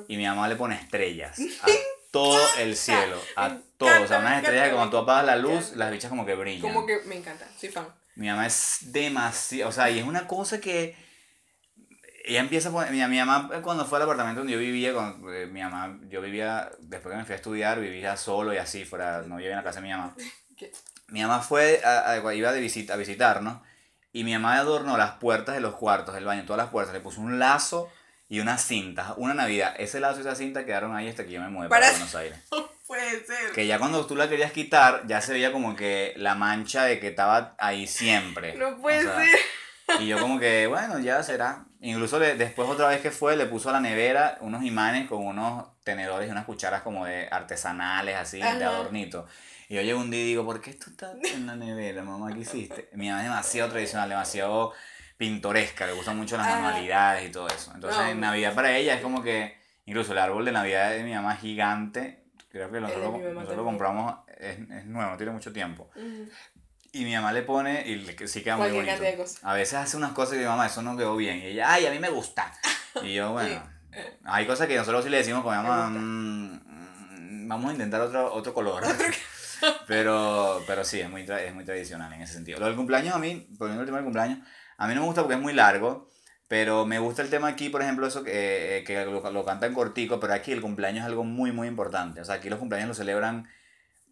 Y 0.06 0.16
mi 0.16 0.26
mamá 0.26 0.46
le 0.46 0.54
pone 0.54 0.76
estrellas 0.76 1.38
a 1.62 1.66
todo 2.12 2.40
el 2.58 2.76
cielo, 2.76 3.20
a 3.34 3.56
todo. 3.76 4.02
O 4.04 4.06
sea, 4.06 4.20
unas 4.20 4.40
estrellas 4.42 4.68
que 4.68 4.74
cuando 4.76 4.90
tú 4.96 4.98
apagas 5.02 5.24
la 5.26 5.34
luz, 5.34 5.72
las 5.74 5.90
bichas 5.90 6.08
como 6.08 6.24
que 6.24 6.36
brillan. 6.36 6.62
Como 6.62 6.86
que 6.86 7.00
me 7.06 7.16
encanta, 7.16 7.46
soy 7.58 7.68
fan. 7.70 7.86
Mi 8.16 8.28
mamá 8.28 8.46
es 8.46 8.78
demasiado, 8.92 9.70
o 9.70 9.72
sea, 9.72 9.90
y 9.90 9.98
es 9.98 10.04
una 10.06 10.26
cosa 10.26 10.60
que 10.60 10.96
ella 12.24 12.40
empieza 12.40 12.70
a 12.70 12.72
poner, 12.72 12.90
mi, 12.90 13.04
mi 13.06 13.18
mamá 13.18 13.50
eh, 13.54 13.60
cuando 13.62 13.84
fue 13.84 13.98
al 13.98 14.04
apartamento 14.04 14.40
donde 14.40 14.54
yo 14.54 14.58
vivía, 14.58 14.94
cuando, 14.94 15.32
eh, 15.32 15.46
mi 15.46 15.60
mamá, 15.62 15.98
yo 16.08 16.20
vivía, 16.22 16.70
después 16.80 17.12
que 17.12 17.18
me 17.18 17.24
fui 17.24 17.32
a 17.34 17.36
estudiar, 17.36 17.80
vivía 17.80 18.16
solo 18.16 18.54
y 18.54 18.56
así, 18.56 18.84
fuera, 18.84 19.22
no 19.22 19.36
vivía 19.36 19.50
en 19.50 19.56
la 19.58 19.62
casa 19.64 19.80
de 19.80 19.86
mi 19.86 19.92
mamá. 19.92 20.14
¿Qué? 20.56 20.72
Mi 21.08 21.20
mamá 21.22 21.40
fue, 21.40 21.82
a, 21.84 22.10
a- 22.12 22.34
iba 22.34 22.52
de 22.52 22.60
visita, 22.60 22.94
a 22.94 22.96
visitarnos, 22.96 23.60
y 24.12 24.24
mi 24.24 24.32
mamá 24.32 24.54
adornó 24.56 24.96
las 24.96 25.12
puertas 25.12 25.54
de 25.54 25.60
los 25.60 25.74
cuartos, 25.74 26.14
del 26.14 26.24
baño, 26.24 26.44
todas 26.46 26.58
las 26.62 26.70
puertas, 26.70 26.94
le 26.94 27.00
puso 27.00 27.20
un 27.20 27.38
lazo 27.38 27.90
y 28.28 28.40
una 28.40 28.58
cinta, 28.58 29.14
una 29.16 29.34
Navidad. 29.34 29.74
Ese 29.78 30.00
lazo 30.00 30.18
y 30.18 30.20
esa 30.22 30.34
cinta 30.34 30.64
quedaron 30.64 30.94
ahí 30.96 31.08
hasta 31.08 31.24
que 31.24 31.32
yo 31.32 31.40
me 31.40 31.48
mudé 31.48 31.68
para, 31.68 31.80
Para- 31.86 31.92
Buenos 31.92 32.14
Aires. 32.14 32.38
Puede 32.86 33.24
ser. 33.24 33.52
Que 33.54 33.66
ya 33.66 33.78
cuando 33.78 34.04
tú 34.06 34.14
la 34.14 34.28
querías 34.28 34.52
quitar, 34.52 35.06
ya 35.06 35.20
se 35.22 35.32
veía 35.32 35.52
como 35.52 35.74
que 35.74 36.12
la 36.16 36.34
mancha 36.34 36.84
de 36.84 37.00
que 37.00 37.08
estaba 37.08 37.54
ahí 37.58 37.86
siempre. 37.86 38.54
No 38.56 38.76
puede 38.78 38.98
O 38.98 39.02
sea, 39.02 39.16
ser. 39.24 39.38
Y 40.00 40.06
yo 40.06 40.18
como 40.18 40.38
que, 40.38 40.66
bueno, 40.66 40.98
ya 40.98 41.22
será. 41.22 41.64
Incluso 41.80 42.18
le- 42.18 42.34
después 42.36 42.68
otra 42.68 42.88
vez 42.88 43.00
que 43.00 43.10
fue, 43.10 43.36
le 43.36 43.46
puso 43.46 43.70
a 43.70 43.72
la 43.72 43.80
nevera 43.80 44.36
unos 44.40 44.62
imanes 44.64 45.08
con 45.08 45.24
unos 45.26 45.66
tenedores 45.82 46.28
y 46.28 46.30
unas 46.30 46.44
cucharas 46.44 46.82
como 46.82 47.06
de 47.06 47.26
artesanales, 47.30 48.16
así, 48.16 48.38
de 48.38 48.44
Ajá. 48.44 48.66
adornito. 48.68 49.26
Y 49.68 49.76
yo 49.76 49.82
llego 49.82 50.00
un 50.00 50.10
día 50.10 50.20
y 50.20 50.26
digo, 50.26 50.44
¿por 50.44 50.60
qué 50.60 50.70
esto 50.70 50.90
está 50.90 51.12
en 51.34 51.46
la 51.46 51.56
nevera, 51.56 52.02
mamá? 52.02 52.32
¿Qué 52.34 52.40
hiciste? 52.40 52.90
Mi 52.92 53.08
mamá 53.08 53.20
es 53.20 53.24
demasiado 53.28 53.70
tradicional, 53.70 54.08
demasiado 54.10 54.72
pintoresca, 55.16 55.86
le 55.86 55.92
gustan 55.92 56.16
mucho 56.16 56.36
las 56.36 56.46
Ajá. 56.46 56.60
manualidades 56.60 57.28
y 57.28 57.32
todo 57.32 57.46
eso. 57.48 57.72
Entonces 57.74 58.00
No, 58.00 58.08
en 58.08 58.20
Navidad 58.20 58.54
para 58.54 58.76
ella 58.76 58.94
es 58.94 59.00
como 59.00 59.22
que, 59.22 59.56
incluso 59.86 60.12
el 60.12 60.18
árbol 60.18 60.44
de 60.44 60.52
Navidad 60.52 60.90
de 60.90 61.02
mi 61.04 61.12
mamá 61.14 61.34
es 61.34 61.40
gigante. 61.40 62.24
Creo 62.50 62.70
que 62.70 62.80
nosotros, 62.80 63.20
nosotros 63.20 63.56
lo 63.56 63.64
compramos, 63.64 64.14
es, 64.38 64.58
es 64.70 64.84
nuevo, 64.86 65.10
no 65.10 65.16
tiene 65.16 65.32
mucho 65.32 65.52
tiempo. 65.52 65.90
Y 66.92 67.04
mi 67.04 67.12
mamá 67.14 67.32
le 67.32 67.42
pone, 67.42 67.82
y 67.86 67.96
le- 67.96 68.28
sí 68.28 68.42
queda 68.42 68.56
muy 68.56 68.70
bonito. 68.70 69.02
de 69.02 69.16
cosas. 69.16 69.40
A 69.42 69.54
veces 69.54 69.74
hace 69.74 69.96
unas 69.96 70.12
cosas 70.12 70.36
y 70.36 70.38
mi 70.38 70.44
mamá, 70.44 70.66
eso 70.66 70.80
no 70.82 70.96
quedó 70.96 71.16
bien. 71.16 71.38
Y 71.38 71.46
ella, 71.46 71.72
ay, 71.72 71.86
a 71.86 71.90
mí 71.90 71.98
me 71.98 72.10
gusta. 72.10 72.52
Y 73.02 73.14
yo, 73.14 73.32
bueno, 73.32 73.60
hay 74.24 74.46
cosas 74.46 74.68
que 74.68 74.76
nosotros 74.76 75.02
sí 75.02 75.10
le 75.10 75.16
decimos 75.16 75.42
con 75.42 75.56
mi 75.56 75.60
mamá, 75.62 75.88
Me 75.90 75.98
gusta. 75.98 76.00
"Mm, 76.00 77.44
mm, 77.44 77.48
vamos 77.48 77.70
a 77.70 77.72
intentar 77.72 78.00
otro, 78.00 78.32
otro 78.32 78.54
color. 78.54 78.84
pero, 79.86 80.62
pero 80.66 80.84
sí, 80.84 81.00
es 81.00 81.10
muy, 81.10 81.22
es 81.22 81.54
muy 81.54 81.64
tradicional 81.64 82.12
en 82.12 82.22
ese 82.22 82.34
sentido. 82.34 82.58
Lo 82.60 82.66
del 82.66 82.76
cumpleaños 82.76 83.14
a 83.14 83.18
mí, 83.18 83.48
poniendo 83.58 83.82
el 83.82 83.86
tema 83.86 83.98
del 83.98 84.04
cumpleaños, 84.04 84.38
a 84.78 84.86
mí 84.88 84.94
no 84.94 85.00
me 85.02 85.06
gusta 85.06 85.22
porque 85.22 85.34
es 85.36 85.40
muy 85.40 85.52
largo. 85.52 86.08
Pero 86.46 86.84
me 86.84 86.98
gusta 86.98 87.22
el 87.22 87.30
tema 87.30 87.48
aquí, 87.48 87.70
por 87.70 87.80
ejemplo, 87.80 88.06
eso 88.06 88.22
que, 88.22 88.78
eh, 88.78 88.84
que 88.84 89.02
lo, 89.06 89.30
lo 89.30 89.44
cantan 89.46 89.72
cortico, 89.72 90.20
pero 90.20 90.34
aquí 90.34 90.52
el 90.52 90.60
cumpleaños 90.60 91.00
es 91.00 91.06
algo 91.06 91.24
muy, 91.24 91.52
muy 91.52 91.66
importante. 91.66 92.20
O 92.20 92.24
sea, 92.24 92.34
aquí 92.36 92.50
los 92.50 92.58
cumpleaños 92.58 92.88
lo 92.88 92.94
celebran, 92.94 93.48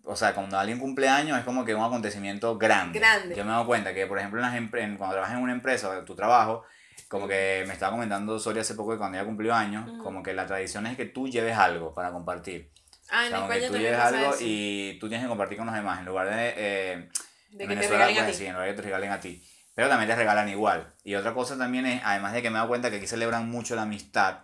o 0.02 0.16
sea, 0.16 0.34
cuando 0.34 0.58
alguien 0.58 0.78
cumpleaños 0.78 1.38
es 1.38 1.44
como 1.44 1.64
que 1.66 1.74
un 1.74 1.84
acontecimiento 1.84 2.56
grande. 2.56 2.98
Grande. 2.98 3.34
Yo 3.36 3.44
me 3.44 3.52
doy 3.52 3.66
cuenta 3.66 3.92
que, 3.92 4.06
por 4.06 4.18
ejemplo, 4.18 4.40
en 4.40 4.46
las 4.46 4.56
en- 4.56 4.96
cuando 4.96 5.12
trabajas 5.14 5.36
en 5.36 5.42
una 5.42 5.52
empresa, 5.52 6.04
tu 6.06 6.14
trabajo, 6.16 6.64
como 7.08 7.28
que 7.28 7.64
me 7.66 7.74
estaba 7.74 7.92
comentando 7.92 8.38
Soria 8.38 8.62
hace 8.62 8.74
poco 8.74 8.92
que 8.92 8.98
cuando 8.98 9.18
ella 9.18 9.26
cumplió 9.26 9.54
años, 9.54 9.86
Ujú. 9.90 10.02
como 10.02 10.22
que 10.22 10.32
la 10.32 10.46
tradición 10.46 10.86
es 10.86 10.96
que 10.96 11.04
tú 11.04 11.28
lleves 11.28 11.56
algo 11.58 11.94
para 11.94 12.10
compartir. 12.12 12.70
Ah, 13.10 13.20
O 13.20 13.24
en 13.24 13.28
sea, 13.30 13.40
como 13.40 13.52
que 13.52 13.60
tú 13.68 13.76
lleves 13.76 13.98
algo 14.00 14.30
eso. 14.34 14.38
y 14.40 14.96
tú 14.98 15.06
tienes 15.08 15.24
que 15.26 15.28
compartir 15.28 15.58
con 15.58 15.66
los 15.66 15.74
demás, 15.76 15.98
en 16.00 16.06
lugar 16.06 16.30
de... 16.30 16.54
eh, 16.56 17.08
De 17.50 17.64
en 17.64 17.68
que 17.68 17.76
te 17.76 17.88
Venezuela, 17.88 18.06
a 18.06 18.08
pues 18.14 18.26
ti. 18.28 18.32
sí, 18.32 18.46
en 18.46 18.52
lugar 18.54 18.68
de 18.68 18.72
que 18.74 18.76
te 18.80 18.82
regalen 18.86 19.12
a 19.12 19.20
ti. 19.20 19.44
Pero 19.74 19.88
también 19.88 20.08
te 20.08 20.16
regalan 20.16 20.48
igual. 20.48 20.92
Y 21.04 21.14
otra 21.14 21.32
cosa 21.34 21.56
también 21.56 21.86
es, 21.86 22.02
además 22.04 22.32
de 22.34 22.42
que 22.42 22.50
me 22.50 22.54
he 22.56 22.58
dado 22.58 22.68
cuenta 22.68 22.90
que 22.90 22.96
aquí 22.96 23.06
celebran 23.06 23.48
mucho 23.50 23.74
la 23.74 23.82
amistad, 23.82 24.38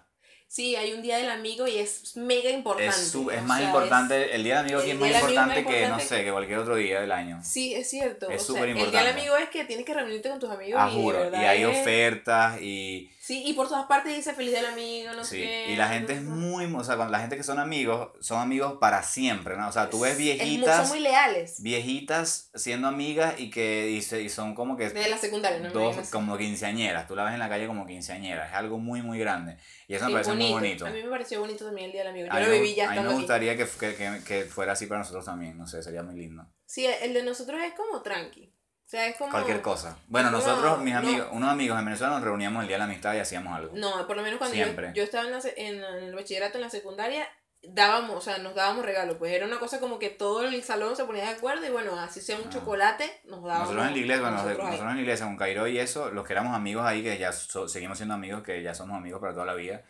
Sí, 0.51 0.77
hay 0.77 0.95
un 0.95 1.03
día 1.03 1.19
del 1.19 1.29
amigo 1.29 1.69
y 1.69 1.77
es 1.77 2.17
mega 2.17 2.49
importante. 2.49 2.89
es, 2.89 3.11
su- 3.11 3.31
es 3.31 3.43
más 3.43 3.59
sea, 3.59 3.67
importante, 3.67 4.35
el 4.35 4.43
Día 4.45 4.55
del 4.57 4.65
Amigo 4.65 4.81
aquí 4.81 4.93
es 4.93 4.99
más 4.99 5.09
es 5.11 5.13
más 5.17 5.23
importante 5.31 5.55
que, 5.57 5.71
no 5.71 5.77
importante 5.83 6.07
sé, 6.07 6.25
que 6.25 6.33
cualquier 6.33 6.59
otro 6.61 6.77
día 6.77 7.01
del 7.03 7.13
año. 7.13 7.39
Sí, 7.45 7.75
es 7.75 7.91
cierto. 7.91 8.31
Es 8.31 8.45
súper 8.45 8.63
El 8.71 8.75
día 8.77 8.83
importante. 8.85 9.09
del 9.13 9.19
amigo 9.19 9.37
es 9.37 9.51
que 9.51 9.65
tienes 9.67 9.85
que 9.85 9.93
reunirte 9.93 10.31
con 10.31 10.39
tus 10.39 10.49
amigos. 10.49 10.81
Ah, 10.83 10.89
y, 10.91 10.95
juro. 10.95 11.31
Y 11.31 11.35
hay 11.37 11.65
es- 11.65 11.79
ofertas 11.83 12.63
y... 12.63 13.11
Sí, 13.29 13.43
y 13.45 13.53
por 13.53 13.69
todas 13.69 13.85
partes 13.85 14.17
dice 14.17 14.33
feliz 14.33 14.53
del 14.55 14.65
amigo, 14.65 15.13
no 15.13 15.23
sé 15.23 15.37
Sí, 15.37 15.43
qué. 15.43 15.73
y 15.73 15.77
la 15.77 15.89
gente 15.91 16.15
es 16.15 16.23
no 16.23 16.35
sé. 16.35 16.41
muy, 16.41 16.75
o 16.75 16.83
sea, 16.83 16.97
con 16.97 17.13
la 17.13 17.21
gente 17.21 17.37
que 17.37 17.43
son 17.43 17.59
amigos, 17.59 18.09
son 18.21 18.41
amigos 18.41 18.79
para 18.81 19.03
siempre, 19.03 19.55
¿no? 19.59 19.69
O 19.69 19.73
sea, 19.73 19.91
tú 19.91 20.01
ves 20.01 20.13
Es 20.13 20.17
viejitas, 20.19 20.79
son 20.79 20.89
muy 20.97 21.01
leales. 21.01 21.61
viejitas 21.63 22.51
siendo 22.55 22.89
amigas 22.89 23.35
y 23.39 23.51
que 23.51 23.91
y, 23.91 24.01
se- 24.01 24.23
y 24.23 24.31
son 24.31 24.55
como 24.55 24.79
que 24.79 24.89
De 24.89 25.11
la 25.11 25.19
secundaria, 25.19 25.59
¿no? 25.59 25.65
Me 25.67 25.71
dos, 25.75 26.09
como 26.09 26.39
quinceañeras, 26.39 27.07
tú 27.07 27.15
la 27.15 27.25
ves 27.25 27.35
en 27.35 27.41
la 27.41 27.51
calle 27.51 27.67
como 27.67 27.85
quinceañeras, 27.85 28.49
es 28.49 28.55
algo 28.57 28.79
muy, 28.79 29.03
muy 29.03 29.19
grande. 29.19 29.59
Y 29.89 29.95
eso 29.95 30.05
me 30.07 30.09
Sí, 30.09 30.13
parece 30.15 30.33
muy 30.33 30.51
bonito. 30.51 30.87
A 30.87 30.91
mí 30.91 31.03
me 31.03 31.11
pareció 31.11 31.41
bonito 31.41 31.67
también 31.67 31.89
el 31.89 31.93
día 31.93 32.01
del 32.05 32.11
amigo. 32.13 32.27
Yo 32.29 32.33
A 32.33 32.41
lo 32.41 32.47
me- 32.47 32.53
viví 32.55 32.75
ya 32.75 32.91
a 32.91 32.95
mí 32.95 33.01
me 33.01 33.13
gustaría 33.13 33.59
que, 33.59 33.67
que, 33.79 33.95
que, 33.95 34.21
que 34.27 34.45
fuera 34.47 34.73
así 34.73 34.87
para 34.87 35.01
nosotros 35.01 35.27
también, 35.27 35.59
no 35.59 35.67
sé, 35.67 35.83
sería 35.83 36.03
muy 36.03 36.15
lindo. 36.19 36.47
Sí, 36.65 36.87
el 36.87 37.13
de 37.13 37.23
nosotros 37.25 37.61
es 37.63 37.75
como 37.75 38.01
tranqui. 38.01 38.55
O 38.89 38.91
sea, 38.91 39.07
es 39.07 39.17
como... 39.17 39.31
Cualquier 39.31 39.61
cosa. 39.61 39.99
Bueno, 40.07 40.31
No, 40.31 40.39
nosotros, 40.39 40.79
mis 40.81 40.95
no. 40.95 41.01
amigos, 41.01 41.29
unos 41.33 41.51
amigos 41.51 41.79
en 41.79 41.85
Venezuela 41.85 42.15
nos 42.15 42.23
reuníamos 42.23 42.63
el 42.63 42.69
día 42.69 42.77
de 42.77 42.79
la 42.79 42.85
amistad 42.87 43.13
y 43.13 43.19
hacíamos 43.19 43.55
algo. 43.55 43.73
No, 43.77 44.07
por 44.07 44.17
lo 44.17 44.23
menos 44.23 44.39
cuando 44.39 44.57
yo, 44.57 45.03
estaba 45.03 45.25
en, 45.27 45.31
la 45.31 45.41
en 45.57 46.05
el 46.05 46.15
bachillerato, 46.15 46.57
en 46.57 46.63
la 46.63 46.71
secundaria, 46.71 47.29
dábamos, 47.63 48.17
o 48.17 48.21
sea, 48.23 48.39
nos 48.39 48.55
dábamos 48.55 48.87
regalos. 48.87 49.17
Pues 49.19 49.31
era 49.33 49.45
una 49.45 49.59
cosa 49.59 49.79
como 49.79 49.99
que 49.99 50.09
todo 50.09 50.43
el 50.49 50.63
salón 50.63 50.97
se 50.97 51.05
ponía 51.05 51.25
de 51.25 51.35
acuerdo 51.37 51.67
y 51.67 51.71
bueno, 51.71 52.01
así 52.01 52.23
sea 52.23 52.37
un 52.39 52.45
Ah. 52.47 52.51
chocolate, 52.51 53.05
nos 53.25 53.43
dábamos. 53.43 53.61
Nosotros 53.75 53.87
en 53.89 53.93
la 53.93 53.99
iglesia, 53.99 54.23
bueno, 54.23 54.37
nosotros 54.43 54.81
en 54.81 54.87
la 54.97 55.01
iglesia 55.03 55.27
con 55.27 55.37
Cairo 55.37 55.67
y 55.67 55.79
eso, 55.79 56.11
los 56.11 56.27
que 56.27 56.33
éramos 56.33 56.57
amigos 56.57 56.87
ahí, 56.87 57.03
que 57.03 57.19
ya 57.19 57.31
so- 57.33 57.69
seguimos 57.69 57.99
siendo 57.99 58.15
amigos, 58.15 58.43
que 58.43 58.63
ya 58.63 58.73
somos 58.75 58.97
amigos 58.97 59.21
para 59.21 59.35
toda 59.35 59.45
la 59.45 59.55
vida, 59.55 59.83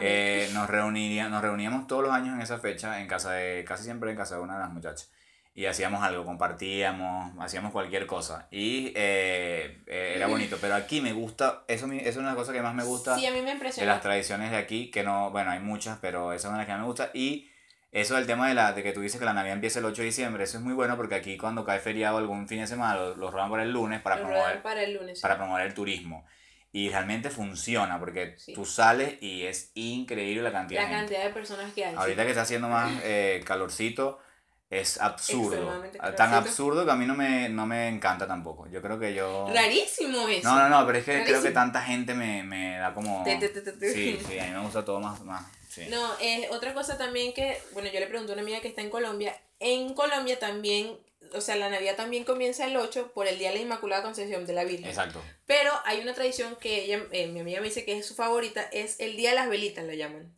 eh, 0.00 0.48
nos, 0.52 0.70
reuniría, 0.70 1.28
nos 1.28 1.42
reuníamos 1.42 1.88
todos 1.88 2.04
los 2.04 2.12
años 2.12 2.36
en 2.36 2.42
esa 2.42 2.58
fecha, 2.58 3.00
en 3.00 3.08
casa 3.08 3.32
de, 3.32 3.64
casi 3.66 3.82
siempre 3.82 4.10
en 4.12 4.16
casa 4.16 4.36
de 4.36 4.42
una 4.42 4.54
de 4.54 4.60
las 4.60 4.70
muchachas. 4.70 5.10
Y 5.58 5.64
hacíamos 5.64 6.02
algo, 6.04 6.24
compartíamos, 6.26 7.32
hacíamos 7.40 7.72
cualquier 7.72 8.06
cosa. 8.06 8.46
Y 8.50 8.88
eh, 8.94 9.78
eh, 9.86 10.12
era 10.16 10.26
bonito. 10.26 10.58
Pero 10.60 10.74
aquí 10.74 11.00
me 11.00 11.12
gusta, 11.12 11.64
eso, 11.66 11.86
eso 11.90 12.08
es 12.08 12.16
una 12.18 12.34
cosa 12.34 12.52
que 12.52 12.60
más 12.60 12.74
me 12.74 12.84
gusta 12.84 13.16
Sí, 13.18 13.24
a 13.26 13.30
mí 13.30 13.38
me 13.40 13.46
de 13.46 13.52
impresionó. 13.52 13.90
las 13.90 14.02
tradiciones 14.02 14.50
de 14.50 14.58
aquí, 14.58 14.90
que 14.90 15.02
no, 15.02 15.30
bueno, 15.30 15.50
hay 15.50 15.60
muchas, 15.60 15.98
pero 16.00 16.32
esa 16.34 16.48
es 16.48 16.50
una 16.50 16.58
de 16.58 16.58
las 16.58 16.66
que 16.66 16.72
más 16.72 16.80
me 16.82 16.86
gusta. 16.86 17.10
Y 17.14 17.48
eso 17.90 18.16
del 18.16 18.26
tema 18.26 18.48
de, 18.48 18.54
la, 18.54 18.72
de 18.74 18.82
que 18.82 18.92
tú 18.92 19.00
dices 19.00 19.18
que 19.18 19.24
la 19.24 19.32
Navidad 19.32 19.54
empieza 19.54 19.78
el 19.78 19.86
8 19.86 20.02
de 20.02 20.06
diciembre, 20.06 20.44
eso 20.44 20.58
es 20.58 20.62
muy 20.62 20.74
bueno 20.74 20.94
porque 20.96 21.14
aquí 21.14 21.38
cuando 21.38 21.64
cae 21.64 21.78
feriado 21.80 22.18
algún 22.18 22.46
fin 22.48 22.60
de 22.60 22.66
semana, 22.66 22.94
los 22.96 23.16
lo 23.16 23.30
roban 23.30 23.48
por 23.48 23.60
el 23.60 23.72
lunes 23.72 24.02
para 24.02 24.16
promover, 24.18 24.60
para 24.60 24.82
el 24.82 24.92
lunes. 24.92 25.18
sí. 25.18 25.22
para 25.22 25.36
promover 25.38 25.66
el 25.66 25.72
turismo. 25.72 26.26
Y 26.72 26.90
realmente 26.90 27.30
funciona 27.30 27.98
porque 27.98 28.34
Sí. 28.36 28.52
tú 28.52 28.66
sales 28.66 29.14
y 29.22 29.44
es 29.46 29.70
increíble 29.74 30.42
la 30.42 30.52
cantidad 30.52 30.82
La 30.82 30.88
de 30.88 30.94
cantidad 30.94 31.24
de 31.24 31.30
personas 31.30 31.72
que 31.72 31.86
hay. 31.86 31.92
sí. 31.92 31.98
Ahorita 31.98 32.24
que 32.24 32.28
está 32.30 32.42
haciendo 32.42 32.68
más 32.68 32.92
eh, 33.02 33.42
calorcito, 33.46 34.18
es 34.68 35.00
absurdo. 35.00 35.52
Extremadamente 35.52 35.98
Tan 36.16 36.34
absurdo 36.34 36.84
que 36.84 36.90
a 36.90 36.96
mí 36.96 37.06
no 37.06 37.14
me, 37.14 37.48
no 37.48 37.66
me 37.66 37.88
encanta 37.88 38.26
tampoco. 38.26 38.66
Yo 38.68 38.82
creo 38.82 38.98
que 38.98 39.14
yo... 39.14 39.48
Rarísimo 39.52 40.28
eso. 40.28 40.48
No, 40.48 40.56
no, 40.56 40.68
no, 40.68 40.86
pero 40.86 40.98
es 40.98 41.04
que 41.04 41.24
creo 41.24 41.42
que 41.42 41.52
tanta 41.52 41.82
gente 41.82 42.14
me, 42.14 42.42
me 42.42 42.78
da 42.78 42.92
como... 42.92 43.22
Te- 43.24 43.36
te- 43.36 43.48
te- 43.48 43.62
te- 43.62 43.72
te- 43.72 43.92
Sí, 43.92 44.18
sí, 44.26 44.38
a 44.38 44.44
mí 44.46 44.50
me 44.50 44.60
gusta 44.60 44.84
todo 44.84 45.00
más, 45.00 45.20
más 45.22 45.44
sí. 45.68 45.86
No, 45.88 46.12
eh, 46.20 46.48
otra 46.50 46.74
cosa 46.74 46.98
también 46.98 47.32
que, 47.32 47.60
bueno, 47.72 47.88
yo 47.92 48.00
le 48.00 48.06
pregunté 48.06 48.32
a 48.32 48.34
una 48.34 48.42
amiga 48.42 48.60
que 48.60 48.68
está 48.68 48.82
en 48.82 48.90
Colombia 48.90 49.36
en 49.60 49.94
Colombia 49.94 50.38
también, 50.38 50.98
o 51.32 51.40
sea, 51.40 51.56
la 51.56 51.70
Navidad 51.70 51.96
también 51.96 52.24
comienza 52.24 52.66
el 52.66 52.76
8 52.76 53.12
por 53.14 53.26
el 53.26 53.38
Día 53.38 53.48
de 53.48 53.56
la 53.56 53.62
Inmaculada 53.62 54.02
Concepción 54.02 54.46
de 54.46 54.52
la 54.52 54.64
Virgen. 54.64 54.88
Exacto. 54.88 55.22
Pero 55.46 55.72
hay 55.84 56.00
una 56.00 56.14
tradición 56.14 56.56
que 56.56 56.84
ella, 56.84 57.02
eh, 57.10 57.26
mi 57.28 57.40
amiga 57.40 57.60
me 57.60 57.68
dice 57.68 57.84
que 57.84 57.96
es 57.98 58.06
su 58.06 58.14
favorita, 58.14 58.62
es 58.72 59.00
el 59.00 59.16
Día 59.16 59.30
de 59.30 59.36
las 59.36 59.48
Velitas, 59.48 59.84
lo 59.84 59.94
llaman. 59.94 60.34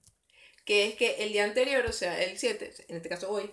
Que 0.65 0.87
es 0.87 0.95
que 0.97 1.17
el 1.25 1.33
día 1.33 1.45
anterior, 1.45 1.85
o 1.87 1.93
sea, 1.93 2.23
el 2.23 2.39
7, 2.39 2.75
en 2.89 2.97
este 2.97 3.09
caso 3.09 3.31
hoy, 3.31 3.51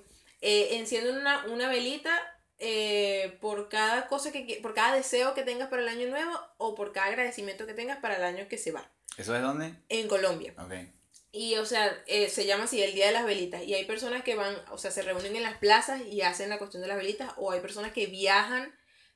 eh, 0.47 0.77
encienden 0.77 1.17
una, 1.17 1.43
una 1.45 1.67
velita 1.67 2.21
eh, 2.59 3.39
por 3.41 3.67
cada 3.67 4.07
cosa 4.07 4.31
que 4.31 4.59
por 4.61 4.75
cada 4.75 4.95
deseo 4.95 5.33
que 5.33 5.41
tengas 5.41 5.69
para 5.69 5.81
el 5.81 5.87
año 5.87 6.07
nuevo 6.07 6.31
o 6.57 6.75
por 6.75 6.93
cada 6.93 7.07
agradecimiento 7.07 7.65
que 7.65 7.73
tengas 7.73 7.97
para 7.97 8.17
el 8.17 8.23
año 8.23 8.47
que 8.47 8.59
se 8.59 8.71
va. 8.71 8.91
¿Eso 9.17 9.35
es 9.35 9.41
dónde? 9.41 9.73
En 9.89 10.07
Colombia. 10.07 10.53
Ok. 10.59 10.73
Y, 11.31 11.55
o 11.55 11.65
sea, 11.65 11.99
eh, 12.05 12.29
se 12.29 12.45
llama 12.45 12.65
así 12.65 12.81
el 12.81 12.93
Día 12.93 13.07
de 13.07 13.13
las 13.13 13.25
Velitas. 13.25 13.63
Y 13.63 13.73
hay 13.73 13.85
personas 13.85 14.23
que 14.23 14.35
van, 14.35 14.55
o 14.69 14.77
sea, 14.77 14.91
se 14.91 15.01
reúnen 15.01 15.35
en 15.35 15.41
las 15.41 15.57
plazas 15.57 15.99
y 16.05 16.21
hacen 16.21 16.49
la 16.49 16.59
cuestión 16.59 16.81
de 16.83 16.89
las 16.89 16.97
velitas. 16.97 17.33
O 17.37 17.51
hay 17.51 17.59
personas 17.59 17.91
que 17.91 18.05
viajan, 18.05 18.71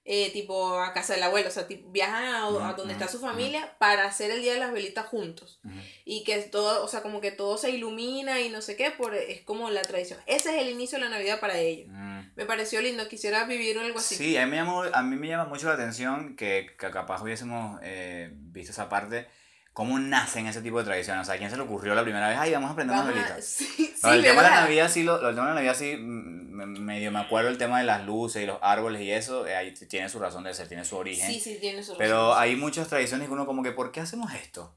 eh, 0.06 0.32
tipo, 0.32 0.80
a 0.80 0.92
casa 0.94 1.14
del 1.14 1.24
abuelo. 1.24 1.50
O 1.50 1.52
sea, 1.52 1.68
tipo, 1.68 1.90
viajan 1.92 2.26
a, 2.26 2.74
donde 2.74 2.94
está 2.94 3.08
su 3.08 3.20
familia 3.20 3.76
para 3.80 4.06
hacer 4.06 4.32
el 4.32 4.42
Día 4.42 4.54
de 4.54 4.60
las 4.60 4.72
Velitas 4.74 5.06
juntos. 5.06 5.60
Y 6.06 6.24
que 6.24 6.38
todo, 6.44 6.84
o 6.84 6.88
sea, 6.88 7.02
como 7.02 7.22
que 7.22 7.32
todo 7.32 7.58
se 7.58 7.70
ilumina 7.70 8.42
y 8.42 8.50
no 8.50 8.62
sé 8.62 8.76
qué, 8.76 8.92
por, 8.92 9.14
es 9.16 9.42
como 9.42 9.70
la 9.70 9.82
tradición. 9.84 10.20
Ese 10.26 10.56
es 10.56 10.62
el 10.64 10.70
inicio 10.70 10.98
de 10.98 11.06
la 11.06 11.12
Navidad 11.12 11.40
para 11.40 11.58
ellos. 11.58 11.90
Me 12.36 12.46
pareció 12.46 12.82
lindo, 12.82 13.08
quisiera 13.10 13.44
vivir 13.46 13.78
algo 13.78 14.00
así. 14.00 14.16
Sí, 14.16 14.38
a 14.38 14.46
mí, 14.46 14.52
me 14.52 14.58
llamó- 14.58 14.90
a 14.94 15.02
mí 15.04 15.16
me 15.18 15.28
llama 15.28 15.46
mucho 15.46 15.68
la 15.68 15.74
atención 15.74 16.36
que, 16.36 16.68
que 16.80 16.90
capaz 16.92 17.22
hubiésemos 17.22 17.80
eh, 17.84 18.30
visto 18.34 18.72
esa 18.72 18.88
parte, 18.90 19.28
cómo 19.80 19.98
nacen 19.98 20.46
ese 20.46 20.62
tipo 20.62 20.78
de 20.80 20.84
tradiciones. 20.84 21.22
O 21.22 21.26
sea, 21.26 21.36
¿a 21.36 21.38
quién 21.38 21.50
se 21.50 21.56
le 21.56 21.64
ocurrió 21.64 21.96
la 21.96 22.04
primera 22.04 22.28
vez? 22.28 22.38
Ay, 22.38 22.52
vamos 22.52 22.70
a 22.72 22.76
prender 22.76 22.96
unas 22.98 23.08
Vamos 23.08 23.18
a- 23.22 23.24
velitas. 23.28 23.46
sí, 23.46 23.66
sí, 23.66 23.94
Pero 24.02 24.14
el 24.16 24.22
tema 24.24 24.44
de 24.44 24.50
la. 24.50 24.62
Navidad 24.62 24.90
sí, 24.92 25.04
lo, 25.04 25.16
el 25.30 25.34
tema 25.36 25.48
de 25.48 25.54
la 25.54 25.56
Navidad 25.56 25.76
sí, 25.78 25.96
mm, 25.96 26.52
me- 26.52 26.66
medio 26.66 27.12
me 27.14 27.20
acuerdo 27.20 27.48
el 27.50 27.58
tema 27.58 27.80
de 27.80 27.86
las 27.86 28.06
luces 28.06 28.44
y 28.44 28.46
los 28.46 28.58
árboles 28.62 29.02
y 29.04 29.10
eso, 29.12 29.48
eh, 29.48 29.56
ahí 29.56 29.74
tiene 29.74 30.10
su 30.10 30.20
razón 30.20 30.44
de 30.44 30.54
ser, 30.54 30.68
tiene 30.68 30.84
su 30.84 30.98
origen. 30.98 31.32
Sí, 31.32 31.40
sí, 31.40 31.58
tiene 31.62 31.82
su 31.82 31.96
Pero 31.96 32.32
razón. 32.32 32.44
hay 32.44 32.56
muchas 32.58 32.90
tradiciones 32.90 33.28
que 33.30 33.34
uno 33.34 33.46
como 33.46 33.64
que, 33.64 33.72
¿por 33.72 33.94
qué 33.94 34.02
hacemos 34.02 34.34
esto? 34.34 34.76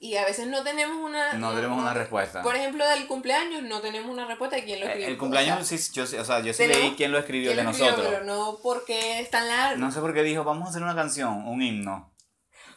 Y 0.00 0.16
a 0.16 0.24
veces 0.26 0.46
no 0.48 0.62
tenemos 0.64 0.98
una... 0.98 1.32
No 1.34 1.54
tenemos 1.54 1.78
una 1.80 1.94
respuesta. 1.94 2.42
Por 2.42 2.54
ejemplo, 2.56 2.86
del 2.86 3.06
cumpleaños 3.06 3.62
no 3.62 3.80
tenemos 3.80 4.10
una 4.10 4.26
respuesta 4.26 4.56
de 4.56 4.64
quién 4.64 4.80
lo 4.80 4.86
Eh, 4.86 4.88
escribió. 4.88 5.08
El 5.08 5.16
cumpleaños, 5.18 5.60
O 5.60 5.64
sea, 5.64 5.78
sí, 5.78 5.92
yo, 5.94 6.04
sí- 6.06 6.16
o 6.18 6.24
sea, 6.24 6.40
yo 6.40 6.52
sí 6.52 6.66
leí 6.66 6.94
quién 6.96 7.12
lo 7.12 7.18
escribió, 7.18 7.52
quién 7.52 7.58
de 7.58 7.62
lo 7.64 7.70
escribió, 7.70 7.92
nosotros. 7.92 8.14
Pero 8.20 8.26
no 8.26 8.58
porque 8.62 9.20
es 9.20 9.30
tan 9.30 9.46
largo. 9.48 9.78
No 9.80 9.90
sé 9.92 10.00
por 10.00 10.12
qué 10.12 10.22
dijo, 10.22 10.42
vamos 10.44 10.66
a 10.66 10.70
hacer 10.70 10.82
una 10.82 10.94
canción, 10.96 11.46
un 11.46 11.62
himno. 11.62 12.10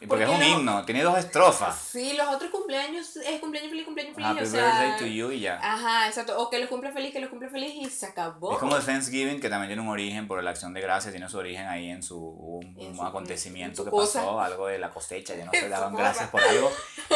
Y 0.02 0.06
porque 0.06 0.24
es 0.24 0.30
un 0.30 0.38
no- 0.40 0.46
himno, 0.46 0.84
tiene 0.86 1.02
dos 1.02 1.18
estrofas. 1.18 1.76
Sí, 1.78 2.14
los 2.14 2.26
otros 2.28 2.50
cumpleaños 2.50 3.16
es 3.16 3.38
cumpleaños 3.40 3.70
feliz, 3.70 3.84
cumpleaños 3.84 4.14
feliz. 4.14 4.30
Happy 4.30 4.42
o 4.42 4.46
sea, 4.46 4.80
birthday 4.80 4.98
to 4.98 5.06
you 5.06 5.30
y 5.30 5.40
ya. 5.40 5.58
Ajá, 5.62 6.06
exacto. 6.08 6.38
O 6.40 6.48
que 6.48 6.58
los 6.58 6.68
cumple 6.70 6.90
feliz, 6.90 7.12
que 7.12 7.20
los 7.20 7.28
cumple 7.28 7.50
feliz 7.50 7.72
y 7.74 7.84
se 7.90 8.06
acabó. 8.06 8.52
Es 8.52 8.58
como 8.58 8.76
el 8.76 8.82
Thanksgiving, 8.82 9.40
que 9.40 9.50
también 9.50 9.68
tiene 9.68 9.82
un 9.82 9.88
origen 9.88 10.26
por 10.26 10.42
la 10.42 10.50
acción 10.50 10.72
de 10.72 10.80
gracias, 10.80 11.12
tiene 11.12 11.28
su 11.28 11.36
origen 11.36 11.66
ahí 11.66 11.90
en 11.90 12.02
su 12.02 12.18
un, 12.18 12.64
En 12.80 12.88
un 12.90 12.96
su- 12.96 13.02
acontecimiento 13.04 13.82
en 13.82 13.84
que 13.86 13.90
cosa. 13.90 14.20
pasó, 14.20 14.40
algo 14.40 14.66
de 14.68 14.78
la 14.78 14.90
cosecha, 14.90 15.34
yo 15.36 15.44
no 15.44 15.52
su 15.60 15.68
daban 15.68 15.94
gracias 15.94 16.30
por 16.30 16.40
algo 16.42 16.72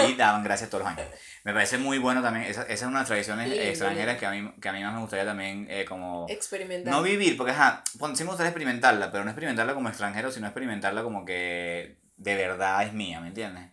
y 0.06 0.14
daban 0.16 0.44
gracias 0.44 0.68
todos 0.68 0.84
los 0.84 0.92
años. 0.92 1.06
Me 1.44 1.52
parece 1.54 1.78
muy 1.78 1.98
bueno 1.98 2.20
también, 2.22 2.44
esa, 2.46 2.62
esa 2.64 2.72
es 2.74 2.82
una 2.82 2.90
de 2.98 3.00
las 3.02 3.06
tradiciones 3.08 3.48
Lindo, 3.48 3.64
extranjeras 3.64 4.18
que 4.18 4.26
a, 4.26 4.30
mí, 4.30 4.52
que 4.60 4.68
a 4.68 4.72
mí 4.72 4.82
más 4.82 4.92
me 4.94 5.00
gustaría 5.00 5.24
también 5.24 5.66
eh, 5.70 5.84
como... 5.86 6.26
Experimentar. 6.28 6.92
No 6.92 7.02
vivir, 7.02 7.36
porque 7.38 7.52
ajá, 7.52 7.82
sí 8.14 8.24
me 8.24 8.28
gustaría 8.28 8.48
experimentarla, 8.48 9.10
pero 9.10 9.24
no 9.24 9.30
experimentarla 9.30 9.72
como 9.74 9.88
extranjero, 9.88 10.30
sino 10.30 10.46
experimentarla 10.46 11.02
como 11.02 11.24
que 11.24 11.96
de 12.16 12.34
verdad 12.34 12.82
es 12.84 12.92
mía, 12.92 13.20
¿me 13.20 13.28
entiendes? 13.28 13.64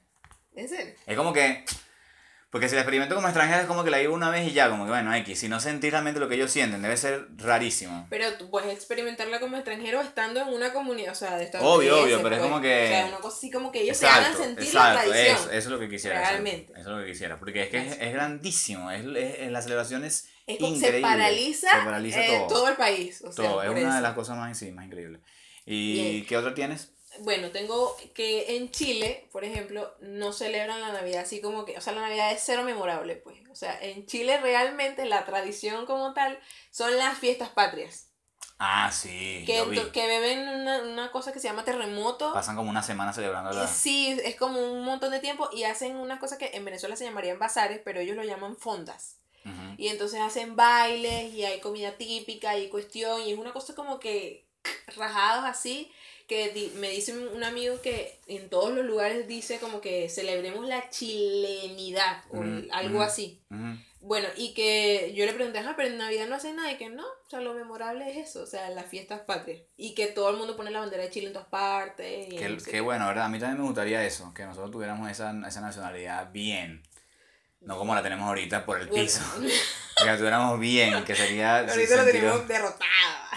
¿En 0.55 0.67
serio? 0.69 0.93
Es 1.05 1.17
como 1.17 1.33
que. 1.33 1.63
Porque 2.49 2.67
si 2.67 2.75
la 2.75 2.81
experimento 2.81 3.15
como 3.15 3.27
extranjera 3.29 3.61
es 3.61 3.65
como 3.65 3.85
que 3.85 3.91
la 3.91 3.99
vivo 3.99 4.13
una 4.13 4.29
vez 4.29 4.45
y 4.45 4.51
ya, 4.51 4.69
como 4.69 4.83
que 4.83 4.89
bueno, 4.91 5.15
X. 5.15 5.39
Si 5.39 5.47
no 5.47 5.61
sentir 5.61 5.91
realmente 5.91 6.19
lo 6.19 6.27
que 6.27 6.35
ellos 6.35 6.51
sienten, 6.51 6.81
debe 6.81 6.97
ser 6.97 7.27
rarísimo. 7.37 8.07
Pero 8.09 8.33
tú 8.33 8.49
puedes 8.49 8.73
experimentarla 8.73 9.39
como 9.39 9.55
extranjero 9.55 10.01
estando 10.01 10.41
en 10.41 10.49
una 10.49 10.73
comunidad, 10.73 11.13
o 11.13 11.15
sea, 11.15 11.37
de 11.37 11.45
Obvio, 11.45 11.45
estadounidenses, 11.45 12.03
obvio, 12.03 12.21
pero 12.23 12.35
es 12.35 12.39
pues. 12.41 12.49
como 12.51 12.61
que- 12.61 12.83
O 12.83 12.87
sea, 12.89 13.05
una 13.05 13.17
cosa 13.19 13.37
así 13.37 13.51
como 13.51 13.71
que 13.71 13.81
ellos 13.83 13.95
se 13.95 14.05
hagan 14.05 14.35
sentir 14.35 14.73
la 14.73 15.01
tradición. 15.01 15.35
Eso, 15.37 15.43
eso 15.45 15.53
es 15.53 15.65
lo 15.67 15.79
que 15.79 15.87
quisiera. 15.89 16.15
exacto. 16.17 16.31
Realmente. 16.43 16.73
Eso 16.73 16.81
es 16.81 16.87
lo 16.87 16.97
que 17.05 17.11
quisiera. 17.13 17.39
Porque 17.39 17.63
es 17.63 17.69
que 17.69 17.87
es, 17.87 17.97
es 18.01 18.13
grandísimo. 18.13 18.91
Es, 18.91 19.05
es- 19.05 19.39
es- 19.39 19.51
la 19.51 19.61
celebración 19.61 20.03
es, 20.03 20.27
Es 20.45 20.59
increíble. 20.59 20.79
se 20.97 21.01
paraliza, 21.01 21.69
Se 21.69 21.85
paraliza 21.85 22.25
eh, 22.25 22.27
todo. 22.37 22.47
todo 22.47 22.67
el 22.67 22.75
país. 22.75 23.21
O 23.21 23.31
sea, 23.31 23.45
Todo. 23.45 23.63
Es 23.63 23.69
una 23.69 23.79
de 23.79 23.85
eso. 23.87 24.01
las 24.01 24.13
cosas 24.13 24.35
más, 24.35 24.57
sí, 24.57 24.73
más 24.73 24.87
increíbles. 24.87 25.21
¿Y 25.65 25.93
Bien. 25.93 26.25
qué 26.25 26.35
otro 26.35 26.53
tienes? 26.53 26.91
Bueno, 27.19 27.51
tengo 27.51 27.95
que 28.13 28.55
en 28.55 28.71
Chile, 28.71 29.27
por 29.31 29.43
ejemplo, 29.43 29.93
no 29.99 30.31
celebran 30.31 30.79
la 30.81 30.93
Navidad 30.93 31.23
así 31.23 31.41
como 31.41 31.65
que, 31.65 31.77
o 31.77 31.81
sea, 31.81 31.93
la 31.93 32.01
Navidad 32.01 32.31
es 32.31 32.41
cero 32.43 32.63
memorable, 32.63 33.17
pues. 33.17 33.37
O 33.51 33.55
sea, 33.55 33.77
en 33.81 34.05
Chile 34.05 34.39
realmente 34.39 35.05
la 35.05 35.25
tradición 35.25 35.85
como 35.85 36.13
tal 36.13 36.39
son 36.71 36.97
las 36.97 37.17
fiestas 37.17 37.49
patrias. 37.49 38.07
Ah, 38.59 38.91
sí. 38.91 39.43
Que, 39.45 39.89
que 39.91 40.07
beben 40.07 40.47
una, 40.47 40.83
una 40.83 41.11
cosa 41.11 41.33
que 41.33 41.39
se 41.39 41.47
llama 41.47 41.65
terremoto. 41.65 42.31
Pasan 42.31 42.55
como 42.55 42.69
una 42.69 42.83
semana 42.83 43.11
celebrando 43.11 43.51
la. 43.51 43.67
Sí, 43.67 44.17
es 44.23 44.35
como 44.35 44.59
un 44.59 44.85
montón 44.85 45.11
de 45.11 45.19
tiempo 45.19 45.49
y 45.51 45.63
hacen 45.63 45.95
unas 45.95 46.19
cosas 46.19 46.37
que 46.37 46.51
en 46.53 46.63
Venezuela 46.63 46.95
se 46.95 47.03
llamarían 47.03 47.39
bazares, 47.39 47.81
pero 47.83 47.99
ellos 47.99 48.15
lo 48.15 48.23
llaman 48.23 48.55
fondas. 48.55 49.17
Y 49.77 49.87
entonces 49.87 50.21
hacen 50.21 50.55
bailes 50.55 51.33
y 51.33 51.43
hay 51.43 51.59
comida 51.59 51.97
típica 51.97 52.59
y 52.59 52.69
cuestión 52.69 53.23
y 53.23 53.31
es 53.31 53.39
una 53.39 53.53
cosa 53.53 53.73
como 53.73 53.99
que 53.99 54.47
rajados 54.95 55.45
así 55.45 55.91
que 56.31 56.47
di- 56.51 56.71
me 56.77 56.87
dice 56.89 57.11
un 57.17 57.43
amigo 57.43 57.81
que 57.81 58.17
en 58.27 58.49
todos 58.49 58.73
los 58.73 58.85
lugares 58.85 59.27
dice 59.27 59.59
como 59.59 59.81
que 59.81 60.07
celebremos 60.07 60.65
la 60.65 60.89
chilenidad 60.89 62.23
o 62.29 62.37
Ujú, 62.37 62.67
algo 62.71 62.99
ujú. 62.99 63.01
así. 63.03 63.41
Ujú. 63.49 63.75
Bueno, 63.99 64.29
y 64.37 64.53
que 64.53 65.11
yo 65.13 65.25
le 65.25 65.33
pregunté, 65.33 65.59
ah, 65.59 65.73
pero 65.75 65.89
en 65.89 65.97
Navidad 65.97 66.27
no 66.27 66.35
hacen 66.35 66.55
nada 66.55 66.71
y 66.71 66.77
que 66.77 66.87
no, 66.89 67.03
o 67.05 67.29
sea, 67.29 67.41
lo 67.41 67.53
memorable 67.53 68.09
es 68.09 68.29
eso, 68.29 68.43
o 68.43 68.45
sea, 68.45 68.69
las 68.69 68.85
fiestas 68.85 69.19
patrias. 69.19 69.59
Y 69.75 69.93
que 69.93 70.07
todo 70.07 70.29
el 70.29 70.37
mundo 70.37 70.55
pone 70.55 70.71
la 70.71 70.79
bandera 70.79 71.03
de 71.03 71.09
Chile 71.09 71.27
en 71.27 71.33
todas 71.33 71.49
partes. 71.49 72.27
y 72.31 72.37
Qué, 72.71 72.79
bueno, 72.79 73.07
¿verdad? 73.07 73.25
A 73.25 73.29
mí 73.29 73.37
también 73.37 73.59
me 73.59 73.65
gustaría 73.67 74.05
eso, 74.05 74.33
que 74.33 74.45
nosotros 74.45 74.71
tuviéramos 74.71 75.11
esa, 75.11 75.33
esa 75.45 75.59
nacionalidad 75.59 76.31
bien. 76.31 76.81
No 77.59 77.77
como 77.77 77.93
la 77.93 78.01
tenemos 78.01 78.25
ahorita 78.25 78.65
por 78.65 78.79
el 78.79 78.87
piso. 78.87 79.19
Que 79.97 80.05
la 80.07 80.17
tuviéramos 80.17 80.59
bien, 80.59 81.03
que 81.03 81.13
sería... 81.13 81.59
Ahorita 81.59 81.75
sentido- 81.75 82.05
tenemos 82.05 82.47
derrotada. 82.47 83.29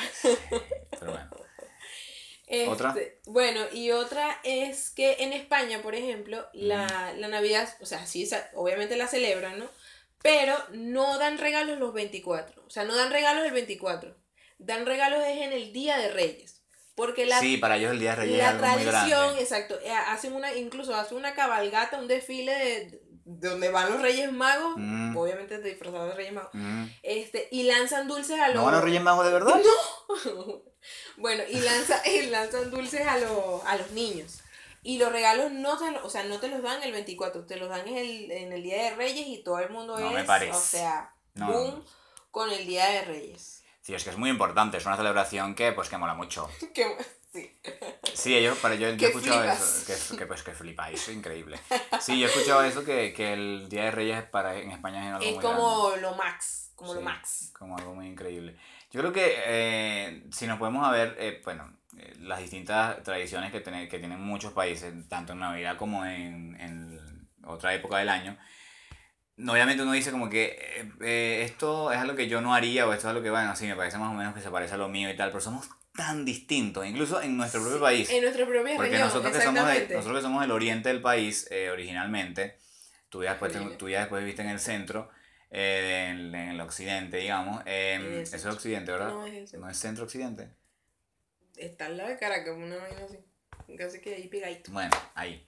Bueno. 2.57 2.73
Este, 2.73 2.87
¿Otra? 2.89 2.97
Bueno, 3.27 3.61
y 3.73 3.91
otra 3.91 4.41
es 4.45 4.91
que 4.91 5.17
en 5.21 5.33
España, 5.33 5.83
por 5.83 5.95
ejemplo, 5.95 6.47
la, 6.53 7.13
Mm. 7.15 7.21
la 7.21 7.29
Navidad, 7.29 7.69
o 7.81 7.87
sea, 7.87 8.07
sí, 8.07 8.29
obviamente 8.55 8.97
la 8.97 9.09
celebran, 9.09 9.59
¿no? 9.59 9.67
Pero 10.23 10.57
no 10.73 11.19
dan 11.19 11.39
regalos 11.39 11.79
los 11.79 11.93
24. 11.93 12.63
O 12.67 12.71
sea, 12.71 12.85
no 12.85 12.95
dan 12.97 13.11
regalos 13.13 13.45
el 13.45 13.53
24. 13.53 14.17
Dan 14.59 14.87
regalos 14.87 15.23
es 15.25 15.39
en 15.43 15.53
el 15.53 15.73
Día 15.73 15.99
de 15.99 16.11
Reyes. 16.11 16.63
Porque 16.95 17.27
la, 17.27 17.41
sí, 17.41 17.57
para 17.57 17.77
ellos 17.77 17.91
el 17.91 17.99
Día 17.99 18.11
de 18.11 18.17
Reyes 18.17 18.37
es 18.37 18.43
la 18.43 18.51
algo 18.51 18.67
muy 18.67 18.85
tradición, 18.85 19.39
exacto, 19.39 19.79
eh, 19.83 19.91
hacen 19.91 20.33
una, 20.33 20.55
incluso 20.55 20.95
hacen 20.95 21.17
una 21.19 21.35
cabalgata, 21.35 21.99
un 21.99 22.07
desfile 22.07 22.53
de, 22.55 23.01
de 23.25 23.49
donde 23.49 23.69
van 23.71 23.91
los 23.91 24.01
Reyes 24.01 24.31
Magos, 24.31 24.75
Mm. 24.77 25.17
obviamente 25.17 25.59
disfrazados 25.61 26.11
de 26.11 26.15
Reyes 26.15 26.33
Magos, 26.33 26.51
Mm. 26.53 26.85
este, 27.03 27.49
y 27.51 27.65
lanzan 27.65 28.07
dulces 28.07 28.39
a 28.39 28.47
los... 28.47 28.57
¿No 28.59 28.65
van 28.67 28.75
los 28.75 28.85
Reyes 28.85 29.03
Magos 29.03 29.27
de 29.27 29.33
verdad? 29.33 29.61
bueno, 31.17 31.43
y, 31.49 31.61
lanza, 31.61 32.07
y 32.09 32.27
lanzan 32.27 32.71
dulces 32.71 33.07
a, 33.07 33.19
los 33.19 33.65
a 33.65 33.77
los 33.77 33.91
niños. 33.93 34.41
Y 34.83 34.99
los 34.99 35.11
regalos 35.13 35.51
no 35.51 35.79
te, 35.79 35.91
lo- 35.91 36.05
o 36.05 36.11
sea, 36.11 36.25
no 36.25 36.39
te 36.41 36.49
los 36.49 36.63
dan 36.63 36.83
el 36.83 36.93
24, 36.93 37.47
te 37.47 37.57
los 37.57 37.69
dan 37.71 37.89
en 37.89 37.97
el, 37.97 38.31
en 38.31 38.53
el 38.53 38.63
Día 38.63 38.83
de 38.85 38.95
Reyes 38.95 39.27
y 39.27 39.43
todo 39.43 39.59
el 39.61 39.71
mundo 39.71 39.99
No 39.99 40.09
es, 40.11 40.15
me 40.15 40.25
parece. 40.25 40.53
o 40.57 40.61
sea, 40.61 41.15
No. 41.35 41.51
boom 41.51 41.85
con 42.31 42.51
el 42.51 42.67
Día 42.67 42.87
de 42.91 43.03
Reyes. 43.03 43.63
Sí, 43.81 43.95
es 43.95 44.05
que 44.05 44.11
es 44.11 44.17
muy 44.19 44.29
importante, 44.31 44.77
es 44.77 44.85
una 44.87 44.97
celebración 44.97 45.55
que 45.55 45.73
pues 45.73 45.89
que 45.89 45.97
mola 45.97 46.15
mucho. 46.15 46.51
Que- 46.75 46.97
sí. 47.33 47.57
Sí, 48.15 48.37
ellos, 48.37 48.59
para 48.59 48.75
yo, 48.75 48.91
yo 48.91 49.09
escuchado 49.09 49.41
flipas. 49.41 49.89
eso, 49.91 50.13
que, 50.13 50.19
que 50.19 50.27
pues 50.27 50.43
que 50.43 50.51
es 50.53 51.09
increíble. 51.09 51.59
Sí, 52.01 52.21
yo 52.21 52.27
he 52.27 52.31
escuchado 52.31 52.63
eso, 52.63 52.85
que, 52.85 53.13
que 53.15 53.33
el 53.33 53.69
Día 53.71 53.85
de 53.85 53.91
Reyes 53.91 54.23
para, 54.25 54.55
en 54.57 54.71
España 54.71 55.01
es 55.09 55.15
algo 55.15 55.25
Es 55.25 55.33
muy 55.35 55.43
grande. 55.43 55.59
como 55.61 55.97
lo 55.97 56.15
max, 56.15 56.71
como 56.77 56.93
lo 56.95 57.01
Sí, 57.01 57.05
max. 57.05 57.51
Como 57.59 57.77
algo 57.79 57.95
muy 57.95 58.07
increíble. 58.07 58.57
Yo 58.95 59.01
creo 59.01 59.13
que 59.13 59.35
eh, 59.47 60.23
si 60.31 60.47
nos 60.47 60.57
podemos 60.57 60.89
ver, 60.93 61.17
eh, 61.19 61.41
bueno, 61.45 61.77
eh, 61.99 62.15
las 62.21 62.39
distintas 62.39 63.03
tradiciones 63.03 63.51
que, 63.51 63.59
tiene- 63.61 63.89
que 63.89 63.99
tienen 63.99 64.21
muchos 64.21 64.53
países, 64.53 64.95
tanto 65.09 65.33
en 65.33 65.41
Navidad 65.41 65.77
como 65.77 66.07
en, 66.07 66.55
en 66.61 67.29
otra 67.45 67.75
época 67.75 67.99
del 67.99 68.09
año, 68.09 68.39
obviamente 69.49 69.83
uno 69.83 69.91
dice 69.91 70.13
como 70.13 70.31
que 70.31 70.87
esto 71.43 71.91
es 71.91 71.99
algo 71.99 72.15
que 72.15 72.29
yo 72.29 72.41
no 72.41 72.55
haría 72.55 72.87
o 72.87 72.93
esto 72.93 73.09
es 73.09 73.11
algo 73.11 73.23
que, 73.25 73.31
bueno, 73.31 73.57
sí, 73.57 73.67
me 73.67 73.75
parece 73.75 73.99
más 73.99 74.13
o 74.13 74.15
menos 74.15 74.33
que 74.33 74.41
se 74.41 74.49
parece 74.51 74.75
a 74.75 74.79
lo 74.79 74.89
mío 74.89 75.11
y 75.11 75.17
tal, 75.17 75.31
pero 75.31 75.41
somos 75.41 75.69
tan 75.97 76.25
distintos, 76.25 76.87
incluso 76.87 77.21
en 77.21 77.37
nuestro 77.37 77.63
propio 77.63 77.81
país. 77.81 78.09
En 78.11 78.23
nuestra 78.23 78.47
propia 78.47 78.77
Porque 78.77 78.91
región, 78.91 79.09
nosotros 79.09 79.33
que, 79.37 79.41
somos 79.43 79.67
de- 79.67 79.89
nosotros 79.89 80.19
que 80.19 80.23
somos 80.23 80.41
del 80.41 80.53
oriente 80.53 80.89
del 80.91 81.03
país, 81.03 81.51
originalmente, 81.73 82.61
tú 83.09 83.25
ya, 83.25 83.31
después, 83.31 83.53
tú 83.77 83.89
ya 83.89 83.99
después 83.99 84.23
viviste 84.23 84.43
en 84.43 84.51
el 84.51 84.61
centro, 84.61 85.11
eh, 85.51 86.09
en, 86.11 86.35
en 86.35 86.49
el 86.51 86.61
occidente, 86.61 87.17
digamos. 87.19 87.63
eh, 87.67 87.95
el 87.95 88.13
eso 88.23 88.23
es 88.23 88.31
centro. 88.31 88.53
occidente, 88.53 88.93
¿verdad? 88.93 89.09
No, 89.09 89.27
es 89.27 89.53
No 89.55 89.69
es 89.71 89.77
centro-occidente. 89.79 90.49
Está 91.57 91.87
al 91.87 91.97
lado 91.97 92.11
de 92.11 92.19
Caracas, 92.19 92.55
una 92.57 92.77
vaina 92.77 93.03
así. 93.05 93.19
Casi 93.77 94.01
que 94.01 94.15
ahí 94.15 94.29
pegadito. 94.29 94.73
Bueno, 94.73 94.91
ahí. 95.15 95.47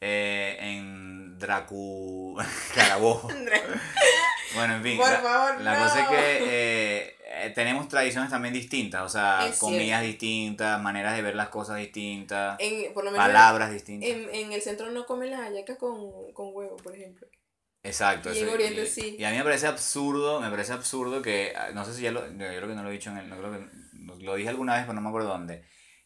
Eh, 0.00 0.56
en 0.60 1.38
Dracu... 1.38 2.38
Carabobo. 2.74 3.28
bueno, 4.54 4.74
en 4.76 4.82
fin. 4.82 4.96
Por 4.98 5.10
la, 5.10 5.18
favor, 5.20 5.60
la 5.60 5.72
no. 5.78 5.84
cosa 5.84 6.02
es 6.02 6.08
que 6.08 6.38
eh, 6.44 7.16
eh, 7.46 7.52
tenemos 7.54 7.88
tradiciones 7.88 8.30
también 8.30 8.54
distintas, 8.54 9.02
o 9.02 9.08
sea, 9.08 9.46
Es 9.48 9.58
comidas 9.58 10.02
distintas, 10.02 10.80
maneras 10.80 11.16
de 11.16 11.22
ver 11.22 11.34
las 11.34 11.48
cosas 11.48 11.78
distintas, 11.78 12.56
En, 12.60 12.92
por 12.94 13.04
lo 13.04 13.10
menos 13.10 13.26
palabras 13.26 13.72
distintas. 13.72 14.08
en, 14.08 14.28
en 14.34 14.52
el 14.52 14.62
centro 14.62 14.90
no 14.90 15.04
comen 15.06 15.30
las 15.30 15.40
hallacas 15.40 15.78
con, 15.78 16.32
con 16.32 16.54
huevo, 16.54 16.76
por 16.76 16.94
ejemplo. 16.94 17.26
Exacto. 17.88 18.32
Y 18.32 18.38
en 18.38 18.44
eso, 18.44 18.54
Oriente 18.54 18.82
y, 18.82 18.86
sí. 18.86 19.16
y 19.18 19.24
a 19.24 19.30
mí 19.30 19.36
me 19.36 19.44
parece 19.44 19.66
absurdo, 19.66 20.40
me 20.40 20.50
parece 20.50 20.72
absurdo 20.72 21.22
que, 21.22 21.52
ah, 21.56 21.70
no 21.74 21.84
sé 21.84 21.94
si 21.94 22.02
ya 22.02 22.12
lo, 22.12 22.26
yo 22.26 22.36
creo 22.36 22.68
que 22.68 22.74
no 22.74 22.82
lo 22.82 22.90
he 22.90 22.92
dicho 22.92 23.10
en 23.10 23.18
el, 23.18 23.28
no 23.28 23.36
creo 23.36 23.52
que, 23.52 24.24
lo 24.24 24.34
dije 24.34 24.48
alguna 24.48 24.74
vez, 24.74 24.82
pero 24.82 24.94
no 24.94 25.00
me 25.00 25.08
acuerdo 25.08 25.28
dónde, 25.28 25.64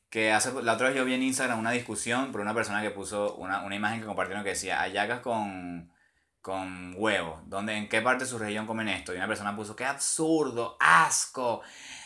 que 0.08 0.32
hace, 0.32 0.52
la 0.62 0.74
otra 0.74 0.88
vez 0.88 0.96
yo 0.96 1.04
vi 1.04 1.14
en 1.14 1.22
Instagram 1.22 1.58
una 1.58 1.70
discusión 1.70 2.32
por 2.32 2.40
una 2.40 2.54
persona 2.54 2.82
que 2.82 2.90
puso 2.90 3.34
una, 3.36 3.62
una 3.62 3.74
imagen 3.74 4.00
que 4.00 4.06
compartieron 4.06 4.44
que 4.44 4.50
decía 4.50 4.80
hallacas 4.80 5.20
con, 5.20 5.92
con 6.40 6.94
huevo, 6.96 7.42
¿dónde, 7.46 7.74
¿en 7.74 7.88
qué 7.88 8.02
parte 8.02 8.24
de 8.24 8.30
su 8.30 8.38
región 8.38 8.66
comen 8.66 8.88
esto? 8.88 9.12
Y 9.14 9.16
una 9.16 9.28
persona 9.28 9.56
puso, 9.56 9.76
qué 9.76 9.84
absurdo, 9.84 10.76
asco, 10.80 11.62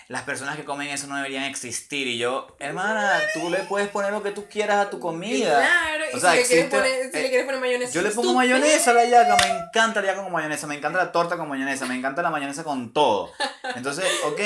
las 0.08 0.22
personas 0.22 0.56
que 0.56 0.64
comen 0.64 0.88
eso 0.88 1.06
no 1.08 1.16
deberían 1.16 1.44
existir. 1.44 2.06
Y 2.06 2.16
yo, 2.18 2.54
hermana, 2.60 3.18
tú 3.34 3.50
le 3.50 3.58
puedes 3.64 3.88
poner 3.88 4.12
lo 4.12 4.22
que 4.22 4.30
tú 4.30 4.46
quieras 4.48 4.86
a 4.86 4.90
tu 4.90 5.00
comida. 5.00 5.58
Claro, 5.58 6.04
O 6.14 6.20
sea, 6.20 6.30
si, 6.32 6.36
le 6.38 6.44
quieres 6.46 6.64
existe- 6.66 6.76
poner, 6.76 7.10
si 7.12 7.18
eh, 7.18 7.22
le 7.22 7.28
quieres 7.28 7.46
poner 7.46 7.60
mayonesa. 7.60 7.92
Yo 7.92 8.02
le 8.02 8.10
pongo 8.10 8.34
mayonesa 8.34 8.90
a 8.92 8.94
la 8.94 9.04
yaca, 9.04 9.36
me 9.36 9.58
encanta 9.58 10.00
la 10.00 10.06
yaca 10.08 10.22
con 10.22 10.32
mayonesa, 10.32 10.66
me 10.68 10.76
encanta 10.76 10.98
la 10.98 11.10
torta 11.12 11.36
con 11.36 11.48
mayonesa, 11.48 11.86
me 11.86 11.96
encanta 11.96 12.22
la 12.22 12.30
mayonesa 12.30 12.62
con 12.62 12.92
todo. 12.92 13.32
Entonces, 13.74 14.04
ok, 14.26 14.40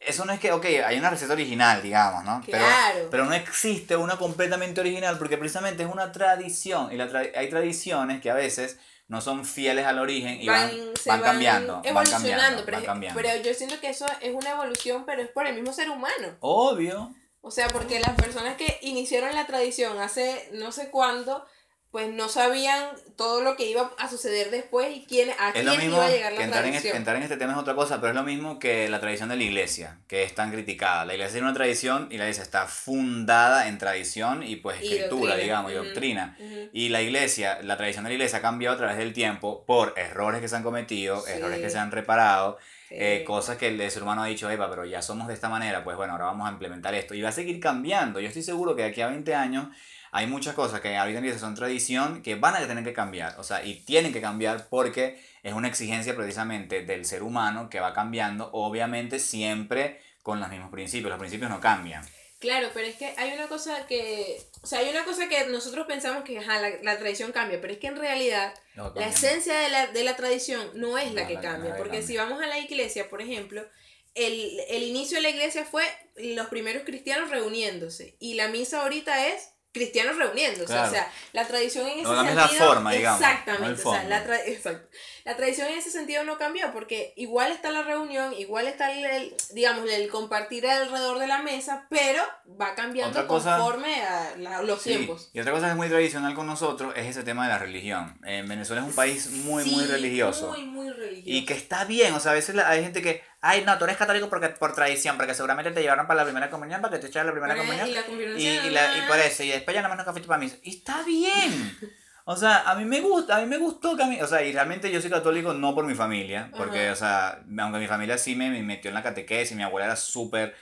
eso 0.00 0.24
no 0.24 0.32
es 0.32 0.40
que, 0.40 0.52
ok, 0.52 0.64
hay 0.86 0.96
una 0.98 1.10
receta 1.10 1.32
original, 1.32 1.82
digamos, 1.82 2.24
¿no? 2.24 2.40
Pero, 2.46 2.58
Claro. 2.64 3.08
pero 3.10 3.24
no 3.26 3.34
existe 3.34 3.96
una 3.96 4.16
completamente 4.16 4.80
original 4.80 5.18
porque 5.18 5.36
precisamente 5.36 5.82
es 5.82 5.88
una 5.90 6.12
tradición 6.12 6.92
y 6.92 6.96
la 6.96 7.08
tra- 7.10 7.30
hay 7.36 7.50
tradiciones 7.50 8.22
que 8.22 8.30
a 8.30 8.34
veces 8.34 8.78
no 9.08 9.22
son 9.22 9.44
fieles 9.44 9.86
al 9.86 9.98
origen 9.98 10.40
y 10.40 10.46
van, 10.46 10.70
van 11.06 11.20
cambiando, 11.22 11.76
van 11.76 11.86
evolucionando, 11.86 12.28
cambiando, 12.28 12.64
pero, 12.64 12.76
van 12.76 12.86
cambiando. 12.86 13.20
pero 13.20 13.42
yo 13.42 13.54
siento 13.54 13.80
que 13.80 13.88
eso 13.88 14.06
es 14.20 14.34
una 14.34 14.50
evolución, 14.50 15.04
pero 15.06 15.22
es 15.22 15.28
por 15.28 15.46
el 15.46 15.54
mismo 15.54 15.72
ser 15.72 15.88
humano. 15.88 16.36
Obvio. 16.40 17.14
O 17.40 17.50
sea, 17.50 17.68
porque 17.68 18.00
las 18.00 18.14
personas 18.16 18.56
que 18.56 18.78
iniciaron 18.82 19.34
la 19.34 19.46
tradición 19.46 19.98
hace 19.98 20.50
no 20.52 20.72
sé 20.72 20.90
cuándo, 20.90 21.46
pues 21.90 22.12
no 22.12 22.28
sabían 22.28 22.90
todo 23.18 23.42
lo 23.42 23.56
que 23.56 23.66
iba 23.66 23.92
a 23.98 24.08
suceder 24.08 24.50
después 24.50 24.96
y 24.96 25.04
quién, 25.06 25.28
a 25.38 25.52
quién 25.52 25.66
iba 25.82 26.06
a 26.06 26.08
llegar 26.08 26.32
que 26.32 26.38
la 26.38 26.44
entrar 26.44 26.64
en, 26.64 26.74
este, 26.74 26.96
entrar 26.96 27.16
en 27.16 27.24
este 27.24 27.36
tema 27.36 27.52
es 27.52 27.58
otra 27.58 27.74
cosa, 27.74 27.96
pero 27.96 28.10
es 28.10 28.14
lo 28.14 28.22
mismo 28.22 28.58
que 28.60 28.88
la 28.88 29.00
tradición 29.00 29.28
de 29.28 29.36
la 29.36 29.42
iglesia, 29.42 29.98
que 30.06 30.22
es 30.22 30.34
tan 30.34 30.52
criticada. 30.52 31.04
La 31.04 31.14
iglesia 31.14 31.32
tiene 31.34 31.48
una 31.48 31.54
tradición 31.54 32.06
y 32.10 32.16
la 32.16 32.24
iglesia 32.24 32.44
está 32.44 32.66
fundada 32.66 33.68
en 33.68 33.76
tradición 33.78 34.42
y 34.42 34.56
pues 34.56 34.80
Y 34.82 34.86
escritura, 34.86 35.32
doctrina. 35.32 35.36
digamos, 35.42 35.72
y 35.72 35.74
doctrina. 35.74 36.36
Y 36.72 36.88
la 36.90 37.02
iglesia, 37.02 37.58
la 37.62 37.76
tradición 37.76 38.04
de 38.04 38.10
la 38.10 38.14
iglesia 38.14 38.38
ha 38.38 38.42
cambiado 38.42 38.76
a 38.76 38.78
través 38.78 38.96
del 38.98 39.12
tiempo 39.12 39.64
por 39.66 39.94
errores 39.96 40.40
que 40.40 40.48
se 40.48 40.56
han 40.56 40.62
cometido, 40.62 41.20
Sí. 41.20 41.32
errores 41.32 41.58
que 41.60 41.70
se 41.70 41.78
han 41.78 41.90
reparado, 41.90 42.58
Sí. 42.88 42.94
eh, 42.98 43.24
cosas 43.26 43.56
que 43.58 43.68
el 43.68 43.90
ser 43.90 44.02
humano 44.02 44.22
ha 44.22 44.26
dicho, 44.26 44.48
Eva, 44.50 44.70
pero 44.70 44.84
ya 44.86 45.02
somos 45.02 45.28
de 45.28 45.34
esta 45.34 45.48
manera, 45.48 45.84
pues 45.84 45.96
bueno, 45.96 46.12
ahora 46.14 46.26
vamos 46.26 46.48
a 46.48 46.52
implementar 46.52 46.94
esto. 46.94 47.14
Y 47.14 47.20
va 47.20 47.28
a 47.28 47.32
seguir 47.32 47.60
cambiando. 47.60 48.20
Yo 48.20 48.28
estoy 48.28 48.42
seguro 48.42 48.74
que 48.76 48.82
de 48.82 48.88
aquí 48.88 49.00
a 49.02 49.08
20 49.08 49.34
años 49.34 49.66
hay 50.12 50.26
muchas 50.26 50.54
cosas 50.54 50.80
que 50.80 50.96
ahorita 50.96 51.18
en 51.18 51.24
día 51.24 51.38
son 51.38 51.54
tradición 51.54 52.22
que 52.22 52.34
van 52.34 52.54
a 52.56 52.66
tener 52.66 52.84
que 52.84 52.92
cambiar. 52.92 53.38
O 53.38 53.42
sea, 53.44 53.64
y 53.64 53.74
tienen 53.80 54.12
que 54.12 54.20
cambiar 54.20 54.68
porque 54.68 55.22
es 55.42 55.52
una 55.54 55.68
exigencia 55.68 56.14
precisamente 56.16 56.82
del 56.84 57.04
ser 57.04 57.22
humano 57.22 57.68
que 57.70 57.80
va 57.80 57.92
cambiando, 57.92 58.50
obviamente 58.52 59.18
siempre 59.18 60.00
con 60.22 60.40
los 60.40 60.48
mismos 60.48 60.70
principios. 60.70 61.10
Los 61.10 61.18
principios 61.18 61.50
no 61.50 61.60
cambian. 61.60 62.04
Claro, 62.38 62.68
pero 62.72 62.86
es 62.86 62.94
que 62.94 63.12
hay 63.16 63.32
una 63.32 63.48
cosa 63.48 63.86
que, 63.88 64.40
o 64.62 64.66
sea, 64.66 64.78
hay 64.78 64.88
una 64.90 65.04
cosa 65.04 65.28
que 65.28 65.46
nosotros 65.46 65.86
pensamos 65.88 66.22
que 66.22 66.38
ajá, 66.38 66.60
la, 66.60 66.70
la 66.82 66.96
tradición 66.96 67.32
cambia, 67.32 67.60
pero 67.60 67.72
es 67.72 67.80
que 67.80 67.88
en 67.88 67.96
realidad 67.96 68.54
No 68.76 68.92
la 68.94 69.08
esencia 69.08 69.58
de 69.58 69.68
la, 69.70 69.88
de 69.88 70.04
la 70.04 70.14
tradición 70.14 70.70
no 70.74 70.96
es 70.98 71.12
la 71.14 71.26
que 71.26 71.34
la- 71.34 71.40
cambia, 71.40 71.70
porque 71.76 71.94
cambia. 71.98 72.06
si 72.06 72.16
vamos 72.16 72.40
a 72.40 72.46
la 72.46 72.58
iglesia, 72.60 73.08
por 73.10 73.20
ejemplo, 73.22 73.66
el, 74.14 74.60
el 74.68 74.82
inicio 74.84 75.16
de 75.16 75.22
la 75.22 75.30
iglesia 75.30 75.64
fue 75.64 75.82
los 76.16 76.46
primeros 76.46 76.84
cristianos 76.84 77.28
reuniéndose 77.30 78.14
y 78.20 78.34
la 78.34 78.46
misa 78.46 78.82
ahorita 78.82 79.26
es 79.28 79.50
cristianos 79.72 80.16
reuniéndose, 80.16 80.66
Claro. 80.66 80.88
o 80.88 80.90
sea, 80.90 81.12
la 81.32 81.46
tradición 81.46 81.86
en 81.86 81.94
ese 82.00 82.02
No, 82.02 82.14
la 82.14 82.22
sentido 82.24 82.48
misma 82.48 82.66
forma, 82.66 82.92
digamos, 82.92 83.20
no 83.20 83.26
exactamente, 83.26 83.82
o 83.84 83.92
sea, 83.92 84.04
la, 84.04 84.26
tra- 84.26 84.42
exacto. 84.46 84.88
La 85.28 85.36
tradición 85.36 85.68
en 85.68 85.76
ese 85.78 85.90
sentido 85.90 86.24
no 86.24 86.38
cambió 86.38 86.72
porque 86.72 87.12
igual 87.16 87.52
está 87.52 87.70
la 87.70 87.82
reunión, 87.82 88.32
igual 88.32 88.66
está 88.66 88.90
el, 88.92 89.04
el, 89.04 89.34
digamos 89.52 89.88
el 89.90 90.08
compartir 90.08 90.66
alrededor 90.66 91.18
de 91.18 91.26
la 91.26 91.42
mesa, 91.42 91.86
pero 91.90 92.22
va 92.60 92.74
cambiando 92.74 93.26
cosa- 93.26 93.58
conforme 93.58 94.02
a 94.02 94.36
la- 94.38 94.62
los 94.62 94.80
Sí, 94.80 94.88
tiempos. 94.88 95.28
Y 95.34 95.40
otra 95.40 95.52
cosa 95.52 95.66
que 95.66 95.70
es 95.72 95.76
muy 95.76 95.88
tradicional 95.88 96.34
con 96.34 96.46
nosotros 96.46 96.94
es 96.96 97.06
ese 97.06 97.24
tema 97.24 97.44
de 97.46 97.50
la 97.52 97.58
religión. 97.58 98.18
En 98.24 98.48
Venezuela 98.48 98.80
es 98.80 98.88
un 98.88 98.94
país 98.94 99.30
muy, 99.30 99.64
muy 99.66 99.84
religioso. 99.84 100.48
Muy, 100.48 100.64
muy 100.64 100.90
religioso. 100.90 101.28
Y 101.30 101.44
que 101.44 101.52
está 101.52 101.84
bien, 101.84 102.14
o 102.14 102.20
sea, 102.20 102.32
a 102.32 102.34
veces 102.34 102.54
la- 102.54 102.66
hay 102.68 102.82
gente 102.82 103.02
que, 103.02 103.22
ay, 103.42 103.64
no, 103.66 103.76
tú 103.76 103.84
eres 103.84 103.98
católico 103.98 104.30
porque, 104.30 104.48
por 104.48 104.74
tradición, 104.74 105.18
porque 105.18 105.34
seguramente 105.34 105.70
te 105.72 105.82
llevaron 105.82 106.06
para 106.06 106.20
la 106.20 106.24
primera 106.24 106.48
comunión, 106.50 106.80
para 106.80 106.94
que 106.94 107.00
te 107.02 107.08
echaran 107.08 107.26
la 107.26 107.32
primera 107.32 107.54
Bueno, 107.54 107.66
comunión. 107.70 107.88
y 107.90 107.92
la 107.94 108.38
Y, 108.40 108.66
y, 108.66 108.70
la- 108.70 108.96
y 108.96 109.00
por 109.06 109.18
eso, 109.18 109.42
y 109.42 109.48
después 109.50 109.74
ya 109.74 109.82
nada 109.82 109.94
más 109.94 110.06
no 110.06 110.10
café 110.10 110.26
para 110.26 110.38
mí. 110.40 110.50
Y 110.62 110.78
está 110.78 111.02
bien. 111.02 111.76
O 112.30 112.36
sea, 112.36 112.70
a 112.70 112.74
mí 112.74 112.84
me 112.84 113.00
gusta, 113.00 113.38
a 113.38 113.40
mí 113.40 113.46
me 113.46 113.56
gustó 113.56 113.96
que 113.96 114.02
a 114.02 114.06
mí, 114.06 114.20
o 114.20 114.26
sea, 114.26 114.42
y 114.42 114.52
realmente 114.52 114.92
yo 114.92 115.00
soy 115.00 115.08
católico 115.08 115.54
no 115.54 115.74
por 115.74 115.86
mi 115.86 115.94
familia, 115.94 116.50
porque, 116.54 116.88
Ajá. 116.88 116.92
o 116.92 116.96
sea, 116.96 117.42
aunque 117.58 117.78
mi 117.78 117.86
familia 117.86 118.18
sí 118.18 118.36
me, 118.36 118.50
me 118.50 118.62
metió 118.62 118.90
en 118.90 118.96
la 118.96 119.02
catequesis, 119.02 119.56
mi 119.56 119.62
abuela 119.62 119.86
era 119.86 119.96
súper, 119.96 120.54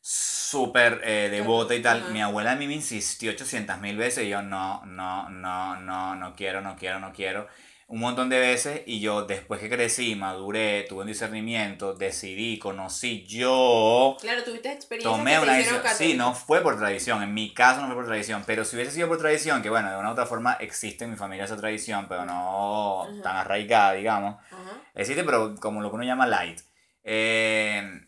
súper 0.00 1.02
eh, 1.04 1.28
devota 1.30 1.74
y 1.74 1.82
tal, 1.82 2.04
Ajá. 2.04 2.08
mi 2.08 2.22
abuela 2.22 2.52
a 2.52 2.56
mí 2.56 2.66
me 2.66 2.72
insistió 2.72 3.32
800 3.32 3.78
mil 3.82 3.98
veces 3.98 4.24
y 4.24 4.30
yo 4.30 4.40
no, 4.40 4.82
no, 4.86 5.28
no, 5.28 5.76
no, 5.76 6.16
no 6.16 6.34
quiero, 6.34 6.62
no 6.62 6.74
quiero, 6.76 7.00
no 7.00 7.12
quiero. 7.12 7.48
Un 7.92 7.98
montón 7.98 8.28
de 8.28 8.38
veces 8.38 8.82
y 8.86 9.00
yo 9.00 9.24
después 9.24 9.58
que 9.60 9.68
crecí, 9.68 10.14
maduré, 10.14 10.84
tuve 10.88 11.00
un 11.00 11.08
discernimiento, 11.08 11.92
decidí, 11.92 12.56
conocí 12.56 13.26
yo, 13.26 14.16
Claro, 14.20 14.44
tuviste 14.44 14.70
experiencias 14.70 15.12
tomé 15.18 15.32
que 15.32 15.38
una 15.40 15.54
decisión. 15.56 15.82
Sí, 15.96 16.14
no 16.14 16.32
fue 16.32 16.60
por 16.62 16.78
tradición, 16.78 17.20
en 17.24 17.34
mi 17.34 17.52
caso 17.52 17.80
no 17.80 17.88
fue 17.88 17.96
por 17.96 18.06
tradición, 18.06 18.44
pero 18.46 18.64
si 18.64 18.76
hubiese 18.76 18.92
sido 18.92 19.08
por 19.08 19.18
tradición, 19.18 19.60
que 19.60 19.70
bueno, 19.70 19.90
de 19.90 19.96
una 19.96 20.10
u 20.10 20.12
otra 20.12 20.24
forma 20.24 20.52
existe 20.60 21.02
en 21.02 21.10
mi 21.10 21.16
familia 21.16 21.46
esa 21.46 21.56
tradición, 21.56 22.06
pero 22.08 22.24
no 22.24 23.02
Ajá. 23.02 23.22
tan 23.22 23.36
arraigada, 23.38 23.94
digamos. 23.94 24.36
Ajá. 24.52 24.82
Existe, 24.94 25.24
pero 25.24 25.56
como 25.56 25.80
lo 25.82 25.90
que 25.90 25.96
uno 25.96 26.04
llama 26.04 26.28
light. 26.28 26.60
Eh, 27.02 28.02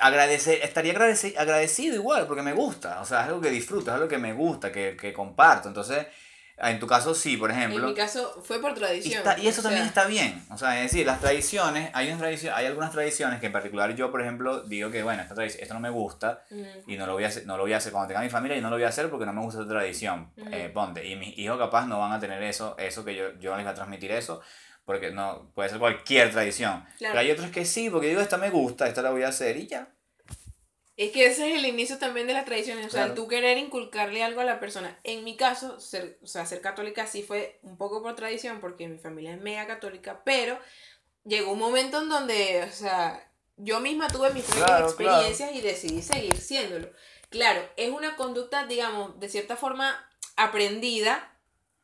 agradecer, 0.00 0.60
estaría 0.62 0.92
agradeci- 0.92 1.36
agradecido 1.38 1.94
igual, 1.94 2.26
porque 2.26 2.42
me 2.42 2.52
gusta, 2.52 3.00
o 3.00 3.04
sea, 3.04 3.20
es 3.22 3.26
algo 3.28 3.40
que 3.40 3.50
disfruto, 3.50 3.90
es 3.90 3.94
algo 3.94 4.08
que 4.08 4.18
me 4.18 4.32
gusta, 4.32 4.72
que, 4.72 4.96
que 5.00 5.12
comparto. 5.12 5.68
Entonces, 5.68 6.06
en 6.58 6.78
tu 6.78 6.86
caso 6.86 7.14
sí, 7.14 7.36
por 7.36 7.50
En 7.50 7.58
ejemplo. 7.58 7.86
mi 7.88 7.94
caso 7.94 8.42
fue 8.44 8.60
por 8.60 8.72
Y, 8.72 8.74
tradición. 8.74 9.18
está- 9.18 9.38
y 9.38 9.46
eso 9.48 9.60
también 9.62 9.82
sea, 9.82 9.88
está 9.88 10.04
bien. 10.06 10.42
O 10.50 10.56
sea, 10.56 10.76
es 10.82 10.90
decir, 10.90 11.06
las 11.06 11.20
tradiciones, 11.20 11.90
hay, 11.92 12.08
unas 12.08 12.18
tradicio- 12.20 12.54
hay 12.54 12.66
algunas 12.66 12.92
tradiciones 12.92 13.40
que 13.40 13.46
en 13.46 13.52
particular 13.52 13.94
yo, 13.94 14.10
por 14.10 14.22
ejemplo, 14.22 14.60
digo 14.62 14.90
que, 14.90 15.02
bueno, 15.02 15.22
esta 15.22 15.34
tradición, 15.34 15.62
esto 15.62 15.74
no 15.74 15.80
me 15.80 15.90
gusta 15.90 16.44
y 16.86 16.96
no 16.96 17.06
lo, 17.06 17.12
voy 17.12 17.24
a 17.24 17.28
hacer, 17.28 17.46
no 17.46 17.56
lo 17.56 17.64
voy 17.64 17.72
a 17.74 17.76
hacer 17.76 17.92
cuando 17.92 18.08
tenga 18.08 18.20
mi 18.22 18.30
familia 18.30 18.56
y 18.56 18.60
no 18.60 18.70
lo 18.70 18.76
voy 18.76 18.84
a 18.84 18.88
hacer 18.88 19.10
porque 19.10 19.26
no 19.26 19.32
me 19.32 19.42
gusta 19.42 19.60
esa 19.60 19.68
tradición. 19.68 20.32
Eh, 20.50 20.70
ponte. 20.72 21.06
Y 21.06 21.16
mis 21.16 21.36
hijos 21.38 21.58
capaz 21.58 21.86
no 21.86 21.98
van 21.98 22.12
a 22.12 22.20
tener 22.20 22.42
eso, 22.42 22.74
eso 22.78 23.04
que 23.04 23.14
yo, 23.14 23.32
yo 23.38 23.50
no 23.50 23.56
les 23.56 23.64
voy 23.66 23.72
a 23.72 23.74
transmitir 23.74 24.10
eso. 24.12 24.40
Porque 24.84 25.10
no, 25.10 25.50
puede 25.52 25.68
ser 25.68 25.80
cualquier 25.80 26.30
tradición. 26.30 26.84
Claro. 26.98 27.14
Pero 27.14 27.18
hay 27.18 27.30
otros 27.32 27.50
que 27.50 27.64
sí, 27.64 27.90
porque 27.90 28.06
digo, 28.06 28.20
esta 28.20 28.36
me 28.38 28.50
gusta, 28.50 28.86
esta 28.86 29.02
la 29.02 29.10
voy 29.10 29.24
a 29.24 29.28
hacer 29.28 29.56
y 29.56 29.66
ya. 29.66 29.88
Es 30.96 31.12
que 31.12 31.26
ese 31.26 31.50
es 31.52 31.58
el 31.58 31.66
inicio 31.66 31.98
también 31.98 32.26
de 32.26 32.32
las 32.32 32.46
tradiciones, 32.46 32.86
o 32.86 32.90
sea, 32.90 33.02
Claro. 33.04 33.14
tú 33.14 33.28
querer 33.28 33.58
inculcarle 33.58 34.22
algo 34.22 34.40
a 34.40 34.44
la 34.44 34.58
persona. 34.58 34.98
En 35.04 35.24
mi 35.24 35.36
caso, 35.36 35.78
ser, 35.78 36.18
o 36.22 36.26
sea, 36.26 36.46
ser 36.46 36.62
católica 36.62 37.06
sí 37.06 37.22
fue 37.22 37.58
un 37.62 37.76
poco 37.76 38.02
por 38.02 38.16
tradición, 38.16 38.60
porque 38.60 38.88
mi 38.88 38.98
familia 38.98 39.34
es 39.34 39.40
mega 39.40 39.66
católica, 39.66 40.22
pero 40.24 40.58
llegó 41.24 41.52
un 41.52 41.58
momento 41.58 42.00
en 42.00 42.08
donde, 42.08 42.64
o 42.64 42.72
sea, 42.72 43.30
yo 43.58 43.80
misma 43.80 44.08
tuve 44.08 44.30
mis 44.32 44.44
propias 44.44 44.66
Claro, 44.66 44.86
experiencias 44.86 45.52
y 45.54 45.60
decidí 45.60 46.00
seguir 46.02 46.36
siéndolo. 46.38 46.90
Claro, 47.28 47.60
es 47.76 47.90
una 47.90 48.16
conducta, 48.16 48.66
digamos, 48.66 49.20
de 49.20 49.28
cierta 49.28 49.56
forma 49.56 50.08
aprendida, 50.36 51.30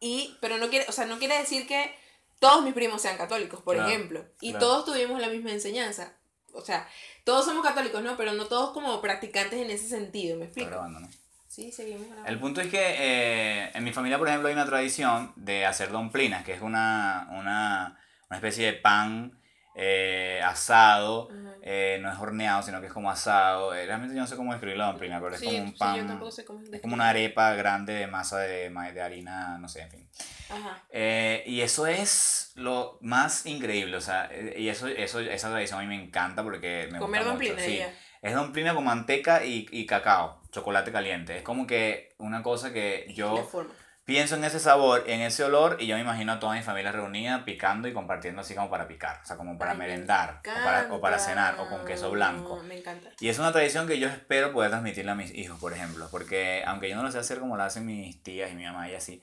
y, 0.00 0.36
pero 0.40 0.56
no 0.56 0.70
quiere, 0.70 0.86
o 0.88 0.92
sea, 0.92 1.04
no 1.04 1.18
quiere 1.18 1.36
decir 1.38 1.66
que 1.66 1.94
todos 2.40 2.64
mis 2.64 2.72
primos 2.74 3.02
sean 3.02 3.16
católicos, 3.18 3.60
por 3.62 3.74
Claro, 3.76 3.90
ejemplo, 3.90 4.24
y 4.40 4.50
claro. 4.50 4.66
todos 4.66 4.84
tuvimos 4.86 5.20
la 5.20 5.28
misma 5.28 5.50
enseñanza. 5.52 6.16
O 6.54 6.60
sea, 6.62 6.88
todos 7.24 7.44
somos 7.44 7.64
católicos, 7.64 8.02
¿no? 8.02 8.16
Pero 8.16 8.32
no 8.32 8.46
todos 8.46 8.72
como 8.72 9.00
practicantes 9.00 9.60
en 9.60 9.70
ese 9.70 9.88
sentido, 9.88 10.38
¿me 10.38 10.46
explico? 10.46 10.70
grabando, 10.70 11.00
¿no? 11.00 11.08
Sí, 11.48 11.70
seguimos 11.70 12.06
grabando. 12.06 12.30
El 12.30 12.38
punto 12.38 12.60
es 12.60 12.68
que 12.68 12.80
eh, 12.80 13.70
en 13.74 13.84
mi 13.84 13.92
familia, 13.92 14.18
por 14.18 14.28
ejemplo, 14.28 14.48
hay 14.48 14.54
una 14.54 14.66
tradición 14.66 15.32
de 15.36 15.66
hacer 15.66 15.90
domplinas, 15.90 16.44
que 16.44 16.52
es 16.54 16.62
una, 16.62 17.28
una, 17.30 17.98
una 18.28 18.36
especie 18.36 18.66
de 18.66 18.72
pan 18.72 19.38
eh, 19.74 20.40
asado, 20.44 21.28
Ajá. 21.30 21.54
eh, 21.62 21.98
no 22.02 22.12
es 22.12 22.18
horneado, 22.18 22.62
sino 22.62 22.80
que 22.80 22.86
es 22.88 22.92
como 22.92 23.10
asado. 23.10 23.74
Eh, 23.74 23.86
realmente 23.86 24.14
yo 24.14 24.20
no 24.20 24.26
sé 24.26 24.36
cómo 24.36 24.52
describir 24.52 24.76
la 24.78 24.86
domplina, 24.86 25.20
pero 25.20 25.34
es 25.34 25.40
Sí, 25.40 25.46
como 25.46 25.58
sí, 25.58 25.62
un 25.64 25.78
pan, 25.78 26.06
tampoco 26.06 26.30
sé 26.30 26.44
cómo 26.44 26.60
es 26.70 26.80
como 26.80 26.94
una 26.94 27.08
arepa 27.08 27.54
grande 27.54 27.92
de 27.94 28.06
masa 28.06 28.38
de, 28.38 28.70
de 28.70 29.00
harina, 29.02 29.58
no 29.58 29.68
sé, 29.68 29.82
en 29.82 29.90
fin. 29.90 30.08
Ajá. 30.50 30.82
Eh, 30.90 31.42
y 31.46 31.60
eso 31.62 31.86
es 31.86 32.52
lo 32.56 32.98
más 33.00 33.46
increíble, 33.46 33.96
o 33.96 34.00
sea, 34.00 34.28
eh, 34.30 34.54
y 34.58 34.68
eso, 34.68 34.86
eso, 34.88 35.20
esa 35.20 35.48
tradición 35.50 35.80
a 35.80 35.82
mí 35.82 35.88
me 35.88 36.02
encanta 36.02 36.42
porque 36.42 36.88
me 36.92 36.98
Comer 36.98 37.24
gusta 37.24 37.34
mucho. 37.38 37.58
sí. 37.58 37.82
Es 38.20 38.34
domplina 38.36 38.72
con 38.72 38.84
manteca 38.84 39.44
y, 39.44 39.66
y 39.72 39.84
cacao, 39.84 40.40
chocolate 40.52 40.92
caliente. 40.92 41.38
Es 41.38 41.42
como 41.42 41.66
que 41.66 42.14
una 42.18 42.40
cosa 42.42 42.72
que 42.72 43.04
La 43.08 43.14
yo 43.14 43.42
forma. 43.42 43.72
Pienso 44.04 44.34
en 44.34 44.44
ese 44.44 44.58
sabor, 44.58 45.04
en 45.06 45.20
ese 45.20 45.44
olor 45.44 45.76
y 45.80 45.86
yo 45.86 45.94
me 45.94 46.02
imagino 46.02 46.32
a 46.32 46.40
toda 46.40 46.54
mi 46.54 46.62
familia 46.62 46.92
reunida 46.92 47.44
picando 47.44 47.88
y 47.88 47.92
compartiendo 47.92 48.40
así 48.40 48.54
como 48.54 48.68
para 48.68 48.88
picar, 48.88 49.20
o 49.22 49.26
sea, 49.26 49.36
como 49.36 49.58
para 49.58 49.72
Ay, 49.72 49.78
me 49.78 49.84
merendar 49.86 50.40
o 50.40 50.64
para, 50.64 50.92
o 50.92 51.00
para 51.00 51.18
cenar 51.18 51.58
o 51.60 51.68
con 51.68 51.84
queso 51.84 52.10
blanco. 52.10 52.62
Me 52.62 52.78
encanta. 52.78 53.10
Y 53.20 53.28
es 53.28 53.38
una 53.38 53.52
tradición 53.52 53.86
que 53.86 53.98
yo 53.98 54.08
espero 54.08 54.52
poder 54.52 54.70
transmitirle 54.70 55.12
a 55.12 55.14
mis 55.14 55.34
hijos, 55.34 55.58
por 55.60 55.72
ejemplo, 55.72 56.08
porque 56.10 56.62
aunque 56.66 56.88
yo 56.88 56.96
no 56.96 57.02
lo 57.02 57.12
sé 57.12 57.18
hacer 57.18 57.38
como 57.38 57.56
lo 57.56 57.62
hacen 57.62 57.86
mis 57.86 58.22
tías 58.22 58.50
y 58.50 58.54
mi 58.54 58.64
mamá 58.64 58.90
y 58.90 58.94
así, 58.94 59.22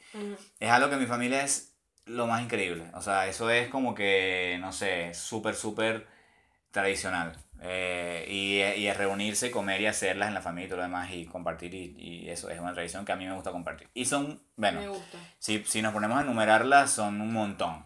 es 0.60 0.70
algo 0.70 0.88
que 0.88 0.96
en 0.96 1.02
mi 1.02 1.08
familia 1.08 1.44
es 1.44 1.74
lo 2.06 2.28
más 2.28 2.42
increíble. 2.42 2.90
O 2.94 3.02
sea, 3.02 3.28
eso 3.28 3.50
es 3.50 3.70
como 3.70 3.94
que, 3.94 4.58
no 4.62 4.72
sé, 4.72 5.14
súper, 5.14 5.56
súper 5.56 6.08
tradicional. 6.72 7.38
Eh, 7.62 8.26
y, 8.30 8.80
y 8.82 8.88
es 8.88 8.96
reunirse, 8.96 9.52
comer 9.52 9.82
y 9.82 9.88
hacerlas 9.88 10.30
en 10.30 10.34
la 10.34 10.42
familia 10.42 10.68
y 10.68 10.70
todo 10.70 10.78
lo 10.78 10.84
demás 10.84 11.12
y 11.12 11.26
compartir 11.26 11.74
y, 11.76 11.94
y 11.98 12.30
eso 12.30 12.50
es 12.50 12.60
una 12.60 12.74
tradición 12.74 13.04
que 13.04 13.12
a 13.12 13.16
mí 13.18 13.26
me 13.26 13.34
gusta 13.34 13.52
compartir. 13.52 13.90
Y 13.94 14.06
son, 14.06 14.42
bueno, 14.56 14.80
Me 14.80 14.88
gusta. 14.88 15.18
si, 15.40 15.64
si 15.66 15.82
nos 15.82 15.92
ponemos 15.94 16.18
a 16.18 16.22
enumerarlas, 16.22 16.92
son 16.92 17.20
un 17.20 17.34
montón. 17.34 17.86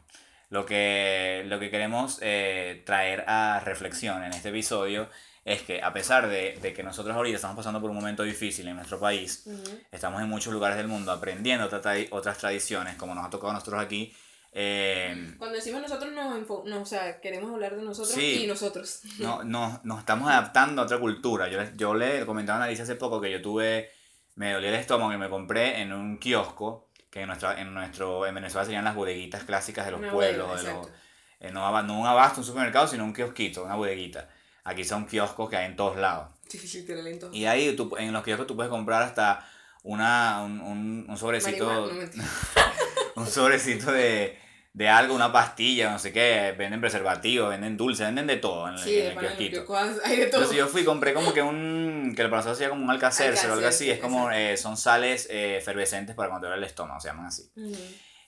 Lo 0.49 0.65
que, 0.67 1.43
lo 1.47 1.59
que 1.59 1.71
queremos 1.71 2.19
eh, 2.21 2.83
traer 2.85 3.23
a 3.27 3.59
reflexión 3.65 4.23
en 4.23 4.33
este 4.33 4.49
episodio 4.49 5.09
es 5.45 5.63
que 5.63 5.81
a 5.81 5.91
pesar 5.91 6.27
de, 6.29 6.57
de 6.61 6.71
que 6.73 6.83
nosotros 6.83 7.15
ahorita 7.15 7.35
estamos 7.37 7.57
pasando 7.57 7.81
por 7.81 7.89
un 7.89 7.95
momento 7.95 8.21
difícil 8.21 8.67
en 8.67 8.75
nuestro 8.75 8.99
país, 8.99 9.43
Ujú. 9.47 9.79
estamos 9.91 10.21
en 10.21 10.29
muchos 10.29 10.53
lugares 10.53 10.77
del 10.77 10.87
mundo 10.87 11.11
aprendiendo 11.11 11.65
otra 11.65 11.95
otras 12.11 12.37
tradiciones, 12.37 12.95
como 12.95 13.15
nos 13.15 13.25
ha 13.25 13.29
tocado 13.31 13.49
a 13.49 13.53
nosotros 13.55 13.81
aquí. 13.81 14.15
Eh, 14.55 15.33
Cuando 15.37 15.55
decimos 15.55 15.81
nosotros, 15.81 16.11
nos, 16.13 16.65
no, 16.65 16.81
o 16.81 16.85
sea, 16.85 17.19
queremos 17.19 17.51
hablar 17.51 17.75
de 17.75 17.81
nosotros 17.81 18.13
Sí. 18.13 18.43
y 18.43 18.47
nosotros. 18.47 19.01
no, 19.19 19.43
no- 19.43 19.81
nos 19.83 19.99
estamos 19.99 20.29
adaptando 20.29 20.81
a 20.81 20.85
otra 20.85 20.99
cultura. 20.99 21.49
Yo, 21.49 21.59
yo 21.75 21.93
le 21.95 22.25
comentaba 22.25 22.61
a 22.61 22.65
Alicia 22.67 22.83
hace 22.83 22.95
poco 22.95 23.19
que 23.19 23.31
yo 23.31 23.41
tuve, 23.41 23.89
me 24.35 24.53
dolía 24.53 24.69
el 24.69 24.75
estómago 24.75 25.11
y 25.13 25.17
me 25.17 25.29
compré 25.29 25.81
en 25.81 25.91
un 25.91 26.17
kiosco, 26.19 26.89
que 27.09 27.21
en, 27.21 27.27
nuestra, 27.27 27.59
en, 27.59 27.73
nuestro, 27.73 28.25
en 28.25 28.35
Venezuela 28.35 28.65
serían 28.65 28.83
las 28.83 28.95
bodeguitas 28.95 29.43
clásicas 29.43 29.85
de 29.85 29.91
los 29.91 30.01
Una 30.01 30.11
pueblos, 30.11 30.47
bodega, 30.47 30.61
de 30.63 30.75
los, 30.77 30.87
exacto. 30.87 30.99
eh, 31.39 31.51
no, 31.51 31.99
un 31.99 32.07
abasto, 32.07 32.41
un 32.41 32.45
supermercado, 32.45 32.87
sino 32.87 33.03
un 33.03 33.13
kiosquito, 33.13 33.63
una 33.63 33.75
bodeguita. 33.75 34.29
Aquí 34.63 34.83
son 34.83 35.05
kioscos 35.05 35.49
que 35.49 35.57
hay 35.57 35.65
en 35.65 35.75
todos 35.75 35.97
lados. 35.97 36.29
Sí, 36.47 36.57
sí, 36.59 36.85
en 36.87 37.19
todo. 37.19 37.33
Y 37.33 37.45
ahí 37.45 37.75
tú, 37.75 37.95
en 37.97 38.13
los 38.13 38.23
kioscos 38.23 38.47
tú 38.47 38.55
puedes 38.55 38.69
comprar 38.69 39.03
hasta 39.03 39.47
una, 39.83 40.41
un, 40.43 40.61
un, 40.61 41.05
un 41.09 41.17
sobrecito, 41.17 41.65
Marihuana, 41.65 41.93
no, 41.93 41.99
mentira. 41.99 42.25
un 43.15 43.27
sobrecito 43.27 43.91
de, 43.91 44.39
de 44.73 44.89
algo, 44.89 45.13
una 45.13 45.31
pastilla, 45.31 45.91
no 45.91 45.99
sé 45.99 46.11
qué, 46.11 46.55
venden 46.57 46.81
preservativos, 46.81 47.49
venden 47.49 47.77
dulces, 47.77 48.07
venden 48.07 48.25
de 48.25 48.37
todo 48.37 48.67
en, 48.67 48.73
el- 48.73 48.79
Sí, 48.79 48.97
en 48.99 49.05
el 49.07 49.13
pana, 49.13 49.27
en 49.27 49.31
el 49.33 49.37
kiosquito. 49.51 49.75
hay 50.03 50.17
de 50.17 50.25
todo. 50.25 50.41
Entonces 50.41 50.57
yo 50.57 50.67
fui 50.67 50.81
y 50.81 50.85
compré 50.85 51.13
como 51.13 51.31
que 51.31 51.43
un, 51.43 52.13
que 52.15 52.23
el 52.23 52.29
pasado 52.31 52.53
hacía 52.55 52.69
como 52.69 52.83
un 52.83 52.89
alcacercer 52.89 53.49
o 53.51 53.53
algo 53.53 53.67
así, 53.67 53.91
es 53.91 53.99
como, 53.99 54.31
eh, 54.31 54.57
son 54.57 54.75
sales 54.75 55.27
eh, 55.29 55.57
efervescentes 55.57 56.15
para 56.15 56.29
controlar 56.31 56.57
el 56.57 56.63
estómago, 56.63 56.99
se 56.99 57.07
llaman 57.09 57.27
así. 57.27 57.51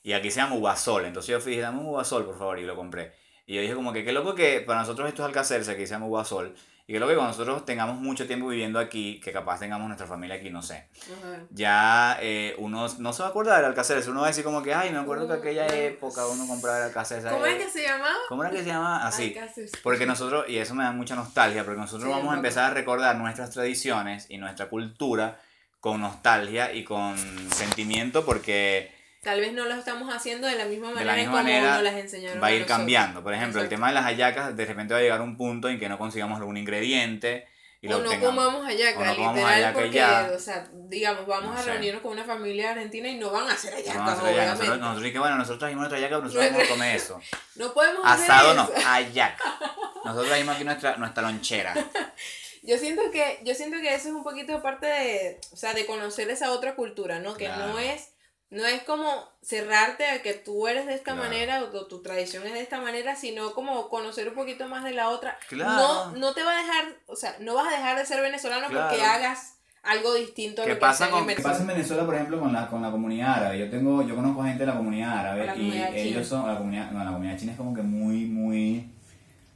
Y 0.04 0.14
aquí 0.14 0.30
se 0.30 0.39
llama 0.39 0.56
uvasol, 0.56 1.06
entonces 1.06 1.32
yo 1.32 1.39
fui 1.39 1.54
y 1.54 1.56
dije, 1.56 1.64
dame 1.64 1.80
un 1.80 1.88
uvasol 1.88 2.26
por 2.26 2.38
favor, 2.38 2.60
y 2.60 2.64
lo 2.64 2.76
compré. 2.76 3.14
Y 3.48 3.56
yo 3.56 3.62
dije 3.62 3.74
como 3.74 3.91
que 3.91 4.04
qué 4.06 4.12
loco 4.12 4.36
que 4.36 4.62
para 4.62 4.82
nosotros 4.82 5.08
esto 5.10 5.24
es 5.24 5.28
alcacercer, 5.28 5.74
aquí 5.74 5.88
se 5.88 5.93
llama 5.93 6.06
uvasol, 6.06 6.56
y 6.88 6.94
loco 7.00 7.10
que 7.10 7.16
cuando 7.16 7.32
nosotros 7.32 7.66
tengamos 7.66 8.00
mucho 8.00 8.28
tiempo 8.28 8.48
viviendo 8.48 8.78
aquí, 8.78 9.20
que 9.20 9.32
capaz 9.32 9.60
tengamos 9.60 9.88
nuestra 9.88 10.06
familia 10.06 10.36
aquí, 10.36 10.52
no 10.52 10.62
sé. 10.62 10.88
Ajá. 11.04 11.44
Ya 11.50 12.18
eh, 12.22 12.56
uno 12.60 12.88
no 13.00 13.12
se 13.14 13.24
va 13.24 13.28
a 13.28 13.32
acordar 13.32 13.58
del 13.58 13.66
alcacercer, 13.66 14.12
uno 14.12 14.22
va 14.22 14.28
a 14.28 14.30
decir 14.30 14.44
como 14.44 14.62
que, 14.62 14.74
ay, 14.74 14.92
me 14.92 15.00
acuerdo 15.00 15.28
que 15.28 15.34
aquella 15.34 15.66
época 15.68 16.28
uno 16.28 16.46
compraba 16.48 16.78
el 16.78 16.84
alcacercer. 16.84 17.32
¿Cómo 17.32 17.46
es 17.48 17.64
que 17.64 17.70
se 17.72 17.84
llamaba? 17.84 18.16
¿Cómo 18.30 18.44
era 18.44 18.52
que 18.52 18.60
se 18.60 18.66
llama? 18.66 19.08
Así. 19.08 19.36
Alcacercer. 19.36 19.80
Porque 19.82 20.06
nosotros, 20.06 20.46
y 20.48 20.58
eso 20.58 20.76
me 20.76 20.84
da 20.84 20.92
mucha 20.92 21.16
nostalgia, 21.16 21.64
porque 21.64 21.80
nosotros 21.80 22.08
Sí, 22.08 22.16
vamos 22.16 22.32
a 22.32 22.38
empezar 22.38 22.72
a 22.72 22.74
recordar 22.76 23.16
nuestras 23.16 23.50
tradiciones 23.50 24.28
y 24.30 24.38
nuestra 24.38 24.70
cultura 24.70 25.40
con 25.80 26.02
nostalgia 26.02 26.72
y 26.72 26.84
con 26.84 27.18
sentimiento 27.52 28.26
porque 28.26 28.95
Tal 29.26 29.41
vez 29.41 29.51
no 29.51 29.65
lo 29.65 29.76
estamos 29.76 30.13
haciendo 30.15 30.47
de 30.47 30.55
la 30.55 30.63
misma 30.65 30.88
de 30.89 30.93
manera 30.95 31.11
la 31.11 31.17
misma 31.17 31.32
como 31.34 31.43
manera 31.43 31.73
nos 31.73 31.84
las 31.84 31.95
enseñaron. 31.95 32.41
va 32.41 32.47
a 32.47 32.51
ir 32.51 32.59
nosotros. 32.61 32.78
cambiando. 32.78 33.23
Por 33.23 33.34
ejemplo, 33.34 33.59
el 33.59 33.65
Exacto. 33.65 33.76
tema 33.82 33.88
de 33.89 33.93
las 33.95 34.03
hallacas, 34.05 34.55
de 34.55 34.65
repente 34.65 34.93
va 34.93 34.99
a 35.01 35.03
llegar 35.03 35.21
un 35.21 35.36
punto 35.36 35.67
en 35.67 35.78
que 35.80 35.89
no 35.89 35.97
consigamos 35.97 36.39
algún 36.39 36.55
ingrediente 36.55 37.47
y 37.82 37.88
lo 37.89 37.97
o 37.97 38.01
no 38.01 38.19
comamos 38.19 38.65
hallaca, 38.65 38.99
O 38.99 39.05
no 39.05 39.15
comamos 39.15 39.36
literal, 39.36 39.53
hallaca 39.55 39.73
porque, 39.73 39.91
ya. 39.91 40.32
o 40.36 40.39
sea, 40.39 40.67
digamos, 40.73 41.28
vamos 41.28 41.53
No 41.53 41.59
a 41.59 41.63
sé. 41.63 41.71
reunirnos 41.71 42.01
con 42.01 42.11
una 42.13 42.23
familia 42.23 42.71
argentina 42.71 43.09
y 43.09 43.15
no 43.17 43.32
van 43.32 43.49
a 43.49 43.53
hacer 43.53 43.73
hallacas, 43.73 43.95
Vamos 43.95 44.09
a 44.09 44.13
hacer 44.13 44.23
hallaca. 44.26 44.41
obviamente. 44.41 44.63
Nosotros, 44.65 44.80
nosotros 44.80 45.03
dije, 45.03 45.19
bueno, 45.19 45.36
nosotros 45.38 45.59
trajimos 45.59 45.82
nuestra 45.82 45.97
hallaca, 45.97 46.15
pero 46.15 46.23
nosotros 46.28 46.51
vamos 46.51 46.63
a 46.65 46.69
comer 46.73 46.95
eso. 46.95 47.21
No 47.55 47.73
podemos 47.73 48.01
hacer 48.05 48.32
Asado 48.32 48.53
no, 48.53 48.63
eso. 48.63 48.88
hallaca. 48.88 49.43
Nosotros 50.05 50.28
trajimos 50.28 50.55
aquí 50.55 50.63
nuestra, 50.65 50.97
nuestra 50.97 51.23
lonchera. 51.23 51.73
Yo 52.63 52.78
siento 52.80 53.01
que, 53.11 53.41
yo 53.43 53.53
siento 53.53 53.78
que 53.80 53.93
eso 53.93 54.07
es 54.07 54.13
un 54.15 54.23
poquito 54.23 54.59
parte 54.63 54.88
de, 54.88 55.39
o 55.51 55.55
sea, 55.55 55.73
de 55.73 55.86
conocer 55.86 56.30
esa 56.32 56.49
otra 56.51 56.73
cultura, 56.76 57.19
¿no? 57.19 57.36
Que 57.36 57.45
Claro. 57.45 57.67
no 57.67 57.80
es, 57.80 58.09
no 58.56 58.66
es 58.66 58.82
como 58.84 59.08
cerrarte 59.41 60.08
a 60.08 60.22
que 60.22 60.34
tú 60.34 60.68
eres 60.68 60.86
de 60.88 60.93
esta 60.95 61.14
Claro. 61.14 61.30
manera 61.30 61.62
o 61.64 61.66
tu, 61.70 61.88
tu 61.88 62.01
tradición 62.01 62.45
es 62.47 62.53
de 62.53 62.62
esta 62.62 62.80
manera, 62.82 63.16
sino 63.16 63.53
como 63.53 63.89
conocer 63.89 64.30
un 64.30 64.36
poquito 64.36 64.68
más 64.68 64.84
de 64.84 64.91
la 64.93 65.10
otra. 65.10 65.38
Claro. 65.47 66.12
No, 66.12 66.12
no 66.18 66.34
te 66.34 66.43
va 66.43 66.53
a 66.53 66.58
dejar, 66.62 66.86
o 67.08 67.16
sea, 67.16 67.36
no 67.39 67.53
vas 67.53 67.68
a 67.68 67.78
dejar 67.78 67.97
de 67.97 68.06
ser 68.06 68.22
venezolano 68.22 68.68
porque 68.68 69.03
hagas 69.03 69.53
algo 69.84 70.16
distinto 70.16 70.62
a 70.62 70.66
¿Qué 70.66 70.70
lo 70.72 70.76
que 70.78 70.82
pasa 70.82 71.10
con- 71.12 71.22
en 71.22 71.28
qué 71.28 71.36
¿Qué 71.36 71.41
pasa 71.43 71.62
en 71.62 71.68
Venezuela. 71.68 72.03
Venezuela, 72.03 72.06
por 72.06 72.16
ejemplo, 72.16 72.39
con 72.39 72.53
la, 72.53 72.68
con 72.68 72.82
la 72.82 72.89
comunidad 72.91 73.34
árabe? 73.36 73.60
Yo 73.60 73.70
tengo, 73.70 74.01
yo 74.01 74.16
conozco 74.16 74.43
gente 74.43 74.60
de 74.62 74.66
la 74.72 74.78
comunidad 74.78 75.20
árabe 75.20 75.45
La 75.45 75.56
y 75.56 75.58
comunidad 75.60 75.88
china. 75.89 75.99
ellos 75.99 76.28
son, 76.28 76.47
la 76.47 76.58
comunidad, 76.58 76.91
no, 76.91 76.99
la 77.03 77.12
comunidad 77.12 77.38
china 77.38 77.51
es 77.51 77.58
como 77.60 77.74
que 77.76 77.82
muy, 77.84 78.26
muy... 78.26 78.89